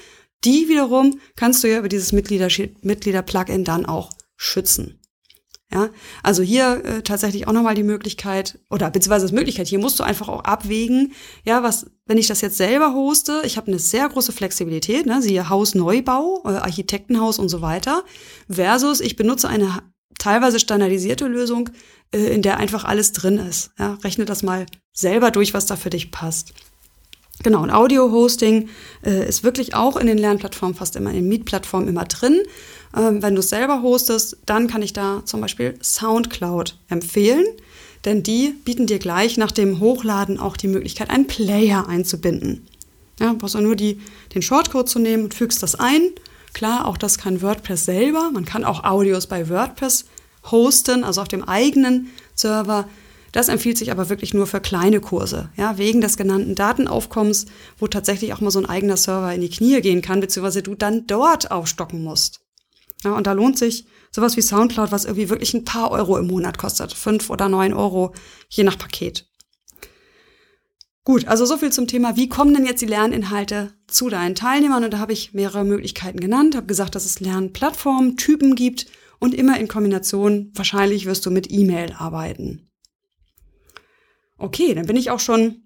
die 0.45 0.69
wiederum 0.69 1.19
kannst 1.37 1.63
du 1.65 1.69
ja 1.69 1.79
über 1.79 1.89
dieses 1.89 2.13
Mitglieder-Plugin 2.13 3.65
dann 3.65 3.87
auch 3.87 4.11
schützen. 4.37 5.01
Ja, 5.73 5.89
also 6.23 6.43
hier 6.43 6.85
äh, 6.85 7.03
tatsächlich 7.03 7.49
auch 7.49 7.53
nochmal 7.53 7.75
die 7.75 7.83
Möglichkeit, 7.83 8.61
oder 8.71 8.91
beziehungsweise 8.91 9.25
das 9.25 9.33
Möglichkeit, 9.33 9.67
hier 9.67 9.81
musst 9.81 9.99
du 9.99 10.05
einfach 10.05 10.29
auch 10.29 10.45
abwägen, 10.45 11.15
ja, 11.45 11.65
was, 11.65 11.87
wenn 12.07 12.19
ich 12.19 12.29
das 12.29 12.43
jetzt 12.43 12.59
selber 12.59 12.95
hoste, 12.95 13.43
ich 13.45 13.57
habe 13.57 13.69
eine 13.69 13.81
sehr 13.81 14.09
große 14.09 14.31
Flexibilität, 14.31 15.07
ne, 15.07 15.21
siehe 15.21 15.49
Hausneubau, 15.49 16.43
äh, 16.45 16.49
Architektenhaus 16.49 17.41
und 17.41 17.49
so 17.49 17.61
weiter, 17.61 18.05
versus 18.49 19.01
ich 19.01 19.17
benutze 19.17 19.49
eine 19.49 19.83
teilweise 20.19 20.61
standardisierte 20.61 21.27
Lösung, 21.27 21.71
äh, 22.13 22.19
in 22.19 22.43
der 22.43 22.59
einfach 22.59 22.85
alles 22.85 23.11
drin 23.11 23.39
ist. 23.39 23.73
Ja, 23.77 23.95
rechne 24.05 24.27
das 24.27 24.45
mal 24.45 24.67
selber 24.93 25.33
durch, 25.33 25.55
was 25.55 25.67
da 25.67 25.75
für 25.75 25.91
dich 25.91 26.13
passt. 26.13 26.53
Genau, 27.43 27.63
und 27.63 27.71
Audio-Hosting 27.71 28.69
äh, 29.05 29.29
ist 29.29 29.43
wirklich 29.43 29.75
auch 29.75 29.97
in 29.97 30.07
den 30.07 30.19
Lernplattformen 30.19 30.77
fast 30.77 30.97
immer, 30.97 31.11
in 31.11 31.17
den 31.17 31.29
Mietplattformen 31.29 31.89
immer 31.89 32.05
drin. 32.05 32.41
Ähm, 32.97 33.23
wenn 33.23 33.35
du 33.35 33.41
es 33.41 33.49
selber 33.49 33.83
hostest, 33.83 34.37
dann 34.47 34.69
kann 34.69 34.83
ich 34.83 34.93
da 34.93 35.23
zum 35.25 35.41
Beispiel 35.41 35.75
Soundcloud 35.83 36.79
empfehlen, 36.89 37.45
denn 38.05 38.23
die 38.23 38.55
bieten 38.65 38.87
dir 38.87 38.99
gleich 38.99 39.37
nach 39.37 39.51
dem 39.51 39.81
Hochladen 39.81 40.39
auch 40.39 40.57
die 40.57 40.69
Möglichkeit, 40.69 41.11
einen 41.11 41.27
Player 41.27 41.89
einzubinden. 41.89 42.67
Ja, 43.19 43.31
du 43.31 43.39
brauchst 43.39 43.55
du 43.55 43.61
nur 43.61 43.77
die, 43.77 44.01
den 44.35 44.43
Shortcode 44.43 44.89
zu 44.89 44.99
nehmen 44.99 45.25
und 45.25 45.35
fügst 45.35 45.63
das 45.63 45.75
ein. 45.75 46.03
Klar, 46.53 46.87
auch 46.87 46.97
das 46.97 47.19
kann 47.19 47.43
WordPress 47.43 47.85
selber. 47.85 48.31
Man 48.33 48.45
kann 48.45 48.65
auch 48.65 48.85
Audios 48.85 49.27
bei 49.27 49.49
WordPress 49.49 50.05
hosten, 50.51 51.05
also 51.05 51.21
auf 51.21 51.29
dem 51.29 51.43
eigenen 51.43 52.11
Server. 52.35 52.89
Das 53.35 53.49
empfiehlt 53.49 53.77
sich 53.77 53.91
aber 53.91 54.11
wirklich 54.11 54.33
nur 54.33 54.47
für 54.47 54.61
kleine 54.61 55.01
Kurse, 55.01 55.51
ja, 55.57 55.77
wegen 55.77 56.01
des 56.01 56.17
genannten 56.17 56.55
Datenaufkommens, 56.55 57.47
wo 57.77 57.89
tatsächlich 57.89 58.33
auch 58.33 58.41
mal 58.41 58.53
so 58.53 58.61
ein 58.61 58.67
eigener 58.67 58.97
Server 58.97 59.35
in 59.35 59.41
die 59.41 59.51
Knie 59.51 59.81
gehen 59.81 60.03
kann, 60.03 60.21
beziehungsweise 60.21 60.63
du 60.63 60.77
dann 60.77 61.09
dort 61.09 61.51
aufstocken 61.51 62.05
musst. 62.05 62.43
Ja, 63.03 63.11
und 63.11 63.27
da 63.27 63.33
lohnt 63.33 63.59
sich 63.59 63.87
sowas 64.13 64.37
wie 64.37 64.41
Soundcloud, 64.41 64.93
was 64.93 65.05
irgendwie 65.05 65.31
wirklich 65.31 65.53
ein 65.53 65.65
paar 65.65 65.91
Euro 65.91 66.17
im 66.17 66.29
Monat 66.29 66.59
kostet. 66.59 66.93
Fünf 66.93 67.29
oder 67.29 67.49
neun 67.49 67.75
Euro, 67.75 68.15
je 68.51 68.63
nach 68.63 68.79
Paket. 68.79 69.27
Gut, 71.03 71.27
also 71.27 71.45
so 71.45 71.57
viel 71.57 71.73
zum 71.73 71.89
Thema, 71.89 72.15
wie 72.15 72.29
kommen 72.29 72.55
denn 72.55 72.65
jetzt 72.65 72.83
die 72.83 72.87
Lerninhalte 72.87 73.73
zu 73.89 74.11
deinen 74.11 74.37
Teilnehmern? 74.37 74.85
Und 74.85 74.93
da 74.93 75.01
habe 75.01 75.13
ich 75.13 75.35
mehrere 75.35 75.65
Möglichkeiten 75.65 76.21
genannt, 76.21 76.55
habe 76.55 76.67
gesagt, 76.67 76.95
dass 76.95 77.05
es 77.05 77.19
Lernplattformen, 77.19 78.17
Typen 78.17 78.55
gibt 78.55 78.87
und 79.19 79.35
immer 79.35 79.59
in 79.59 79.67
Kombination, 79.67 80.53
wahrscheinlich 80.55 81.07
wirst 81.07 81.27
du 81.27 81.33
mit 81.33 81.51
E-Mail 81.51 81.95
arbeiten. 81.99 82.71
Okay, 84.39 84.75
dann 84.75 84.87
bin 84.87 84.97
ich 84.97 85.11
auch 85.11 85.21
schon 85.21 85.63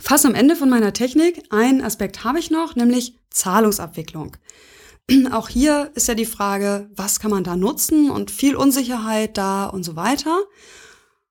fast 0.00 0.26
am 0.26 0.34
Ende 0.34 0.56
von 0.56 0.68
meiner 0.68 0.92
Technik. 0.92 1.42
Ein 1.50 1.82
Aspekt 1.82 2.24
habe 2.24 2.38
ich 2.38 2.50
noch, 2.50 2.76
nämlich 2.76 3.16
Zahlungsabwicklung. 3.30 4.36
Auch 5.32 5.48
hier 5.48 5.90
ist 5.94 6.08
ja 6.08 6.14
die 6.14 6.26
Frage, 6.26 6.90
was 6.94 7.20
kann 7.20 7.30
man 7.30 7.44
da 7.44 7.56
nutzen 7.56 8.10
und 8.10 8.30
viel 8.30 8.56
Unsicherheit 8.56 9.36
da 9.36 9.66
und 9.66 9.84
so 9.84 9.96
weiter. 9.96 10.38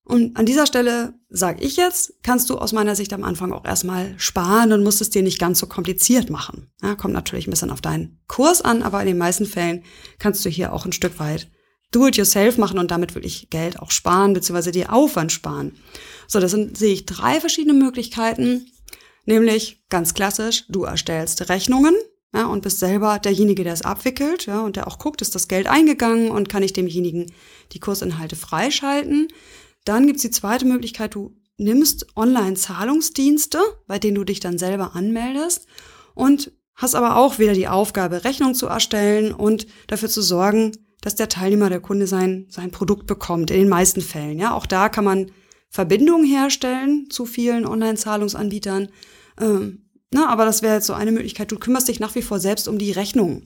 Und 0.03 0.37
an 0.37 0.47
dieser 0.47 0.65
Stelle 0.65 1.13
sage 1.29 1.63
ich 1.63 1.75
jetzt, 1.75 2.13
kannst 2.23 2.49
du 2.49 2.57
aus 2.57 2.73
meiner 2.73 2.95
Sicht 2.95 3.13
am 3.13 3.23
Anfang 3.23 3.51
auch 3.53 3.63
erstmal 3.63 4.15
sparen 4.17 4.73
und 4.73 4.83
musst 4.83 5.01
es 5.01 5.11
dir 5.11 5.21
nicht 5.21 5.37
ganz 5.37 5.59
so 5.59 5.67
kompliziert 5.67 6.31
machen. 6.31 6.71
Ja, 6.81 6.95
kommt 6.95 7.13
natürlich 7.13 7.45
ein 7.45 7.51
bisschen 7.51 7.69
auf 7.69 7.81
deinen 7.81 8.19
Kurs 8.27 8.63
an, 8.63 8.81
aber 8.81 9.01
in 9.01 9.07
den 9.07 9.19
meisten 9.19 9.45
Fällen 9.45 9.83
kannst 10.17 10.43
du 10.43 10.49
hier 10.49 10.73
auch 10.73 10.85
ein 10.85 10.93
Stück 10.93 11.19
weit 11.19 11.47
Do-it-yourself 11.91 12.57
machen 12.57 12.79
und 12.79 12.91
damit 12.91 13.15
wirklich 13.15 13.49
Geld 13.49 13.79
auch 13.79 13.91
sparen, 13.91 14.33
beziehungsweise 14.33 14.71
dir 14.71 14.93
Aufwand 14.93 15.31
sparen. 15.31 15.73
So, 16.27 16.39
das 16.39 16.51
sind, 16.51 16.77
sehe 16.77 16.93
ich 16.93 17.05
drei 17.05 17.39
verschiedene 17.39 17.73
Möglichkeiten. 17.73 18.67
Nämlich 19.25 19.83
ganz 19.89 20.13
klassisch, 20.13 20.65
du 20.69 20.83
erstellst 20.83 21.49
Rechnungen 21.49 21.95
ja, 22.33 22.45
und 22.45 22.61
bist 22.61 22.79
selber 22.79 23.19
derjenige, 23.19 23.63
der 23.63 23.73
es 23.73 23.81
abwickelt 23.81 24.45
ja, 24.45 24.61
und 24.61 24.75
der 24.75 24.87
auch 24.87 24.99
guckt, 24.99 25.21
ist 25.21 25.35
das 25.35 25.47
Geld 25.47 25.67
eingegangen 25.67 26.29
und 26.29 26.49
kann 26.49 26.63
ich 26.63 26.73
demjenigen 26.73 27.31
die 27.71 27.79
Kursinhalte 27.79 28.35
freischalten. 28.35 29.27
Dann 29.85 30.05
gibt's 30.05 30.21
die 30.21 30.31
zweite 30.31 30.65
Möglichkeit, 30.65 31.15
du 31.15 31.35
nimmst 31.57 32.07
Online-Zahlungsdienste, 32.15 33.59
bei 33.87 33.99
denen 33.99 34.15
du 34.15 34.23
dich 34.23 34.39
dann 34.39 34.57
selber 34.57 34.95
anmeldest 34.95 35.67
und 36.13 36.51
hast 36.75 36.95
aber 36.95 37.17
auch 37.17 37.39
wieder 37.39 37.53
die 37.53 37.67
Aufgabe, 37.67 38.23
Rechnung 38.23 38.53
zu 38.53 38.67
erstellen 38.67 39.33
und 39.33 39.67
dafür 39.87 40.09
zu 40.09 40.21
sorgen, 40.21 40.71
dass 41.01 41.15
der 41.15 41.29
Teilnehmer, 41.29 41.69
der 41.69 41.79
Kunde 41.79 42.07
sein, 42.07 42.45
sein 42.49 42.71
Produkt 42.71 43.07
bekommt, 43.07 43.51
in 43.51 43.59
den 43.59 43.69
meisten 43.69 44.01
Fällen. 44.01 44.39
Ja, 44.39 44.53
auch 44.53 44.65
da 44.65 44.89
kann 44.89 45.05
man 45.05 45.31
Verbindungen 45.69 46.25
herstellen 46.25 47.07
zu 47.09 47.25
vielen 47.25 47.65
Online-Zahlungsanbietern. 47.65 48.89
Ähm, 49.39 49.89
na, 50.11 50.27
aber 50.29 50.45
das 50.45 50.61
wäre 50.61 50.75
jetzt 50.75 50.87
so 50.87 50.93
eine 50.93 51.11
Möglichkeit. 51.11 51.51
Du 51.51 51.59
kümmerst 51.59 51.87
dich 51.87 51.99
nach 51.99 52.15
wie 52.15 52.21
vor 52.21 52.39
selbst 52.39 52.67
um 52.67 52.79
die 52.79 52.91
Rechnung 52.91 53.43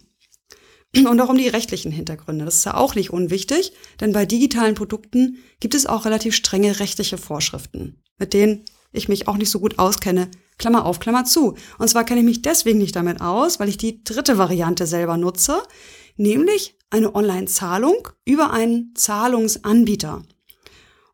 und 0.95 1.19
auch 1.19 1.29
um 1.29 1.37
die 1.37 1.49
rechtlichen 1.49 1.91
Hintergründe. 1.91 2.45
Das 2.45 2.55
ist 2.55 2.65
ja 2.65 2.75
auch 2.75 2.95
nicht 2.95 3.11
unwichtig, 3.11 3.73
denn 3.99 4.13
bei 4.13 4.25
digitalen 4.25 4.75
Produkten 4.75 5.37
gibt 5.59 5.75
es 5.75 5.85
auch 5.85 6.05
relativ 6.05 6.35
strenge 6.35 6.79
rechtliche 6.79 7.17
Vorschriften, 7.17 8.01
mit 8.17 8.33
denen 8.33 8.63
ich 8.93 9.09
mich 9.09 9.27
auch 9.27 9.37
nicht 9.37 9.49
so 9.49 9.59
gut 9.59 9.79
auskenne. 9.79 10.29
Klammer 10.59 10.85
auf, 10.85 10.99
Klammer 10.99 11.25
zu. 11.25 11.55
Und 11.79 11.89
zwar 11.89 12.05
kenne 12.05 12.19
ich 12.21 12.25
mich 12.25 12.41
deswegen 12.43 12.77
nicht 12.77 12.95
damit 12.95 13.21
aus, 13.21 13.59
weil 13.59 13.69
ich 13.69 13.77
die 13.77 14.03
dritte 14.03 14.37
Variante 14.37 14.85
selber 14.85 15.17
nutze, 15.17 15.63
nämlich 16.15 16.75
eine 16.89 17.15
Online-Zahlung 17.15 18.09
über 18.25 18.51
einen 18.51 18.93
Zahlungsanbieter. 18.95 20.23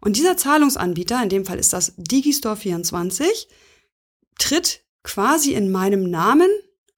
Und 0.02 0.16
dieser 0.16 0.38
Zahlungsanbieter, 0.38 1.22
in 1.24 1.30
dem 1.30 1.46
Fall 1.46 1.60
ist 1.60 1.74
das 1.74 1.98
Digistore24, 1.98 3.48
tritt 4.38 4.82
quasi 5.04 5.54
in 5.54 5.72
meinem 5.72 6.10
Namen, 6.10 6.50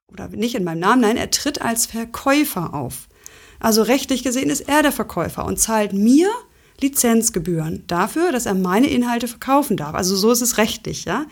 oder 0.08 0.28
nicht 0.30 0.56
in 0.56 0.64
meinem 0.64 0.80
Namen, 0.80 1.02
nein, 1.02 1.18
er 1.18 1.32
tritt 1.32 1.62
als 1.62 1.86
Verkäufer 1.86 2.74
auf. 2.74 3.08
Also 3.60 3.84
rechtlich 3.84 4.24
gesehen 4.24 4.50
ist 4.50 4.62
er 4.62 4.82
der 4.82 4.92
Verkäufer 4.92 5.46
und 5.46 5.60
zahlt 5.60 5.94
mir 5.94 6.30
Lizenzgebühren 6.80 7.84
dafür, 7.86 8.32
dass 8.32 8.48
er 8.48 8.56
meine 8.56 8.90
Inhalte 8.90 9.28
verkaufen 9.28 9.78
darf. 9.78 9.94
Also 9.94 10.16
so 10.16 10.32
ist 10.32 10.42
es 10.42 10.58
rechtlich, 10.58 11.06
ja. 11.06 11.28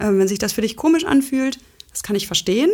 Ähm, 0.00 0.18
wenn 0.18 0.28
sich 0.28 0.40
das 0.40 0.52
für 0.52 0.62
dich 0.62 0.76
komisch 0.76 1.04
anfühlt, 1.04 1.60
das 1.90 2.02
kann 2.02 2.16
ich 2.16 2.26
verstehen 2.26 2.70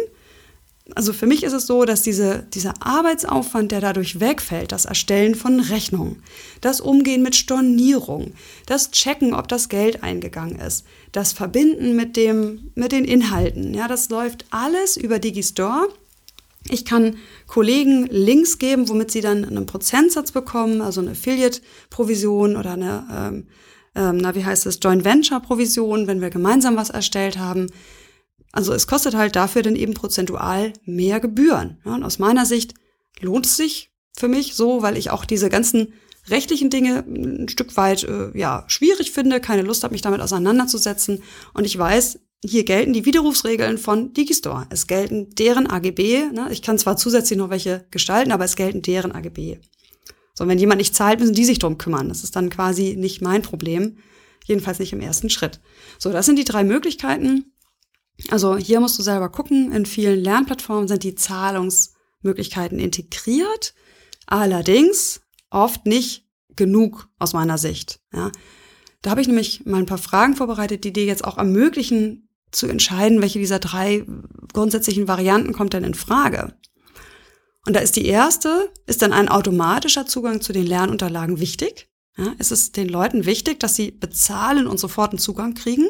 also 0.95 1.15
für 1.15 1.27
mich 1.27 1.43
ist 1.45 1.55
es 1.55 1.67
so, 1.67 1.85
dass 1.87 2.03
diese, 2.03 2.47
dieser 2.53 2.75
Arbeitsaufwand, 2.81 3.73
der 3.73 3.81
dadurch 3.81 4.21
wegfällt, 4.21 4.71
das 4.71 4.85
Erstellen 4.85 5.35
von 5.35 5.61
Rechnungen, 5.61 6.23
das 6.61 6.81
Umgehen 6.83 7.23
mit 7.23 7.35
Stornierung, 7.35 8.35
das 8.67 8.91
Checken, 8.91 9.33
ob 9.33 9.49
das 9.49 9.71
Geld 9.71 10.03
eingegangen 10.03 10.59
ist, 10.59 10.85
das 11.11 11.33
Verbinden 11.33 11.97
mit 11.97 12.17
dem, 12.17 12.71
mit 12.75 12.93
den 12.93 13.07
Inhalten, 13.07 13.73
ja, 13.73 13.89
das 13.89 14.11
läuft 14.11 14.45
alles 14.51 14.99
über 14.99 15.19
Digistore. 15.19 15.89
Ich 16.69 16.85
kann 16.85 17.17
Kollegen 17.47 18.07
Links 18.11 18.59
geben, 18.59 18.89
womit 18.89 19.11
sie 19.11 19.21
dann 19.21 19.45
einen 19.45 19.67
Prozentsatz 19.67 20.33
bekommen, 20.33 20.83
also 20.83 21.01
eine 21.01 21.13
Affiliate-Provision 21.13 22.57
oder 22.57 22.73
eine, 22.73 23.07
ähm, 23.11 23.47
ähm, 23.95 24.17
na, 24.19 24.35
wie 24.35 24.45
heißt 24.45 24.67
es, 24.67 24.81
Joint 24.83 25.05
Venture-Provision, 25.05 26.07
wenn 26.07 26.21
wir 26.21 26.31
gemeinsam 26.31 26.77
was 26.77 26.91
erstellt 26.91 27.39
haben. 27.39 27.69
Also 28.55 28.73
es 28.73 28.87
kostet 28.87 29.17
halt 29.17 29.35
dafür 29.35 29.63
dann 29.63 29.75
eben 29.75 29.95
prozentual 29.95 30.73
mehr 30.85 31.19
Gebühren. 31.19 31.79
Ja, 31.85 31.97
und 31.97 32.05
aus 32.05 32.21
meiner 32.21 32.47
Sicht 32.47 32.75
lohnt 33.21 33.47
es 33.47 33.57
sich 33.57 33.91
für 34.17 34.29
mich 34.29 34.55
so, 34.55 34.81
weil 34.81 34.97
ich 34.97 35.11
auch 35.11 35.25
diese 35.25 35.49
ganzen 35.49 35.93
rechtlichen 36.29 36.71
Dinge 36.71 37.01
ein 37.01 37.49
Stück 37.49 37.77
weit 37.77 38.05
äh, 38.05 38.31
ja 38.39 38.65
schwierig 38.69 39.11
finde, 39.11 39.41
keine 39.41 39.63
Lust 39.63 39.83
habe, 39.83 39.93
mich 39.93 40.03
damit 40.03 40.21
auseinanderzusetzen. 40.21 41.25
Und 41.53 41.65
ich 41.65 41.77
weiß, 41.77 42.21
hier 42.45 42.65
gelten 42.65 42.93
die 42.93 43.05
Widerrufsregeln 43.05 43.77
von 43.77 44.13
Digistore. 44.13 44.69
Es 44.71 44.87
gelten 44.87 45.35
deren 45.35 45.67
AGB. 45.67 46.31
Ne? 46.33 46.47
Ich 46.53 46.63
kann 46.63 46.79
zwar 46.79 46.97
zusätzlich 46.97 47.37
noch 47.37 47.51
welche 47.51 47.87
gestalten, 47.91 48.31
aber 48.31 48.45
es 48.45 48.55
gelten 48.55 48.83
deren 48.83 49.11
AGB. 49.11 49.59
So, 50.33 50.47
wenn 50.47 50.61
jemand 50.61 50.79
nicht 50.79 50.95
zahlt, 50.95 51.19
müssen 51.19 51.35
die 51.35 51.45
sich 51.45 51.59
drum 51.59 51.77
kümmern. 51.77 52.09
Das 52.09 52.23
ist 52.23 52.37
dann 52.37 52.51
quasi 52.51 52.95
nicht 52.97 53.21
mein 53.21 53.43
Problem. 53.43 53.99
Jedenfalls 54.45 54.79
nicht 54.79 54.93
im 54.93 55.01
ersten 55.01 55.31
Schritt. 55.31 55.61
So, 55.99 56.13
das 56.13 56.27
sind 56.27 56.39
die 56.39 56.45
drei 56.45 56.63
Möglichkeiten. 56.63 57.54
Also 58.31 58.57
hier 58.57 58.81
musst 58.81 58.99
du 58.99 59.03
selber 59.03 59.29
gucken. 59.29 59.73
In 59.73 59.87
vielen 59.87 60.23
Lernplattformen 60.23 60.89
sind 60.89 61.03
die 61.03 61.15
Zahlungsmöglichkeiten 61.15 62.79
integriert, 62.79 63.75
allerdings 64.27 65.21
oft 65.51 65.87
nicht 65.87 66.27
genug 66.57 67.09
aus 67.19 67.33
meiner 67.33 67.59
Sicht. 67.59 68.01
Ja. 68.13 68.31
Da 69.03 69.11
habe 69.11 69.21
ich 69.21 69.27
nämlich 69.27 69.67
mal 69.67 69.79
ein 69.79 69.87
paar 69.87 69.99
Fragen 69.99 70.37
vorbereitet, 70.37 70.85
die 70.85 70.93
dir 70.93 71.05
jetzt 71.05 71.25
auch 71.25 71.37
ermöglichen 71.37 72.29
zu 72.53 72.67
entscheiden, 72.67 73.21
welche 73.21 73.39
dieser 73.39 73.59
drei 73.59 74.07
grundsätzlichen 74.53 75.09
Varianten 75.09 75.53
kommt 75.53 75.73
denn 75.73 75.85
in 75.85 75.95
Frage. 75.95 76.55
Und 77.67 77.75
da 77.75 77.81
ist 77.81 77.97
die 77.97 78.07
erste, 78.07 78.71
ist 78.87 79.03
dann 79.03 79.13
ein 79.13 79.29
automatischer 79.29 80.07
Zugang 80.07 80.41
zu 80.41 80.53
den 80.53 80.67
Lernunterlagen 80.67 81.41
wichtig? 81.41 81.89
Ja, 82.17 82.33
ist 82.39 82.53
es 82.53 82.71
den 82.71 82.89
Leuten 82.89 83.27
wichtig, 83.27 83.59
dass 83.59 83.75
sie 83.75 83.91
bezahlen 83.91 84.67
und 84.67 84.79
sofort 84.79 85.11
einen 85.11 85.19
Zugang 85.19 85.55
kriegen? 85.55 85.89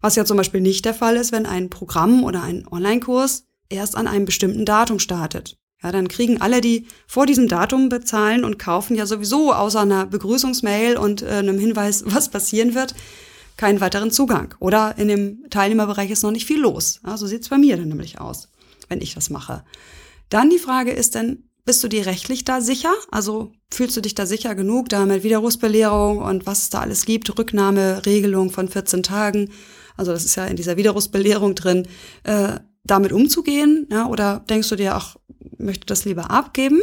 Was 0.00 0.16
ja 0.16 0.24
zum 0.24 0.36
Beispiel 0.36 0.60
nicht 0.60 0.84
der 0.84 0.94
Fall 0.94 1.16
ist, 1.16 1.32
wenn 1.32 1.46
ein 1.46 1.70
Programm 1.70 2.24
oder 2.24 2.42
ein 2.42 2.66
Online-Kurs 2.70 3.44
erst 3.68 3.96
an 3.96 4.06
einem 4.06 4.24
bestimmten 4.24 4.64
Datum 4.64 4.98
startet. 4.98 5.58
Ja, 5.82 5.92
dann 5.92 6.08
kriegen 6.08 6.40
alle, 6.40 6.60
die 6.60 6.86
vor 7.06 7.26
diesem 7.26 7.48
Datum 7.48 7.88
bezahlen 7.88 8.44
und 8.44 8.58
kaufen, 8.58 8.96
ja 8.96 9.06
sowieso 9.06 9.52
außer 9.52 9.80
einer 9.80 10.06
Begrüßungsmail 10.06 10.98
und 10.98 11.22
äh, 11.22 11.28
einem 11.28 11.58
Hinweis, 11.58 12.04
was 12.06 12.28
passieren 12.28 12.74
wird, 12.74 12.94
keinen 13.56 13.80
weiteren 13.80 14.10
Zugang. 14.10 14.54
Oder 14.58 14.98
in 14.98 15.08
dem 15.08 15.48
Teilnehmerbereich 15.48 16.10
ist 16.10 16.22
noch 16.22 16.30
nicht 16.32 16.46
viel 16.46 16.60
los. 16.60 17.00
Ja, 17.06 17.16
so 17.16 17.26
sieht's 17.26 17.48
bei 17.48 17.58
mir 17.58 17.76
dann 17.76 17.88
nämlich 17.88 18.20
aus, 18.20 18.48
wenn 18.88 19.00
ich 19.00 19.14
das 19.14 19.30
mache. 19.30 19.64
Dann 20.28 20.50
die 20.50 20.58
Frage 20.58 20.92
ist 20.92 21.14
dann, 21.14 21.44
bist 21.64 21.82
du 21.84 21.88
dir 21.88 22.06
rechtlich 22.06 22.44
da 22.44 22.60
sicher? 22.60 22.92
Also 23.10 23.52
fühlst 23.70 23.96
du 23.96 24.00
dich 24.00 24.14
da 24.14 24.26
sicher 24.26 24.54
genug, 24.54 24.88
da 24.88 25.04
mit 25.06 25.22
Widerrufsbelehrung 25.22 26.18
und 26.18 26.46
was 26.46 26.62
es 26.62 26.70
da 26.70 26.80
alles 26.80 27.04
gibt, 27.04 27.38
Rücknahmeregelung 27.38 28.50
von 28.50 28.68
14 28.68 29.02
Tagen, 29.02 29.50
also 29.96 30.12
das 30.12 30.24
ist 30.24 30.36
ja 30.36 30.46
in 30.46 30.56
dieser 30.56 30.76
Widerrufsbelehrung 30.76 31.54
drin, 31.54 31.86
äh, 32.24 32.58
damit 32.84 33.12
umzugehen? 33.12 33.86
Ja, 33.90 34.06
oder 34.06 34.44
denkst 34.48 34.68
du 34.68 34.76
dir, 34.76 34.94
ach, 34.94 35.16
möchte 35.58 35.86
das 35.86 36.04
lieber 36.04 36.30
abgeben? 36.30 36.80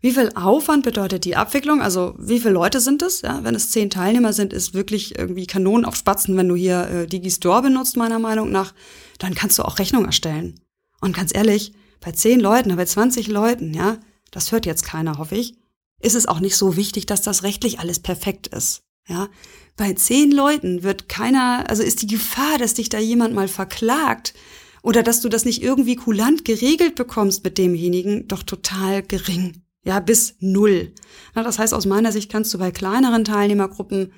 Wie 0.00 0.12
viel 0.12 0.30
Aufwand 0.36 0.84
bedeutet 0.84 1.24
die 1.24 1.34
Abwicklung? 1.34 1.82
Also 1.82 2.14
wie 2.18 2.38
viele 2.38 2.54
Leute 2.54 2.80
sind 2.80 3.02
es? 3.02 3.22
Ja, 3.22 3.42
wenn 3.42 3.56
es 3.56 3.70
zehn 3.70 3.90
Teilnehmer 3.90 4.32
sind, 4.32 4.52
ist 4.52 4.72
wirklich 4.72 5.18
irgendwie 5.18 5.46
Kanonen 5.46 5.84
auf 5.84 5.96
Spatzen, 5.96 6.36
wenn 6.36 6.48
du 6.48 6.54
hier 6.54 6.88
äh, 6.88 7.06
Digistore 7.06 7.62
benutzt, 7.62 7.96
meiner 7.96 8.20
Meinung 8.20 8.52
nach, 8.52 8.74
dann 9.18 9.34
kannst 9.34 9.58
du 9.58 9.64
auch 9.64 9.80
Rechnung 9.80 10.04
erstellen. 10.04 10.60
Und 11.00 11.16
ganz 11.16 11.34
ehrlich, 11.34 11.72
bei 12.00 12.12
zehn 12.12 12.38
Leuten, 12.38 12.74
bei 12.76 12.84
20 12.84 13.26
Leuten, 13.26 13.74
ja, 13.74 13.98
das 14.30 14.52
hört 14.52 14.66
jetzt 14.66 14.84
keiner, 14.84 15.18
hoffe 15.18 15.34
ich, 15.34 15.54
ist 16.00 16.14
es 16.14 16.26
auch 16.26 16.38
nicht 16.38 16.56
so 16.56 16.76
wichtig, 16.76 17.06
dass 17.06 17.22
das 17.22 17.42
rechtlich 17.42 17.80
alles 17.80 17.98
perfekt 17.98 18.46
ist. 18.48 18.82
Ja, 19.08 19.28
bei 19.76 19.94
zehn 19.94 20.30
Leuten 20.30 20.82
wird 20.82 21.08
keiner, 21.08 21.64
also 21.68 21.82
ist 21.82 22.02
die 22.02 22.06
Gefahr, 22.06 22.58
dass 22.58 22.74
dich 22.74 22.88
da 22.88 22.98
jemand 22.98 23.34
mal 23.34 23.48
verklagt 23.48 24.34
oder 24.82 25.02
dass 25.02 25.20
du 25.20 25.28
das 25.28 25.44
nicht 25.44 25.62
irgendwie 25.62 25.96
kulant 25.96 26.44
geregelt 26.44 26.94
bekommst 26.94 27.42
mit 27.44 27.58
demjenigen, 27.58 28.28
doch 28.28 28.42
total 28.42 29.02
gering. 29.02 29.62
Ja, 29.84 30.00
bis 30.00 30.34
null. 30.40 30.92
Na, 31.34 31.42
das 31.42 31.58
heißt, 31.58 31.72
aus 31.72 31.86
meiner 31.86 32.12
Sicht 32.12 32.30
kannst 32.30 32.52
du 32.52 32.58
bei 32.58 32.70
kleineren 32.70 33.24
Teilnehmergruppen, 33.24 34.12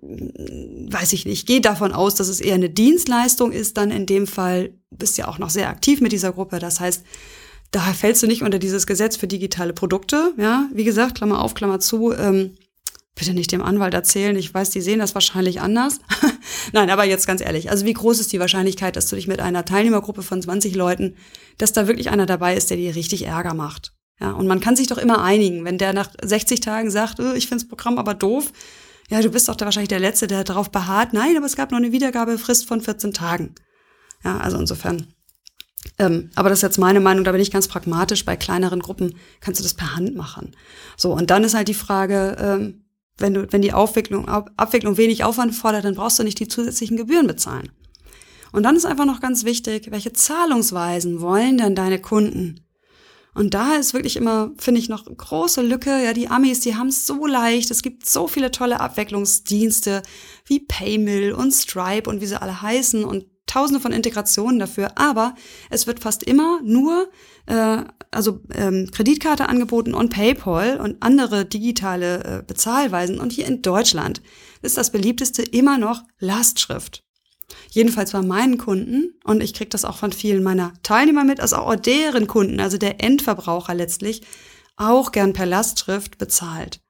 hm, 0.00 0.88
weiß 0.92 1.12
ich 1.14 1.24
nicht, 1.24 1.46
gehe 1.46 1.60
davon 1.60 1.92
aus, 1.92 2.14
dass 2.14 2.28
es 2.28 2.40
eher 2.40 2.56
eine 2.56 2.68
Dienstleistung 2.68 3.52
ist, 3.52 3.76
dann 3.76 3.90
in 3.90 4.04
dem 4.06 4.26
Fall 4.26 4.74
bist 4.90 5.16
ja 5.16 5.28
auch 5.28 5.38
noch 5.38 5.50
sehr 5.50 5.68
aktiv 5.68 6.00
mit 6.00 6.12
dieser 6.12 6.32
Gruppe. 6.32 6.58
Das 6.58 6.80
heißt, 6.80 7.04
da 7.70 7.80
fällst 7.80 8.22
du 8.22 8.26
nicht 8.26 8.42
unter 8.42 8.58
dieses 8.58 8.86
Gesetz 8.86 9.16
für 9.16 9.26
digitale 9.26 9.72
Produkte. 9.72 10.34
Ja, 10.36 10.68
wie 10.74 10.84
gesagt, 10.84 11.16
Klammer 11.16 11.40
auf, 11.40 11.54
Klammer 11.54 11.80
zu. 11.80 12.12
Ähm, 12.12 12.56
bitte 13.14 13.34
nicht 13.34 13.52
dem 13.52 13.62
Anwalt 13.62 13.94
erzählen. 13.94 14.36
Ich 14.36 14.52
weiß, 14.52 14.70
die 14.70 14.80
sehen 14.80 14.98
das 14.98 15.14
wahrscheinlich 15.14 15.60
anders. 15.60 16.00
Nein, 16.72 16.90
aber 16.90 17.04
jetzt 17.04 17.26
ganz 17.26 17.40
ehrlich. 17.40 17.70
Also 17.70 17.84
wie 17.84 17.92
groß 17.92 18.20
ist 18.20 18.32
die 18.32 18.40
Wahrscheinlichkeit, 18.40 18.96
dass 18.96 19.08
du 19.08 19.16
dich 19.16 19.28
mit 19.28 19.40
einer 19.40 19.64
Teilnehmergruppe 19.64 20.22
von 20.22 20.40
20 20.40 20.74
Leuten, 20.74 21.16
dass 21.58 21.72
da 21.72 21.86
wirklich 21.86 22.10
einer 22.10 22.26
dabei 22.26 22.56
ist, 22.56 22.70
der 22.70 22.78
dir 22.78 22.94
richtig 22.94 23.26
Ärger 23.26 23.54
macht? 23.54 23.92
Ja, 24.20 24.30
und 24.32 24.46
man 24.46 24.60
kann 24.60 24.76
sich 24.76 24.86
doch 24.86 24.98
immer 24.98 25.22
einigen. 25.22 25.64
Wenn 25.64 25.78
der 25.78 25.92
nach 25.92 26.10
60 26.22 26.60
Tagen 26.60 26.90
sagt, 26.90 27.20
oh, 27.20 27.32
ich 27.34 27.48
finde 27.48 27.64
das 27.64 27.68
Programm 27.68 27.98
aber 27.98 28.14
doof, 28.14 28.52
ja, 29.10 29.20
du 29.20 29.30
bist 29.30 29.48
doch 29.48 29.56
da 29.56 29.66
wahrscheinlich 29.66 29.88
der 29.88 30.00
Letzte, 30.00 30.26
der 30.26 30.44
darauf 30.44 30.70
beharrt. 30.70 31.12
Nein, 31.12 31.36
aber 31.36 31.44
es 31.44 31.56
gab 31.56 31.70
noch 31.70 31.78
eine 31.78 31.92
Wiedergabefrist 31.92 32.66
von 32.66 32.80
14 32.80 33.12
Tagen. 33.12 33.54
Ja, 34.24 34.38
also 34.38 34.56
insofern. 34.58 35.12
Ähm, 35.98 36.30
aber 36.34 36.48
das 36.48 36.58
ist 36.58 36.62
jetzt 36.62 36.78
meine 36.78 37.00
Meinung, 37.00 37.24
da 37.24 37.32
bin 37.32 37.40
ich 37.40 37.50
ganz 37.50 37.68
pragmatisch. 37.68 38.24
Bei 38.24 38.36
kleineren 38.36 38.80
Gruppen 38.80 39.16
kannst 39.40 39.60
du 39.60 39.64
das 39.64 39.74
per 39.74 39.96
Hand 39.96 40.14
machen. 40.14 40.54
So, 40.96 41.12
und 41.12 41.30
dann 41.30 41.44
ist 41.44 41.54
halt 41.54 41.68
die 41.68 41.74
Frage, 41.74 42.36
ähm, 42.38 42.81
wenn 43.18 43.34
du, 43.34 43.52
wenn 43.52 43.62
die 43.62 43.72
Aufwicklung, 43.72 44.28
Abwicklung 44.28 44.96
wenig 44.96 45.24
Aufwand 45.24 45.54
fordert, 45.54 45.84
dann 45.84 45.94
brauchst 45.94 46.18
du 46.18 46.22
nicht 46.22 46.40
die 46.40 46.48
zusätzlichen 46.48 46.96
Gebühren 46.96 47.26
bezahlen. 47.26 47.70
Und 48.52 48.64
dann 48.64 48.76
ist 48.76 48.84
einfach 48.84 49.06
noch 49.06 49.20
ganz 49.20 49.44
wichtig, 49.44 49.90
welche 49.90 50.12
Zahlungsweisen 50.12 51.20
wollen 51.20 51.58
denn 51.58 51.74
deine 51.74 52.00
Kunden? 52.00 52.60
Und 53.34 53.54
da 53.54 53.76
ist 53.76 53.94
wirklich 53.94 54.16
immer, 54.16 54.52
finde 54.58 54.80
ich, 54.80 54.90
noch 54.90 55.06
große 55.06 55.62
Lücke. 55.62 56.04
Ja, 56.04 56.12
die 56.12 56.28
Amis, 56.28 56.60
die 56.60 56.76
haben 56.76 56.88
es 56.88 57.06
so 57.06 57.26
leicht. 57.26 57.70
Es 57.70 57.82
gibt 57.82 58.06
so 58.06 58.28
viele 58.28 58.50
tolle 58.50 58.78
Abwicklungsdienste 58.78 60.02
wie 60.44 60.60
Paymill 60.60 61.32
und 61.32 61.52
Stripe 61.52 62.10
und 62.10 62.20
wie 62.20 62.26
sie 62.26 62.40
alle 62.40 62.60
heißen 62.60 63.04
und 63.04 63.24
tausende 63.46 63.80
von 63.80 63.92
Integrationen 63.92 64.58
dafür. 64.58 64.98
Aber 64.98 65.34
es 65.70 65.86
wird 65.86 66.00
fast 66.00 66.22
immer 66.22 66.60
nur 66.62 67.08
äh, 67.46 67.84
also 68.10 68.40
ähm, 68.54 68.90
Kreditkarte 68.92 69.48
angeboten 69.48 69.94
und 69.94 70.10
PayPal 70.10 70.78
und 70.78 71.02
andere 71.02 71.44
digitale 71.44 72.24
äh, 72.24 72.42
Bezahlweisen. 72.46 73.18
Und 73.18 73.32
hier 73.32 73.46
in 73.46 73.62
Deutschland 73.62 74.22
ist 74.60 74.76
das 74.76 74.90
beliebteste 74.90 75.42
immer 75.42 75.78
noch 75.78 76.02
Lastschrift. 76.18 77.04
Jedenfalls 77.70 78.12
bei 78.12 78.22
meinen 78.22 78.58
Kunden, 78.58 79.18
und 79.24 79.42
ich 79.42 79.54
kriege 79.54 79.70
das 79.70 79.84
auch 79.84 79.96
von 79.96 80.12
vielen 80.12 80.42
meiner 80.42 80.72
Teilnehmer 80.82 81.24
mit, 81.24 81.40
also 81.40 81.56
auch 81.56 81.76
deren 81.76 82.26
Kunden, 82.26 82.60
also 82.60 82.78
der 82.78 83.02
Endverbraucher 83.02 83.74
letztlich, 83.74 84.22
auch 84.76 85.12
gern 85.12 85.32
per 85.32 85.46
Lastschrift 85.46 86.18
bezahlt. 86.18 86.80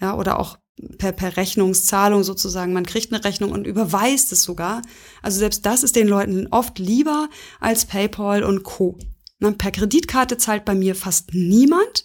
Ja, 0.00 0.14
oder 0.14 0.38
auch 0.38 0.58
per, 0.98 1.12
per 1.12 1.36
Rechnungszahlung 1.36 2.22
sozusagen. 2.22 2.72
Man 2.72 2.86
kriegt 2.86 3.12
eine 3.12 3.24
Rechnung 3.24 3.50
und 3.50 3.66
überweist 3.66 4.32
es 4.32 4.42
sogar. 4.42 4.82
Also 5.22 5.38
selbst 5.38 5.64
das 5.64 5.82
ist 5.82 5.96
den 5.96 6.08
Leuten 6.08 6.48
oft 6.50 6.78
lieber 6.78 7.28
als 7.60 7.86
PayPal 7.86 8.44
und 8.44 8.62
Co. 8.62 8.98
Ne, 9.38 9.52
per 9.52 9.70
Kreditkarte 9.70 10.38
zahlt 10.38 10.64
bei 10.64 10.74
mir 10.74 10.94
fast 10.94 11.34
niemand. 11.34 12.04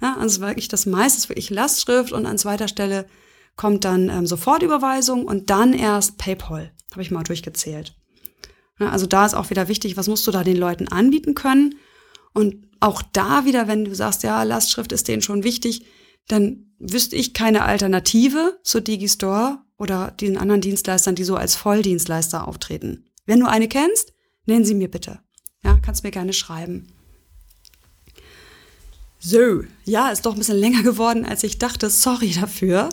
Ja, 0.00 0.16
also 0.18 0.40
wirklich 0.40 0.68
das 0.68 0.86
meiste 0.86 1.18
ist 1.18 1.28
wirklich 1.28 1.50
Lastschrift 1.50 2.12
und 2.12 2.26
an 2.26 2.38
zweiter 2.38 2.66
Stelle 2.66 3.06
kommt 3.56 3.84
dann 3.84 4.08
ähm, 4.08 4.26
Sofortüberweisung 4.26 5.24
und 5.24 5.50
dann 5.50 5.72
erst 5.74 6.18
PayPal. 6.18 6.72
Habe 6.90 7.02
ich 7.02 7.10
mal 7.10 7.22
durchgezählt. 7.22 7.94
Ja, 8.80 8.90
also 8.90 9.06
da 9.06 9.24
ist 9.24 9.34
auch 9.34 9.50
wieder 9.50 9.68
wichtig, 9.68 9.96
was 9.96 10.08
musst 10.08 10.26
du 10.26 10.30
da 10.30 10.42
den 10.42 10.56
Leuten 10.56 10.88
anbieten 10.88 11.34
können? 11.34 11.76
Und 12.34 12.66
auch 12.80 13.02
da 13.12 13.44
wieder, 13.44 13.68
wenn 13.68 13.84
du 13.84 13.94
sagst, 13.94 14.22
ja, 14.22 14.42
Lastschrift 14.42 14.90
ist 14.92 15.06
denen 15.06 15.22
schon 15.22 15.44
wichtig, 15.44 15.86
dann 16.28 16.72
wüsste 16.78 17.16
ich 17.16 17.34
keine 17.34 17.64
Alternative 17.64 18.58
zu 18.64 18.80
Digistore 18.80 19.58
oder 19.78 20.10
den 20.10 20.36
anderen 20.36 20.60
Dienstleistern, 20.60 21.14
die 21.14 21.24
so 21.24 21.36
als 21.36 21.54
Volldienstleister 21.54 22.48
auftreten. 22.48 23.06
Wenn 23.26 23.40
du 23.40 23.46
eine 23.46 23.68
kennst, 23.68 24.12
nenn 24.46 24.64
sie 24.64 24.74
mir 24.74 24.90
bitte. 24.90 25.20
Ja, 25.64 25.78
kannst 25.82 26.04
mir 26.04 26.10
gerne 26.10 26.32
schreiben. 26.32 26.88
So, 29.24 29.62
ja, 29.84 30.08
ist 30.08 30.26
doch 30.26 30.32
ein 30.32 30.38
bisschen 30.38 30.58
länger 30.58 30.82
geworden, 30.82 31.24
als 31.24 31.44
ich 31.44 31.58
dachte. 31.58 31.88
Sorry 31.90 32.32
dafür. 32.32 32.88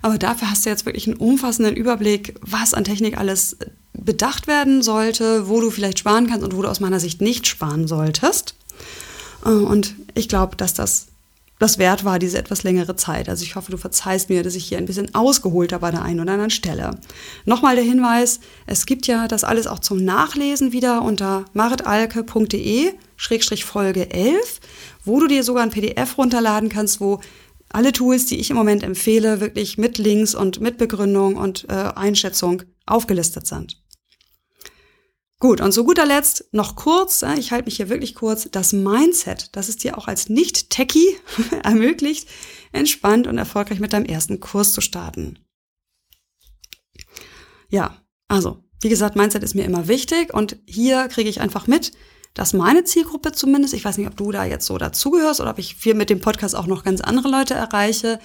Aber 0.00 0.16
dafür 0.16 0.50
hast 0.50 0.64
du 0.64 0.70
jetzt 0.70 0.86
wirklich 0.86 1.06
einen 1.06 1.18
umfassenden 1.18 1.76
Überblick, 1.76 2.36
was 2.40 2.72
an 2.72 2.84
Technik 2.84 3.18
alles 3.18 3.58
bedacht 3.92 4.46
werden 4.46 4.82
sollte, 4.82 5.48
wo 5.48 5.60
du 5.60 5.70
vielleicht 5.70 5.98
sparen 5.98 6.26
kannst 6.26 6.42
und 6.42 6.56
wo 6.56 6.62
du 6.62 6.68
aus 6.68 6.80
meiner 6.80 7.00
Sicht 7.00 7.20
nicht 7.20 7.46
sparen 7.46 7.86
solltest. 7.86 8.54
Äh, 9.44 9.50
und 9.50 9.94
ich 10.14 10.28
glaube, 10.28 10.56
dass 10.56 10.72
das 10.72 11.08
das 11.58 11.78
wert 11.78 12.04
war, 12.04 12.18
diese 12.18 12.38
etwas 12.38 12.62
längere 12.62 12.96
Zeit. 12.96 13.28
Also 13.28 13.44
ich 13.44 13.54
hoffe, 13.54 13.70
du 13.70 13.76
verzeihst 13.76 14.28
mir, 14.28 14.42
dass 14.42 14.54
ich 14.54 14.66
hier 14.66 14.78
ein 14.78 14.86
bisschen 14.86 15.14
ausgeholt 15.14 15.72
habe 15.72 15.86
an 15.86 15.92
der 15.92 16.02
einen 16.02 16.20
oder 16.20 16.32
anderen 16.32 16.50
Stelle. 16.50 16.98
Nochmal 17.44 17.76
der 17.76 17.84
Hinweis, 17.84 18.40
es 18.66 18.86
gibt 18.86 19.06
ja 19.06 19.28
das 19.28 19.44
alles 19.44 19.66
auch 19.66 19.78
zum 19.78 20.04
Nachlesen 20.04 20.72
wieder 20.72 21.02
unter 21.02 21.44
maritalke.de 21.52 22.92
Folge 23.64 24.10
11, 24.10 24.60
wo 25.04 25.20
du 25.20 25.28
dir 25.28 25.44
sogar 25.44 25.62
ein 25.62 25.70
PDF 25.70 26.18
runterladen 26.18 26.68
kannst, 26.68 27.00
wo 27.00 27.20
alle 27.68 27.92
Tools, 27.92 28.26
die 28.26 28.38
ich 28.38 28.50
im 28.50 28.56
Moment 28.56 28.82
empfehle, 28.82 29.40
wirklich 29.40 29.78
mit 29.78 29.98
Links 29.98 30.34
und 30.34 30.60
mit 30.60 30.78
Begründung 30.78 31.36
und 31.36 31.66
äh, 31.68 31.72
Einschätzung 31.72 32.62
aufgelistet 32.86 33.46
sind. 33.46 33.83
Gut, 35.40 35.60
und 35.60 35.72
zu 35.72 35.84
guter 35.84 36.06
Letzt 36.06 36.46
noch 36.52 36.76
kurz, 36.76 37.24
ich 37.38 37.50
halte 37.50 37.66
mich 37.66 37.76
hier 37.76 37.88
wirklich 37.88 38.14
kurz, 38.14 38.48
das 38.50 38.72
Mindset, 38.72 39.54
das 39.56 39.68
es 39.68 39.76
dir 39.76 39.98
auch 39.98 40.08
als 40.08 40.28
Nicht-Techie 40.28 41.16
ermöglicht, 41.62 42.28
entspannt 42.72 43.26
und 43.26 43.36
erfolgreich 43.36 43.80
mit 43.80 43.92
deinem 43.92 44.06
ersten 44.06 44.40
Kurs 44.40 44.72
zu 44.72 44.80
starten. 44.80 45.38
Ja, 47.68 48.00
also, 48.28 48.64
wie 48.80 48.88
gesagt, 48.88 49.16
Mindset 49.16 49.42
ist 49.42 49.54
mir 49.54 49.64
immer 49.64 49.88
wichtig 49.88 50.32
und 50.32 50.56
hier 50.66 51.08
kriege 51.08 51.28
ich 51.28 51.40
einfach 51.40 51.66
mit, 51.66 51.92
dass 52.34 52.52
meine 52.52 52.84
Zielgruppe 52.84 53.32
zumindest, 53.32 53.74
ich 53.74 53.84
weiß 53.84 53.98
nicht, 53.98 54.08
ob 54.08 54.16
du 54.16 54.32
da 54.32 54.44
jetzt 54.44 54.66
so 54.66 54.78
dazugehörst 54.78 55.40
oder 55.40 55.50
ob 55.50 55.58
ich 55.58 55.76
viel 55.76 55.94
mit 55.94 56.10
dem 56.10 56.20
Podcast 56.20 56.54
auch 56.54 56.66
noch 56.66 56.84
ganz 56.84 57.00
andere 57.00 57.28
Leute 57.28 57.54
erreiche, 57.54 58.18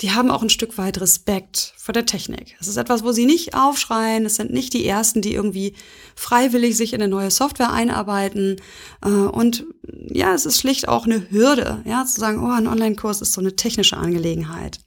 die 0.00 0.12
haben 0.12 0.30
auch 0.30 0.42
ein 0.42 0.50
Stück 0.50 0.78
weit 0.78 1.00
Respekt 1.00 1.74
vor 1.76 1.92
der 1.92 2.06
Technik. 2.06 2.56
Es 2.60 2.68
ist 2.68 2.76
etwas, 2.76 3.02
wo 3.02 3.10
sie 3.10 3.26
nicht 3.26 3.54
aufschreien. 3.54 4.26
Es 4.26 4.36
sind 4.36 4.52
nicht 4.52 4.72
die 4.72 4.86
Ersten, 4.86 5.22
die 5.22 5.34
irgendwie 5.34 5.74
freiwillig 6.14 6.76
sich 6.76 6.92
in 6.92 7.02
eine 7.02 7.10
neue 7.10 7.32
Software 7.32 7.72
einarbeiten. 7.72 8.60
Äh, 9.04 9.08
und 9.08 9.66
ja, 9.82 10.34
es 10.34 10.46
ist 10.46 10.60
schlicht 10.60 10.86
auch 10.86 11.06
eine 11.06 11.28
Hürde, 11.30 11.82
ja, 11.84 12.04
zu 12.04 12.20
sagen, 12.20 12.44
oh, 12.44 12.50
ein 12.50 12.68
Online-Kurs 12.68 13.20
ist 13.22 13.32
so 13.32 13.40
eine 13.40 13.56
technische 13.56 13.96
Angelegenheit. 13.96 14.78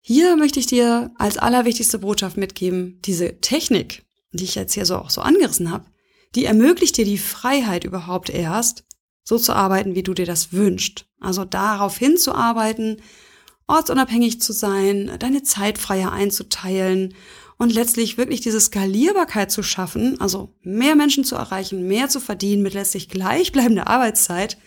Hier 0.00 0.36
möchte 0.36 0.58
ich 0.58 0.66
dir 0.66 1.12
als 1.16 1.38
allerwichtigste 1.38 2.00
Botschaft 2.00 2.36
mitgeben, 2.36 3.00
diese 3.04 3.40
Technik, 3.40 4.04
die 4.32 4.44
ich 4.44 4.56
jetzt 4.56 4.74
hier 4.74 4.84
so 4.84 4.96
auch 4.96 5.10
so 5.10 5.20
angerissen 5.20 5.70
habe, 5.70 5.86
die 6.34 6.44
ermöglicht 6.44 6.96
dir 6.96 7.04
die 7.04 7.18
Freiheit 7.18 7.84
überhaupt 7.84 8.30
erst, 8.30 8.84
so 9.22 9.38
zu 9.38 9.54
arbeiten, 9.54 9.94
wie 9.94 10.02
du 10.02 10.12
dir 10.12 10.26
das 10.26 10.52
wünschst. 10.52 11.06
Also 11.20 11.44
darauf 11.44 11.96
hinzuarbeiten, 11.96 13.00
ortsunabhängig 13.66 14.40
zu 14.40 14.52
sein, 14.52 15.10
deine 15.18 15.42
Zeit 15.42 15.78
freier 15.78 16.12
einzuteilen 16.12 17.14
und 17.56 17.72
letztlich 17.72 18.18
wirklich 18.18 18.40
diese 18.40 18.60
Skalierbarkeit 18.60 19.50
zu 19.50 19.62
schaffen, 19.62 20.20
also 20.20 20.54
mehr 20.62 20.96
Menschen 20.96 21.24
zu 21.24 21.36
erreichen, 21.36 21.86
mehr 21.86 22.08
zu 22.08 22.20
verdienen 22.20 22.62
mit 22.62 22.74
letztlich 22.74 23.08
gleichbleibender 23.08 23.86
Arbeitszeit, 23.86 24.58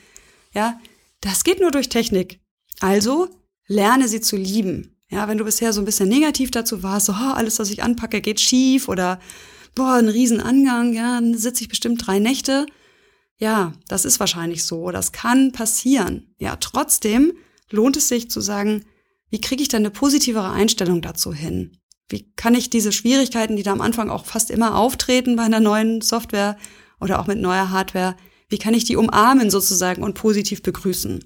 ja, 0.54 0.80
das 1.22 1.44
geht 1.44 1.60
nur 1.60 1.72
durch 1.72 1.90
Technik. 1.90 2.40
Also 2.80 3.30
lerne 3.68 4.08
sie 4.08 4.22
zu 4.22 4.38
lieben. 4.38 4.98
Ja, 5.10 5.28
wenn 5.28 5.38
du 5.38 5.46
bisher 5.46 5.72
so 5.74 5.82
ein 5.82 5.86
bisschen 5.86 6.10
negativ 6.10 6.52
dazu 6.52 6.84
warst, 6.84 7.06
so, 7.06 7.14
oh, 7.14 7.34
alles, 7.34 7.60
was 7.60 7.70
ich 7.70 7.84
anpacke, 7.84 8.22
geht 8.22 8.40
schief 8.40 8.90
oder 8.90 9.20
boah, 9.74 9.94
ein 9.94 10.10
Riesenangang, 10.10 10.94
ja, 10.94 11.20
dann 11.20 11.38
sitze 11.38 11.64
ich 11.64 11.70
bestimmt 11.70 12.06
drei 12.06 12.20
Nächte. 12.20 12.66
Ja, 13.38 13.74
das 13.88 14.04
ist 14.04 14.20
wahrscheinlich 14.20 14.64
so. 14.64 14.92
Das 14.92 15.12
kann 15.12 15.52
passieren. 15.52 16.34
Ja, 16.40 16.56
trotzdem 16.56 17.34
lohnt 17.70 17.98
es 17.98 18.08
sich 18.08 18.30
zu 18.30 18.42
sagen, 18.42 18.86
wie 19.30 19.42
kriege 19.42 19.62
ich 19.62 19.68
denn 19.68 19.82
eine 19.82 19.92
positivere 19.92 20.52
Einstellung 20.52 21.02
dazu 21.02 21.34
hin? 21.34 21.78
Wie 22.10 22.32
kann 22.36 22.56
ich 22.56 22.70
diese 22.70 22.92
Schwierigkeiten, 22.92 23.58
die 23.58 23.64
da 23.64 23.74
am 23.74 23.82
Anfang 23.82 24.10
auch 24.10 24.26
fast 24.26 24.50
immer 24.50 24.78
auftreten 24.78 25.36
bei 25.36 25.44
einer 25.44 25.60
neuen 25.60 26.02
Software 26.02 26.58
oder 27.02 27.20
auch 27.20 27.28
mit 27.28 27.40
neuer 27.40 27.70
Hardware, 27.70 28.16
wie 28.50 28.58
kann 28.58 28.74
ich 28.74 28.86
die 28.86 28.96
umarmen 28.96 29.50
sozusagen 29.50 30.04
und 30.04 30.14
positiv 30.14 30.64
begrüßen? 30.64 31.24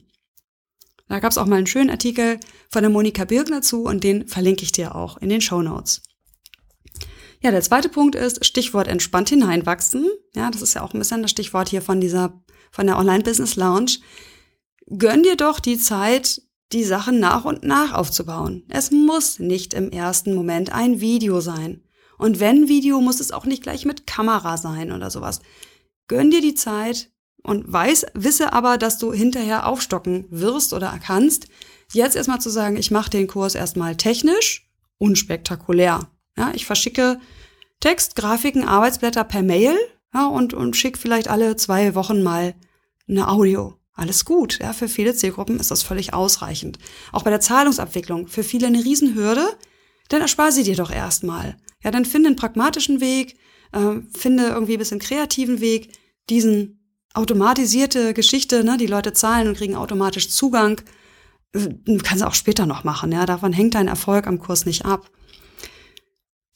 Da 1.08 1.20
gab 1.20 1.32
es 1.32 1.38
auch 1.38 1.46
mal 1.46 1.58
einen 1.58 1.68
schönen 1.68 1.90
Artikel 1.90 2.40
von 2.70 2.82
der 2.82 2.90
Monika 2.90 3.26
Birgner 3.26 3.62
zu 3.62 3.84
und 3.84 4.04
den 4.04 4.28
verlinke 4.28 4.64
ich 4.64 4.72
dir 4.72 4.96
auch 4.96 5.18
in 5.18 5.30
den 5.30 5.42
Show 5.42 5.62
Notes. 5.62 6.02
Ja, 7.42 7.52
der 7.52 7.62
zweite 7.62 7.90
Punkt 7.90 8.16
ist 8.16 8.46
Stichwort 8.46 8.88
entspannt 8.88 9.30
hineinwachsen. 9.30 10.10
Ja, 10.36 10.50
das 10.50 10.62
ist 10.62 10.74
ja 10.74 10.84
auch 10.84 10.94
ein 10.94 11.00
bisschen 11.00 11.22
das 11.22 11.32
Stichwort 11.32 11.70
hier 11.70 11.82
von 11.82 12.00
dieser, 12.00 12.42
von 12.72 12.88
der 12.88 12.98
Online 12.98 13.24
Business 13.24 13.56
Lounge. 13.56 13.98
Gönn 14.98 15.24
dir 15.24 15.38
doch 15.38 15.60
die 15.60 15.78
Zeit, 15.78 16.42
die 16.72 16.84
Sachen 16.84 17.20
nach 17.20 17.46
und 17.46 17.64
nach 17.64 17.94
aufzubauen. 17.94 18.64
Es 18.70 18.92
muss 18.92 19.40
nicht 19.40 19.74
im 19.74 19.90
ersten 19.90 20.34
Moment 20.34 20.72
ein 20.74 21.02
Video 21.02 21.42
sein. 21.42 21.84
Und 22.18 22.40
wenn 22.40 22.68
Video, 22.68 23.02
muss 23.02 23.20
es 23.20 23.32
auch 23.32 23.46
nicht 23.46 23.64
gleich 23.64 23.86
mit 23.86 24.06
Kamera 24.06 24.58
sein 24.58 24.92
oder 24.92 25.10
sowas. 25.10 25.42
Gönn 26.08 26.30
dir 26.30 26.42
die 26.42 26.56
Zeit, 26.56 27.12
und 27.44 27.72
weiß, 27.72 28.08
wisse 28.14 28.54
aber, 28.54 28.78
dass 28.78 28.98
du 28.98 29.14
hinterher 29.14 29.68
aufstocken 29.68 30.26
wirst 30.30 30.74
oder 30.74 30.98
kannst, 31.04 31.48
jetzt 31.94 32.16
erstmal 32.16 32.42
zu 32.42 32.50
sagen, 32.50 32.78
ich 32.78 32.92
mache 32.92 33.10
den 33.10 33.28
Kurs 33.28 33.56
erstmal 33.56 33.96
technisch 33.96 34.70
unspektakulär. 34.98 36.08
Ja, 36.38 36.52
ich 36.54 36.66
verschicke 36.66 37.20
Text, 37.80 38.16
Grafiken, 38.16 38.64
Arbeitsblätter 38.64 39.24
per 39.24 39.42
Mail 39.42 39.76
ja, 40.14 40.28
und, 40.28 40.54
und 40.54 40.76
schicke 40.76 41.00
vielleicht 41.00 41.28
alle 41.28 41.56
zwei 41.56 41.96
Wochen 41.96 42.22
mal 42.22 42.54
eine 43.08 43.28
Audio. 43.28 43.81
Alles 44.02 44.26
gut. 44.26 44.58
Ja, 44.60 44.74
für 44.74 44.88
viele 44.88 45.14
Zielgruppen 45.14 45.60
ist 45.60 45.70
das 45.70 45.84
völlig 45.84 46.12
ausreichend. 46.12 46.80
Auch 47.12 47.22
bei 47.22 47.30
der 47.30 47.40
Zahlungsabwicklung 47.40 48.28
für 48.28 48.44
viele 48.44 48.66
eine 48.66 48.84
Riesenhürde, 48.84 49.48
dann 50.10 50.22
erspar 50.22 50.52
sie 50.52 50.64
dir 50.64 50.76
doch 50.76 50.90
erstmal. 50.90 51.56
Ja, 51.84 51.92
dann 51.92 52.06
finde 52.06 52.30
einen 52.30 52.36
pragmatischen 52.36 53.00
Weg, 53.00 53.38
äh, 53.74 54.00
finde 54.18 54.48
irgendwie 54.48 54.74
ein 54.74 54.80
bisschen 54.80 54.98
kreativen 54.98 55.62
Weg, 55.62 55.92
diesen 56.32 56.84
automatisierte 57.14 58.16
Geschichte, 58.16 58.64
ne? 58.64 58.78
die 58.78 58.88
Leute 58.88 59.14
zahlen 59.14 59.48
und 59.48 59.58
kriegen 59.58 59.76
automatisch 59.76 60.32
Zugang. 60.32 60.82
Äh, 61.54 61.98
kannst 62.04 62.24
du 62.24 62.28
auch 62.28 62.34
später 62.34 62.66
noch 62.66 62.84
machen, 62.84 63.12
ja. 63.12 63.28
Davon 63.28 63.54
hängt 63.54 63.76
dein 63.76 63.88
Erfolg 63.88 64.26
am 64.26 64.40
Kurs 64.40 64.66
nicht 64.66 64.84
ab. 64.84 65.12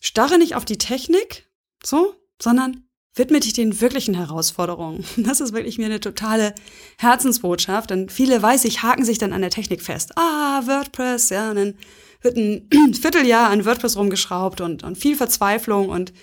Starre 0.02 0.39
nicht 0.39 0.56
auf 0.56 0.66
die 0.66 0.80
Technik, 0.80 1.48
so, 1.84 2.16
sondern 2.41 2.84
widme 3.16 3.39
dich 3.39 3.53
den 3.53 3.82
wirklichen 3.82 4.13
Herausforderungen. 4.13 5.03
Das 5.18 5.41
ist 5.41 5.53
wirklich 5.53 5.78
mir 5.78 5.86
eine 5.86 5.99
totale 5.99 6.53
Herzensbotschaft, 6.97 7.89
denn 7.89 8.09
viele 8.09 8.41
weiß 8.41 8.66
ich, 8.66 8.84
haken 8.84 9.05
sich 9.05 9.18
dann 9.18 9.34
an 9.34 9.41
der 9.41 9.49
Technik 9.49 9.82
fest. 9.82 10.18
Ah, 10.18 10.61
WordPress, 10.66 11.30
ja, 11.30 11.49
und 11.49 11.55
dann 11.55 11.74
wird 12.22 12.38
ein 12.38 12.70
Vierteljahr 12.93 13.49
an 13.49 13.66
WordPress 13.66 13.97
rumgeschraubt 13.97 14.61
und, 14.61 14.84
und 14.84 14.97
viel 14.97 15.16
Verzweiflung 15.16 15.89
und, 15.89 16.13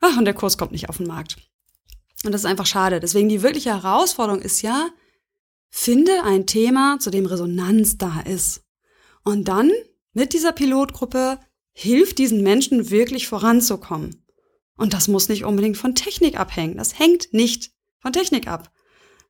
ach, 0.00 0.16
und 0.16 0.24
der 0.24 0.34
Kurs 0.34 0.56
kommt 0.56 0.72
nicht 0.72 0.88
auf 0.88 0.98
den 0.98 1.06
Markt. 1.06 1.36
Und 2.24 2.32
das 2.32 2.42
ist 2.42 2.46
einfach 2.46 2.66
schade. 2.66 3.00
Deswegen 3.00 3.28
die 3.28 3.42
wirkliche 3.42 3.70
Herausforderung 3.70 4.40
ist 4.40 4.62
ja, 4.62 4.90
finde 5.70 6.22
ein 6.22 6.46
Thema, 6.46 6.98
zu 7.00 7.10
dem 7.10 7.26
Resonanz 7.26 7.98
da 7.98 8.20
ist. 8.20 8.62
Und 9.24 9.48
dann 9.48 9.72
mit 10.12 10.32
dieser 10.32 10.52
Pilotgruppe 10.52 11.40
hilft 11.72 12.18
diesen 12.18 12.42
Menschen 12.42 12.90
wirklich 12.90 13.26
voranzukommen. 13.26 14.21
Und 14.82 14.94
das 14.94 15.06
muss 15.06 15.28
nicht 15.28 15.44
unbedingt 15.44 15.76
von 15.76 15.94
Technik 15.94 16.40
abhängen. 16.40 16.76
Das 16.76 16.98
hängt 16.98 17.32
nicht 17.32 17.70
von 18.00 18.12
Technik 18.12 18.48
ab. 18.48 18.72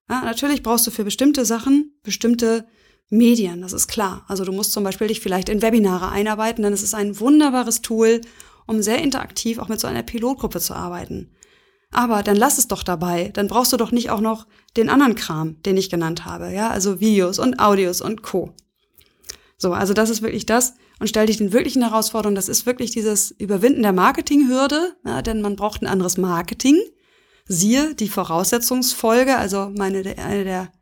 Ja, 0.09 0.23
natürlich 0.23 0.63
brauchst 0.63 0.87
du 0.87 0.91
für 0.91 1.05
bestimmte 1.05 1.45
Sachen 1.45 1.95
bestimmte 2.03 2.67
Medien, 3.11 3.61
das 3.61 3.75
ist 3.75 3.87
klar. 3.87 4.25
Also 4.29 4.47
du 4.47 4.53
musst 4.53 4.73
zum 4.73 4.83
Beispiel 4.83 5.09
dich 5.09 5.21
vielleicht 5.21 5.51
in 5.51 5.61
Webinare 5.61 6.09
einarbeiten, 6.09 6.63
denn 6.63 6.73
es 6.73 6.83
ist 6.83 6.95
ein 6.95 7.21
wunderbares 7.21 7.83
Tool, 7.83 8.23
um 8.67 8.81
sehr 8.81 9.03
interaktiv 9.03 9.59
auch 9.59 9.69
mit 9.69 9.79
so 9.79 9.87
einer 9.87 10.03
Pilotgruppe 10.03 10.59
zu 10.59 10.73
arbeiten. 10.73 11.31
Aber 11.91 12.23
dann 12.23 12.37
lass 12.37 12.57
es 12.57 12.69
doch 12.69 12.83
dabei. 12.83 13.29
Dann 13.35 13.49
brauchst 13.49 13.75
du 13.75 13.77
doch 13.77 13.93
nicht 13.93 14.09
auch 14.09 14.23
noch 14.23 14.47
den 14.79 14.89
anderen 14.89 15.17
Kram, 15.17 15.61
den 15.65 15.77
ich 15.77 15.91
genannt 15.91 16.25
habe. 16.25 16.51
Ja, 16.51 16.71
also 16.71 16.99
Videos 16.99 17.39
und 17.39 17.61
Audios 17.61 18.01
und 18.01 18.23
Co. 18.23 18.55
So, 19.59 19.75
also 19.75 19.93
das 19.93 20.09
ist 20.09 20.23
wirklich 20.23 20.47
das. 20.47 20.77
Und 21.03 21.09
stell 21.09 21.27
dich 21.27 21.39
den 21.39 21.53
wirklichen 21.53 21.83
Herausforderungen. 21.83 22.37
Das 22.37 22.49
ist 22.49 22.65
wirklich 22.65 22.93
dieses 22.93 23.33
Überwinden 23.33 23.83
der 23.83 23.93
Marketinghürde, 23.93 24.95
ja, 25.05 25.21
denn 25.21 25.43
man 25.43 25.57
braucht 25.57 25.83
ein 25.83 25.89
anderes 25.89 26.17
Marketing. 26.17 26.81
Siehe 27.45 27.97
die 27.97 28.09
Voraussetzungsfolge, 28.09 29.37
also 29.37 29.73
meine, 29.77 30.17
eine 30.17 30.45
der 30.45 30.73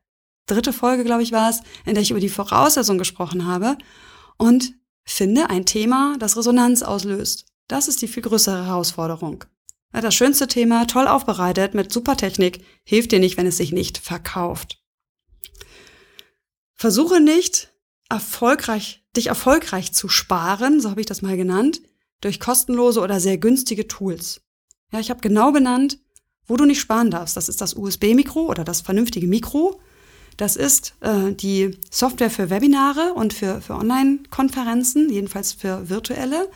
dritte 0.45 0.75
Folge, 0.75 1.05
glaube 1.05 1.23
ich, 1.23 1.33
war 1.33 1.49
es, 1.49 1.63
in 1.87 1.95
der 1.95 2.03
ich 2.03 2.11
über 2.11 2.21
die 2.21 2.29
Voraussetzung 2.29 2.99
gesprochen 2.99 3.47
habe. 3.47 3.79
Und 4.37 4.75
finde 5.07 5.49
ein 5.49 5.65
Thema, 5.65 6.17
das 6.19 6.37
Resonanz 6.37 6.83
auslöst. 6.83 7.47
Das 7.67 7.89
ist 7.89 8.03
die 8.03 8.09
viel 8.09 8.23
größere 8.23 8.67
Herausforderung. 8.67 9.47
Das 9.91 10.15
schönste 10.15 10.49
Thema, 10.49 10.87
toll 10.87 11.09
aufbereitet, 11.09 11.73
mit 11.73 11.95
super 11.95 12.19
Technik, 12.19 12.63
hilft 12.85 13.13
dir 13.13 13.21
nicht, 13.21 13.39
wenn 13.39 13.47
es 13.47 13.57
sich 13.57 13.73
nicht 13.73 13.97
verkauft. 13.97 14.83
Versuche 16.75 17.23
nicht, 17.23 17.70
erfolgreich, 18.11 19.03
dich 19.17 19.29
erfolgreich 19.29 19.93
zu 19.93 20.09
sparen, 20.09 20.81
so 20.81 20.91
habe 20.91 21.01
ich 21.01 21.07
das 21.07 21.23
mal 21.23 21.37
genannt, 21.37 21.81
durch 22.21 22.41
kostenlose 22.41 23.01
oder 23.01 23.21
sehr 23.21 23.39
günstige 23.39 23.89
Tools. 23.89 24.43
Ja, 24.93 25.01
ich 25.01 25.09
habe 25.09 25.21
genau 25.21 25.53
benannt, 25.53 25.99
wo 26.47 26.57
du 26.57 26.65
nicht 26.65 26.81
sparen 26.81 27.11
darfst. 27.11 27.37
Das 27.37 27.49
ist 27.49 27.61
das 27.61 27.75
USB-Mikro 27.75 28.41
oder 28.41 28.65
das 28.65 28.83
vernünftige 28.83 29.27
Mikro. 29.27 29.81
Das 30.37 30.57
ist 30.57 30.95
äh, 31.01 31.33
die 31.33 31.79
Software 31.91 32.31
für 32.31 32.51
Webinare 32.51 33.15
und 33.15 33.33
für, 33.33 33.61
für 33.61 33.75
Online-Konferenzen, 33.75 35.11
jedenfalls 35.11 35.53
für 35.53 35.89
virtuelle. 35.89 36.51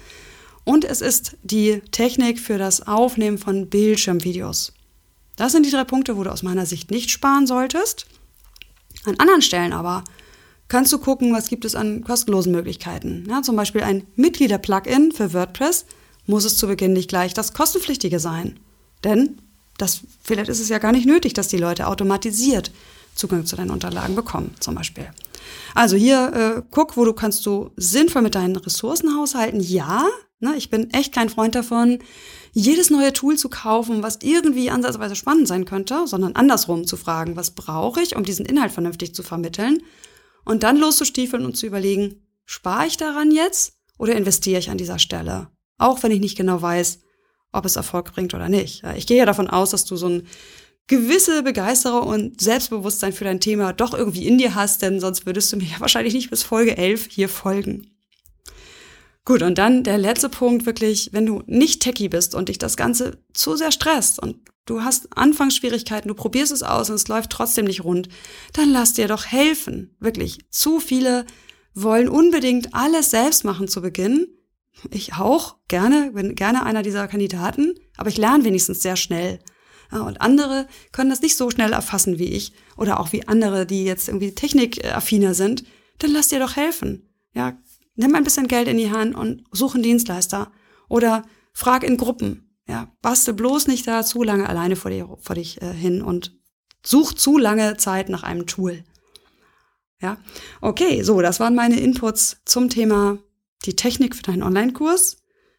Und 0.65 0.85
es 0.85 1.01
ist 1.01 1.37
die 1.43 1.81
Technik 1.93 2.41
für 2.41 2.59
das 2.59 2.87
Aufnehmen 2.87 3.39
von 3.39 3.69
Bildschirmvideos. 3.69 4.73
Das 5.37 5.53
sind 5.53 5.67
die 5.67 5.71
drei 5.71 5.85
Punkte, 5.85 6.17
wo 6.17 6.25
du 6.25 6.33
aus 6.33 6.43
meiner 6.43 6.67
Sicht 6.67 6.91
nicht 6.91 7.11
sparen 7.11 7.47
solltest. 7.47 8.07
An 9.05 9.17
anderen 9.19 9.43
Stellen 9.43 9.73
aber 9.73 10.05
kannst 10.75 10.93
du 10.93 10.99
gucken, 10.99 11.33
was 11.33 11.47
gibt 11.47 11.65
es 11.65 11.77
an 11.77 12.03
kostenlosen 12.03 12.51
Möglichkeiten. 12.51 13.27
Ja, 13.29 13.43
zum 13.43 13.55
Beispiel 13.55 13.85
ein 13.85 14.09
Mitglieder-Plugin 14.17 15.13
für 15.13 15.33
WordPress 15.33 15.87
muss 16.27 16.45
es 16.45 16.57
zu 16.57 16.67
Beginn 16.67 16.95
nicht 16.95 17.09
gleich 17.09 17.33
das 17.33 17.55
kostenpflichtige 17.55 18.19
sein. 18.19 18.59
Denn 19.05 19.39
das, 19.79 20.01
vielleicht 20.25 20.49
ist 20.49 20.59
es 20.59 20.69
ja 20.69 20.79
gar 20.79 20.91
nicht 20.91 21.07
nötig, 21.07 21.33
dass 21.33 21.47
die 21.47 21.59
Leute 21.59 21.87
automatisiert 21.87 22.73
Zugang 23.15 23.47
zu 23.47 23.55
deinen 23.55 23.71
Unterlagen 23.71 24.17
bekommen, 24.17 24.53
zum 24.59 24.75
Beispiel. 24.75 25.07
Also 25.77 25.95
hier 25.95 26.33
äh, 26.33 26.63
guck, 26.73 26.97
wo 26.97 27.05
du 27.05 27.13
kannst 27.13 27.47
du 27.47 27.71
sinnvoll 27.77 28.23
mit 28.23 28.35
deinen 28.35 28.57
Ressourcen 28.57 29.17
haushalten. 29.17 29.61
Ja, 29.61 30.09
Ne? 30.41 30.57
Ich 30.57 30.69
bin 30.69 30.93
echt 30.93 31.15
kein 31.15 31.31
Freund 31.31 31.55
davon, 31.55 32.01
jedes 32.53 32.91
neue 32.91 33.13
Tool 33.13 33.37
zu 33.37 33.49
kaufen, 33.49 34.03
was 34.03 34.19
irgendwie 34.23 34.71
ansatzweise 34.71 35.15
spannend 35.15 35.47
sein 35.47 35.65
könnte, 35.65 36.07
sondern 36.07 36.35
andersrum 36.35 36.85
zu 36.85 36.97
fragen, 36.97 37.37
was 37.37 37.53
brauche 37.53 38.03
ich, 38.03 38.17
um 38.17 38.25
diesen 38.25 38.45
Inhalt 38.45 38.73
vernünftig 38.73 39.15
zu 39.15 39.23
vermitteln 39.23 39.81
und 40.45 40.63
dann 40.63 40.79
loszustiefeln 40.79 41.45
und 41.45 41.57
zu 41.57 41.67
überlegen, 41.67 42.27
spare 42.45 42.87
ich 42.87 42.97
daran 42.97 43.31
jetzt 43.31 43.79
oder 43.99 44.15
investiere 44.15 44.59
ich 44.59 44.71
an 44.71 44.79
dieser 44.79 44.99
Stelle? 44.99 45.49
Auch 45.79 46.03
wenn 46.03 46.13
ich 46.13 46.21
nicht 46.21 46.37
genau 46.37 46.61
weiß, 46.61 47.01
ob 47.53 47.65
es 47.65 47.77
Erfolg 47.77 48.13
bringt 48.13 48.35
oder 48.35 48.49
nicht. 48.49 48.83
Ich 48.97 49.07
gehe 49.07 49.19
ja 49.19 49.27
davon 49.27 49.49
aus, 49.49 49.71
dass 49.71 49.85
du 49.85 49.97
so 49.97 50.09
ein 50.09 50.27
gewisse 50.87 51.43
Begeisterung 51.43 52.07
und 52.07 52.41
Selbstbewusstsein 52.41 53.13
für 53.13 53.25
dein 53.25 53.41
Thema 53.41 53.73
doch 53.73 53.95
irgendwie 53.95 54.27
in 54.27 54.39
dir 54.39 54.55
hast, 54.55 54.83
denn 54.83 55.01
sonst 55.01 55.25
würdest 55.25 55.53
du 55.53 55.57
mir 55.57 55.65
ja 55.65 55.81
wahrscheinlich 55.81 56.15
nicht 56.15 56.31
bis 56.31 56.43
Folge 56.43 56.77
11 56.77 57.09
hier 57.11 57.29
folgen. 57.29 57.91
Gut, 59.25 59.43
und 59.43 59.57
dann 59.57 59.85
der 59.85 59.97
letzte 59.97 60.29
Punkt 60.29 60.67
wirklich, 60.67 61.11
wenn 61.13 61.25
du 61.25 61.43
nicht 61.47 61.81
techie 61.81 62.11
bist 62.11 62.35
und 62.35 62.51
dich 62.51 62.59
das 62.59 62.77
Ganze 62.77 63.19
zu 63.33 63.57
sehr 63.57 63.73
stresst 63.73 64.19
und 64.19 64.37
du 64.67 64.83
hast 64.83 65.17
Anfangsschwierigkeiten, 65.17 66.09
du 66.09 66.15
probierst 66.15 66.53
es 66.53 66.63
aus 66.63 66.91
und 66.91 66.97
es 66.97 67.09
läuft 67.09 67.31
trotzdem 67.31 67.67
nicht 67.67 67.85
rund, 67.85 68.09
dann 68.53 68.71
lass 68.71 68.93
dir 68.93 69.09
doch 69.09 69.27
helfen. 69.27 69.97
Wirklich, 70.01 70.39
zu 70.51 70.81
viele 70.81 71.27
wollen 71.75 72.09
unbedingt 72.09 72.75
alles 72.75 73.11
selbst 73.11 73.45
machen 73.45 73.69
zu 73.69 73.83
Beginn. 73.83 74.29
Ich 74.91 75.15
auch, 75.15 75.57
gerne, 75.69 76.13
bin 76.13 76.35
gerne 76.35 76.65
einer 76.65 76.83
dieser 76.83 77.09
Kandidaten, 77.09 77.75
aber 77.97 78.09
ich 78.09 78.17
lerne 78.17 78.45
wenigstens 78.45 78.83
sehr 78.83 78.97
schnell. 78.97 79.41
Und 79.91 80.21
andere 80.21 80.67
können 80.93 81.11
das 81.11 81.21
nicht 81.21 81.37
so 81.37 81.51
schnell 81.51 81.73
erfassen 81.73 82.19
wie 82.19 82.33
ich 82.33 82.53
oder 82.77 82.99
auch 82.99 83.13
wie 83.13 83.29
andere, 83.29 83.67
die 83.67 83.85
jetzt 83.85 84.09
irgendwie 84.09 84.35
technikaffiner 84.35 85.35
sind. 85.35 85.65
Dann 85.99 86.11
lass 86.11 86.29
dir 86.29 86.41
doch 86.41 86.57
helfen. 86.57 87.09
Ja, 87.33 87.57
nimm 87.95 88.15
ein 88.15 88.25
bisschen 88.25 88.49
Geld 88.49 88.67
in 88.67 88.79
die 88.79 88.91
Hand 88.91 89.15
und 89.15 89.45
such 89.53 89.75
einen 89.75 89.85
Dienstleister 89.85 90.51
oder 90.89 91.25
frag 91.53 91.85
in 91.85 91.97
Gruppen. 91.97 92.44
Ja, 92.67 92.93
baste 93.03 93.35
bloß 93.35 93.67
nicht 93.67 93.87
da 93.87 94.05
zu 94.05 94.23
lange 94.23 94.49
alleine 94.49 94.77
vor, 94.77 94.91
dir, 94.91 95.17
vor 95.21 95.35
dich 95.37 95.61
äh, 95.61 95.73
hin 95.73 96.03
und 96.03 96.33
such 96.85 97.13
zu 97.13 97.39
lange 97.39 97.77
Zeit 97.77 98.09
nach 98.09 98.23
einem 98.23 98.47
Tool. 98.47 98.85
Ja, 100.01 100.19
okay, 100.61 101.03
so, 101.03 101.21
das 101.21 101.41
waren 101.41 101.55
meine 101.55 101.79
Inputs 101.79 102.39
zum 102.45 102.69
Thema 102.69 103.19
die 103.65 103.77
Technik 103.77 104.15
für 104.15 104.23
deinen 104.23 104.43
Online-Kurs. 104.43 105.19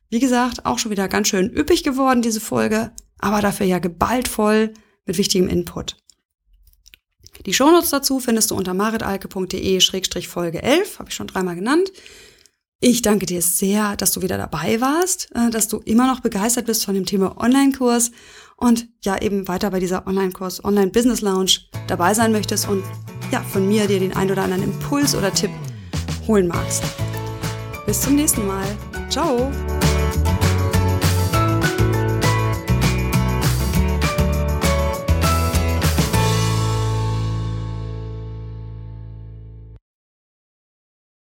Wie 0.09 0.19
gesagt, 0.19 0.65
auch 0.65 0.77
schon 0.79 0.91
wieder 0.91 1.07
ganz 1.07 1.27
schön 1.27 1.51
üppig 1.51 1.83
geworden, 1.83 2.21
diese 2.21 2.39
Folge, 2.39 2.91
aber 3.17 3.41
dafür 3.41 3.65
ja 3.65 3.79
geballt 3.79 4.27
voll 4.27 4.73
mit 5.05 5.17
wichtigem 5.17 5.47
Input. 5.47 5.97
Die 7.45 7.53
Shownotes 7.53 7.89
dazu 7.89 8.19
findest 8.19 8.51
du 8.51 8.55
unter 8.55 8.73
maritalke.de-folge 8.73 10.61
11, 10.61 10.99
habe 10.99 11.09
ich 11.09 11.15
schon 11.15 11.27
dreimal 11.27 11.55
genannt. 11.55 11.91
Ich 12.87 13.01
danke 13.01 13.25
dir 13.25 13.41
sehr, 13.41 13.95
dass 13.95 14.11
du 14.11 14.21
wieder 14.21 14.37
dabei 14.37 14.79
warst, 14.79 15.29
äh, 15.33 15.49
dass 15.49 15.67
du 15.67 15.79
immer 15.85 16.05
noch 16.05 16.19
begeistert 16.19 16.67
bist 16.67 16.85
von 16.85 16.93
dem 16.93 17.07
Thema 17.07 17.35
Online-Kurs 17.41 18.11
und 18.57 18.87
ja 19.03 19.19
eben 19.19 19.47
weiter 19.47 19.71
bei 19.71 19.79
dieser 19.79 20.05
Online-Kurs 20.05 20.63
Online-Business 20.63 21.21
Lounge 21.21 21.61
dabei 21.87 22.13
sein 22.13 22.31
möchtest 22.31 22.69
und 22.69 22.83
ja 23.31 23.41
von 23.41 23.67
mir 23.67 23.87
dir 23.87 23.99
den 23.99 24.15
ein 24.15 24.29
oder 24.29 24.43
anderen 24.43 24.65
Impuls 24.65 25.15
oder 25.15 25.33
Tipp 25.33 25.49
holen 26.27 26.47
magst. 26.47 26.83
Bis 27.87 28.01
zum 28.01 28.17
nächsten 28.17 28.45
Mal. 28.45 28.65
Ciao! 29.09 29.51